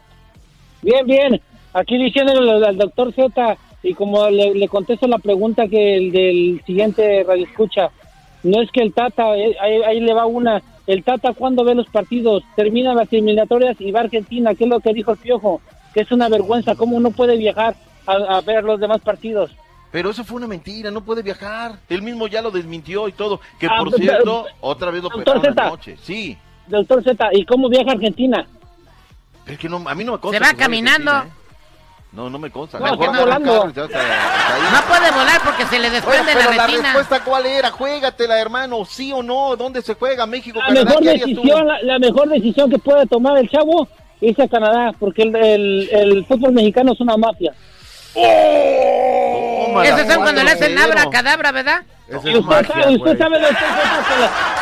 Bien, 0.83 1.05
bien. 1.05 1.41
Aquí 1.73 1.99
diciéndole 1.99 2.65
al 2.65 2.77
doctor 2.79 3.13
Z, 3.13 3.57
y 3.85 3.95
como 3.95 4.29
le, 4.31 4.55
le 4.55 4.67
contesto 4.69 5.07
la 5.07 5.19
pregunta 5.19 5.69
que 5.69 5.97
el 5.97 6.11
del 6.11 6.63
siguiente 6.67 7.23
radio 7.23 7.45
escucha, 7.45 7.91
no 8.43 8.61
es 8.61 8.71
que 8.73 8.81
el 8.83 8.93
Tata, 8.93 9.37
eh, 9.37 9.57
ahí, 9.61 9.83
ahí 9.83 10.01
le 10.01 10.13
va 10.15 10.27
una, 10.27 10.63
el 10.87 11.05
Tata 11.05 11.33
cuando 11.35 11.65
ve 11.65 11.75
los 11.75 11.87
partidos, 11.89 12.43
termina 12.57 12.95
las 12.95 13.13
eliminatorias 13.13 13.77
y 13.81 13.91
va 13.93 14.01
a 14.01 14.05
Argentina, 14.05 14.55
que 14.55 14.65
es 14.65 14.71
lo 14.71 14.81
que 14.81 14.93
dijo 14.93 15.13
el 15.13 15.19
Piojo, 15.19 15.61
que 15.95 16.01
es 16.01 16.11
una 16.11 16.29
vergüenza, 16.29 16.75
cómo 16.75 16.99
no 16.99 17.11
puede 17.13 17.37
viajar 17.37 17.77
a, 18.07 18.13
a 18.37 18.41
ver 18.41 18.65
los 18.65 18.81
demás 18.81 19.01
partidos. 19.03 19.51
Pero 19.93 20.11
eso 20.11 20.25
fue 20.25 20.39
una 20.39 20.49
mentira, 20.49 20.91
no 20.91 21.03
puede 21.05 21.23
viajar. 21.23 21.79
Él 21.89 22.03
mismo 22.03 22.27
ya 22.27 22.43
lo 22.43 22.51
desmintió 22.51 23.07
y 23.07 23.13
todo. 23.13 23.39
Que 23.61 23.67
Ah, 23.67 23.77
por 23.79 23.91
pero- 23.93 24.03
cierto, 24.03 24.47
otra 24.61 24.91
vez 24.91 25.05
lo 25.05 25.09
Doctor 25.09 25.21
operaron 25.37 25.43
Zeta. 25.55 25.67
anoche. 25.69 25.97
Sí, 26.03 26.37
Doctor 26.67 27.05
Z, 27.05 27.29
¿y 27.33 27.45
cómo 27.45 27.69
viaja 27.69 27.91
a 27.91 27.95
Argentina? 27.95 28.45
es 29.47 29.59
que 29.59 29.69
no, 29.69 29.77
a 29.89 29.95
mí 29.95 30.03
no 30.05 30.13
me 30.13 30.19
consta. 30.19 30.45
Se 30.45 30.53
va 30.53 30.59
caminando. 30.59 31.11
Argentina, 31.13 31.37
¿eh? 31.41 31.44
No, 32.15 32.31
no 32.31 32.39
me 32.39 32.49
consta. 32.51 32.79
No, 32.79 32.85
Mejor 32.97 33.17
volando. 33.19 33.65
hasta 33.65 33.77
puede 34.89 35.11
volar 35.11 35.41
porque 35.45 35.67
se 35.67 35.79
le 35.81 35.91
desprende 35.91 36.33
pero 36.33 36.51
la 36.51 36.57
la 36.57 36.67
retina. 36.67 36.83
respuesta 36.93 37.25
cuál 37.25 37.45
era, 37.47 37.71
juégatela 37.73 38.39
hermano, 38.39 38.85
sí 38.85 39.13
o 39.13 39.21
no, 39.23 39.57
¿dónde 39.57 39.83
se 39.83 39.95
juega? 39.95 40.25
México, 40.25 40.61
La 40.61 40.67
Canadá, 40.67 40.85
mejor 40.85 41.03
decisión, 41.05 41.67
la, 41.67 41.83
la 41.83 41.99
mejor 41.99 42.29
decisión 42.29 42.71
que 42.71 42.79
puede 42.79 43.07
tomar 43.07 43.37
el 43.39 43.51
chavo 43.51 43.89
es 44.21 44.31
irse 44.31 44.43
a 44.45 44.49
Canadá, 44.49 44.93
porque 45.01 45.23
el, 45.23 45.35
el, 45.35 45.89
el 45.93 46.25
fútbol 46.27 46.53
mexicano 46.53 46.93
es 46.93 47.01
una 47.01 47.17
mafia. 47.17 47.53
Tómala, 49.67 49.89
Esos 49.89 50.07
son 50.13 50.23
cuando 50.23 50.43
le 50.45 50.51
hacen 50.53 50.79
abra 50.79 51.11
cadabra, 51.11 51.51
¿verdad? 51.53 51.83
Es 52.09 52.17
usted 52.17 52.41
magia, 52.43 52.69
sabe, 52.83 52.97
usted 52.97 53.19
sabe, 53.19 53.37
que, 53.39 53.43
la, 53.43 53.49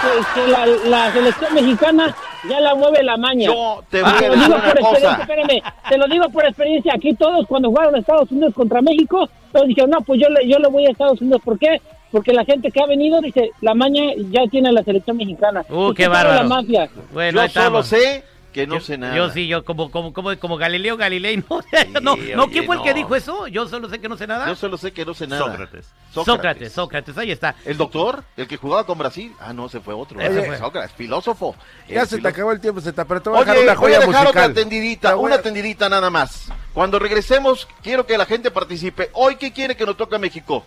que- 0.01 0.41
que 0.41 0.47
la, 0.51 0.67
la 0.89 1.13
selección 1.13 1.55
mexicana 1.55 2.15
ya 2.49 2.61
la 2.61 2.75
mueve 2.75 3.03
la 3.03 3.17
maña. 3.17 3.47
Yo 3.47 3.83
te 3.91 4.03
voy 4.03 4.11
a 4.11 4.15
lo 4.15 4.21
decir 4.21 4.39
digo 4.39 4.47
una 4.55 4.65
por 4.65 4.79
experiencia, 4.79 5.09
cosa. 5.11 5.23
espérame, 5.23 5.63
te 5.89 5.99
lo 5.99 6.07
digo 6.09 6.29
por 6.31 6.45
experiencia. 6.47 6.93
Aquí 6.95 7.15
todos 7.15 7.47
cuando 7.47 7.69
jugaron 7.69 7.95
a 7.95 7.99
Estados 7.99 8.31
Unidos 8.31 8.55
contra 8.55 8.83
México, 8.83 9.29
todos 9.53 9.67
dijeron, 9.69 9.91
no, 9.91 10.01
pues 10.01 10.21
yo 10.21 10.29
le, 10.29 10.49
yo 10.49 10.59
le 10.59 10.69
voy 10.69 10.87
a 10.87 10.91
Estados 10.91 11.21
Unidos. 11.21 11.41
¿Por 11.45 11.59
qué? 11.59 11.81
Porque 12.11 12.33
la 12.33 12.45
gente 12.45 12.71
que 12.71 12.81
ha 12.83 12.87
venido 12.87 13.21
dice, 13.21 13.51
la 13.63 13.75
maña 13.75 14.03
ya 14.31 14.43
tiene 14.51 14.71
la 14.73 14.83
selección 14.83 15.17
mexicana. 15.17 15.65
Uh, 15.71 15.93
qué 15.95 16.09
bárbaro. 16.09 16.43
La 16.43 16.49
mafia. 16.49 16.89
Bueno, 17.13 17.37
Yo 17.37 17.41
ahí 17.43 17.49
solo 17.49 17.81
estamos. 17.81 17.87
sé 17.87 18.25
que 18.53 18.67
no 18.67 18.77
Yo- 18.77 18.81
sé 18.85 18.99
nada. 18.99 19.17
Yo 19.17 19.31
sí, 19.31 19.47
yo 19.49 19.65
como, 19.65 19.91
como, 19.91 20.13
como, 20.13 20.37
como 20.39 20.57
Galileo 20.57 20.97
Galilei. 20.97 21.43
No, 21.93 22.01
no, 22.01 22.17
no, 22.37 22.49
¿quién 22.49 22.67
fue 22.67 22.77
el 22.77 22.83
que 22.83 22.95
dijo 22.95 23.17
eso? 23.17 23.47
Yo 23.49 23.67
solo 23.67 23.89
sé 23.89 23.99
que 24.01 24.09
no 24.09 24.17
sé 24.17 24.27
nada. 24.27 24.47
Yo 24.47 24.55
solo 24.57 24.77
sé 24.77 24.93
que 24.93 25.05
no 25.05 25.15
sé 25.15 25.27
nada. 25.27 25.43
Sócrates. 25.47 25.87
Sócrates, 26.13 26.73
Sócrates, 26.73 27.19
ahí 27.19 27.31
está. 27.33 27.55
¿El 27.65 27.77
doctor? 27.79 28.23
¿El 28.37 28.47
que 28.47 28.57
jugaba 28.57 28.85
con 28.85 28.99
Brasil? 28.99 29.33
Ah, 29.41 29.53
no, 29.53 29.69
se 29.69 29.81
fue 29.81 29.95
otro. 29.95 30.21
Fue. 30.21 30.59
Sócrates, 30.59 30.93
filósofo. 30.93 31.57
Ya 31.89 32.05
se 32.07 32.19
te 32.21 32.29
acabó 32.29 32.53
el 32.53 32.61
tiempo, 32.61 32.81
se 32.81 32.93
te, 32.93 33.05
pero 33.05 33.21
te 33.23 33.31
voy 33.31 33.39
a 33.39 33.43
Oye, 33.43 33.51
dejar 33.53 33.65
una 33.65 33.75
voy 33.75 33.81
joya 33.83 33.97
a 33.97 34.01
dejar 34.07 34.25
musical. 34.25 34.51
otra 34.51 34.55
tendidita, 34.63 35.09
Te 35.11 35.15
voy 35.15 35.25
una 35.27 35.35
a- 35.37 35.43
tendidita 35.43 35.89
nada 35.89 36.11
más. 36.11 36.49
Cuando 36.75 36.99
regresemos, 36.99 37.67
quiero 37.83 38.07
que 38.07 38.19
la 38.19 38.27
gente 38.27 38.51
participe. 38.51 39.11
Hoy, 39.15 39.37
¿qué 39.37 39.53
quiere 39.53 39.77
que 39.77 39.87
nos 39.87 39.97
toque 39.97 40.17
a 40.17 40.19
México? 40.19 40.65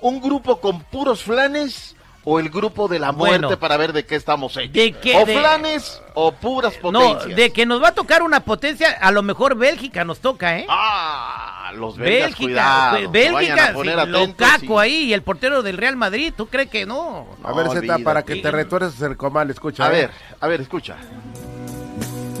¿Un 0.00 0.20
grupo 0.20 0.60
con 0.60 0.82
puros 0.84 1.22
flanes 1.22 1.94
o 2.24 2.38
el 2.38 2.50
grupo 2.50 2.86
de 2.88 2.98
la 3.00 3.10
muerte 3.12 3.46
Bueno. 3.46 3.58
para 3.58 3.76
ver 3.76 3.92
de 3.92 4.04
qué 4.06 4.14
estamos 4.16 4.56
hechos? 4.56 4.72
¿De 4.72 4.92
qué? 4.92 5.16
¿O 5.16 5.24
De- 5.26 5.36
flanes 5.38 6.00
o 6.14 6.32
puras 6.32 6.74
No, 6.82 6.92
potencias? 6.92 7.36
de 7.36 7.52
que 7.52 7.66
nos 7.66 7.82
va 7.82 7.88
a 7.88 7.94
tocar 7.94 8.22
una 8.22 8.40
potencia, 8.40 8.90
a 9.00 9.10
lo 9.10 9.22
mejor 9.22 9.56
Bélgica 9.56 10.04
nos 10.04 10.20
toca, 10.20 10.58
¿eh? 10.58 10.66
Ah, 10.68 11.72
los 11.74 11.96
belgas, 11.96 12.28
Bélgica, 12.30 12.44
cuidado. 12.44 12.92
Vayan 12.92 13.12
Bélgica, 13.12 13.72
sí, 13.82 13.88
atentos 13.88 14.28
Lukaku 14.28 14.78
ahí 14.78 14.94
y 15.04 15.12
el 15.14 15.22
portero 15.22 15.62
del 15.62 15.76
Real 15.78 15.96
Madrid, 15.96 16.32
¿tú 16.36 16.46
crees 16.46 16.68
que 16.70 16.86
no? 16.86 17.26
A 17.42 17.52
ver, 17.52 17.66
No, 17.66 17.72
Zeta, 17.72 17.98
para 17.98 18.22
que 18.22 18.36
te 18.36 18.50
retuerces 18.50 19.00
el 19.02 19.16
comal, 19.16 19.50
escucha. 19.50 19.86
A 19.86 19.88
¿eh? 19.88 19.92
ver, 19.92 20.10
a 20.40 20.46
ver, 20.46 20.60
escucha. 20.60 20.96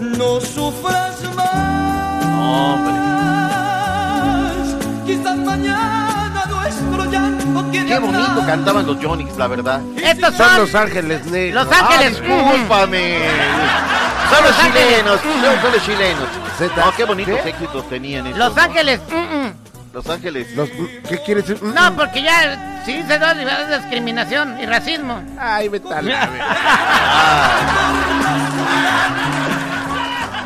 No 0.00 0.40
sufras 0.40 1.22
más. 1.34 2.22
Quizás 5.06 5.36
mañana 5.38 5.91
Qué 7.72 7.98
bonito 7.98 8.46
cantaban 8.46 8.86
los 8.86 8.96
Jonix, 9.04 9.36
la 9.36 9.46
verdad. 9.46 9.80
Estos 10.02 10.34
Son 10.34 10.46
son 10.48 10.58
Los 10.58 10.74
Ángeles 10.74 11.26
Negros. 11.26 11.64
Los 11.66 11.74
Ángeles. 11.76 12.16
Ah, 12.16 12.20
discúlpame. 12.20 13.18
Son 14.30 14.44
los 14.44 14.56
chilenos, 14.58 15.20
son, 15.20 15.60
son 15.62 15.72
los 15.72 15.84
chilenos. 15.84 16.28
No, 16.76 16.92
qué 16.96 17.04
bonitos 17.04 17.38
¿qué? 17.42 17.48
éxitos 17.50 17.88
tenían 17.88 18.26
estos. 18.26 18.38
Los 18.38 18.56
¿no? 18.56 18.62
Ángeles. 18.62 19.00
mm, 19.10 19.14
mm. 19.46 19.52
Los 19.92 20.08
Ángeles. 20.08 20.56
Los- 20.56 20.70
¿Qué 21.08 21.18
quieres 21.24 21.46
decir? 21.46 21.62
No, 21.62 21.94
porque 21.94 22.22
ya 22.22 22.80
si 22.86 22.94
dice 22.94 23.18
dos 23.18 23.36
niveles 23.36 23.68
de 23.68 23.78
discriminación 23.78 24.58
y 24.58 24.66
racismo. 24.66 25.22
Ay, 25.38 25.68
la- 25.68 26.30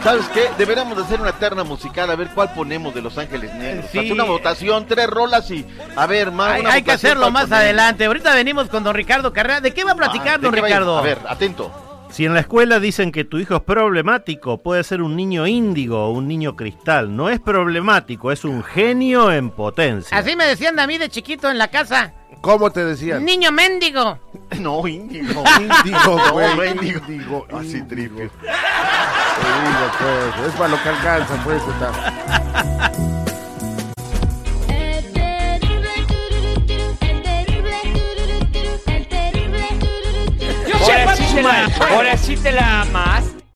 ¿Sabes 0.07 0.27
qué? 0.29 0.45
Deberíamos 0.57 0.97
de 0.97 1.03
hacer 1.03 1.21
una 1.21 1.33
terna 1.33 1.65
musical, 1.65 2.09
a 2.11 2.15
ver 2.15 2.29
cuál 2.33 2.53
ponemos 2.55 2.95
de 2.95 3.03
Los 3.03 3.19
Ángeles 3.19 3.53
Negros. 3.55 3.87
Sí. 3.91 3.99
Hacer 3.99 4.13
una 4.13 4.23
votación, 4.25 4.87
tres 4.87 5.09
rolas 5.09 5.51
y 5.51 5.67
a 5.97 6.07
ver, 6.07 6.31
más. 6.31 6.53
Hay, 6.53 6.61
una 6.61 6.73
hay 6.75 6.83
que 6.83 6.93
hacerlo 6.93 7.23
¿cuál 7.23 7.33
más 7.33 7.51
adelante. 7.51 8.05
Ahorita 8.05 8.33
venimos 8.33 8.69
con 8.69 8.85
don 8.85 8.95
Ricardo 8.95 9.33
Carrera. 9.33 9.61
¿De 9.61 9.75
qué 9.75 9.83
va 9.83 9.93
a 9.93 9.97
platicar 9.97 10.35
Ah, 10.35 10.39
¿de 10.39 10.43
don 10.45 10.55
a- 10.57 10.63
Ricardo? 10.63 10.97
A 10.97 11.03
ver, 11.03 11.19
atento. 11.29 11.73
Si 12.09 12.25
en 12.25 12.35
la 12.35 12.41
escuela 12.41 12.79
dicen 12.79 13.11
que 13.11 13.25
tu 13.25 13.39
hijo 13.39 13.57
es 13.57 13.63
problemático, 13.63 14.63
puede 14.63 14.85
ser 14.85 15.03
un 15.03 15.17
niño 15.17 15.45
índigo 15.49 16.07
o 16.07 16.11
un 16.13 16.29
niño 16.29 16.55
cristal. 16.55 17.15
No 17.17 17.29
es 17.29 17.41
problemático, 17.41 18.31
es 18.31 18.45
un 18.45 18.63
genio 18.63 19.33
en 19.33 19.51
potencia. 19.51 20.17
Así 20.17 20.37
me 20.37 20.45
decían 20.47 20.79
a 20.79 20.87
mí 20.87 20.99
de 20.99 21.09
chiquito 21.09 21.51
en 21.51 21.59
la 21.59 21.67
casa. 21.69 22.15
¿Cómo 22.43 22.71
te 22.71 22.85
decían? 22.85 23.25
Niño 23.25 23.51
mendigo. 23.51 24.21
No, 24.61 24.87
índigo. 24.87 25.43
Índigo, 25.61 26.17
No, 26.19 26.33
güey. 26.33 26.55
no, 26.57 26.65
índigo. 26.65 27.01
Índigo, 27.09 27.47
Así 27.53 27.83
triple. 27.83 28.31
Digo, 29.47 29.87
pues, 29.99 30.49
es 30.49 30.55
para 30.55 30.69
lo 30.69 30.83
que 30.83 30.89
alcanza, 30.89 31.35
pues, 31.45 31.63
Zeta. 31.63 31.91
Ahora 40.79 41.17
sí 41.17 41.25
te 41.35 41.43
la, 41.43 41.65
ahora 41.91 42.17
sí 42.17 42.37
te 42.37 42.53
la 42.53 42.85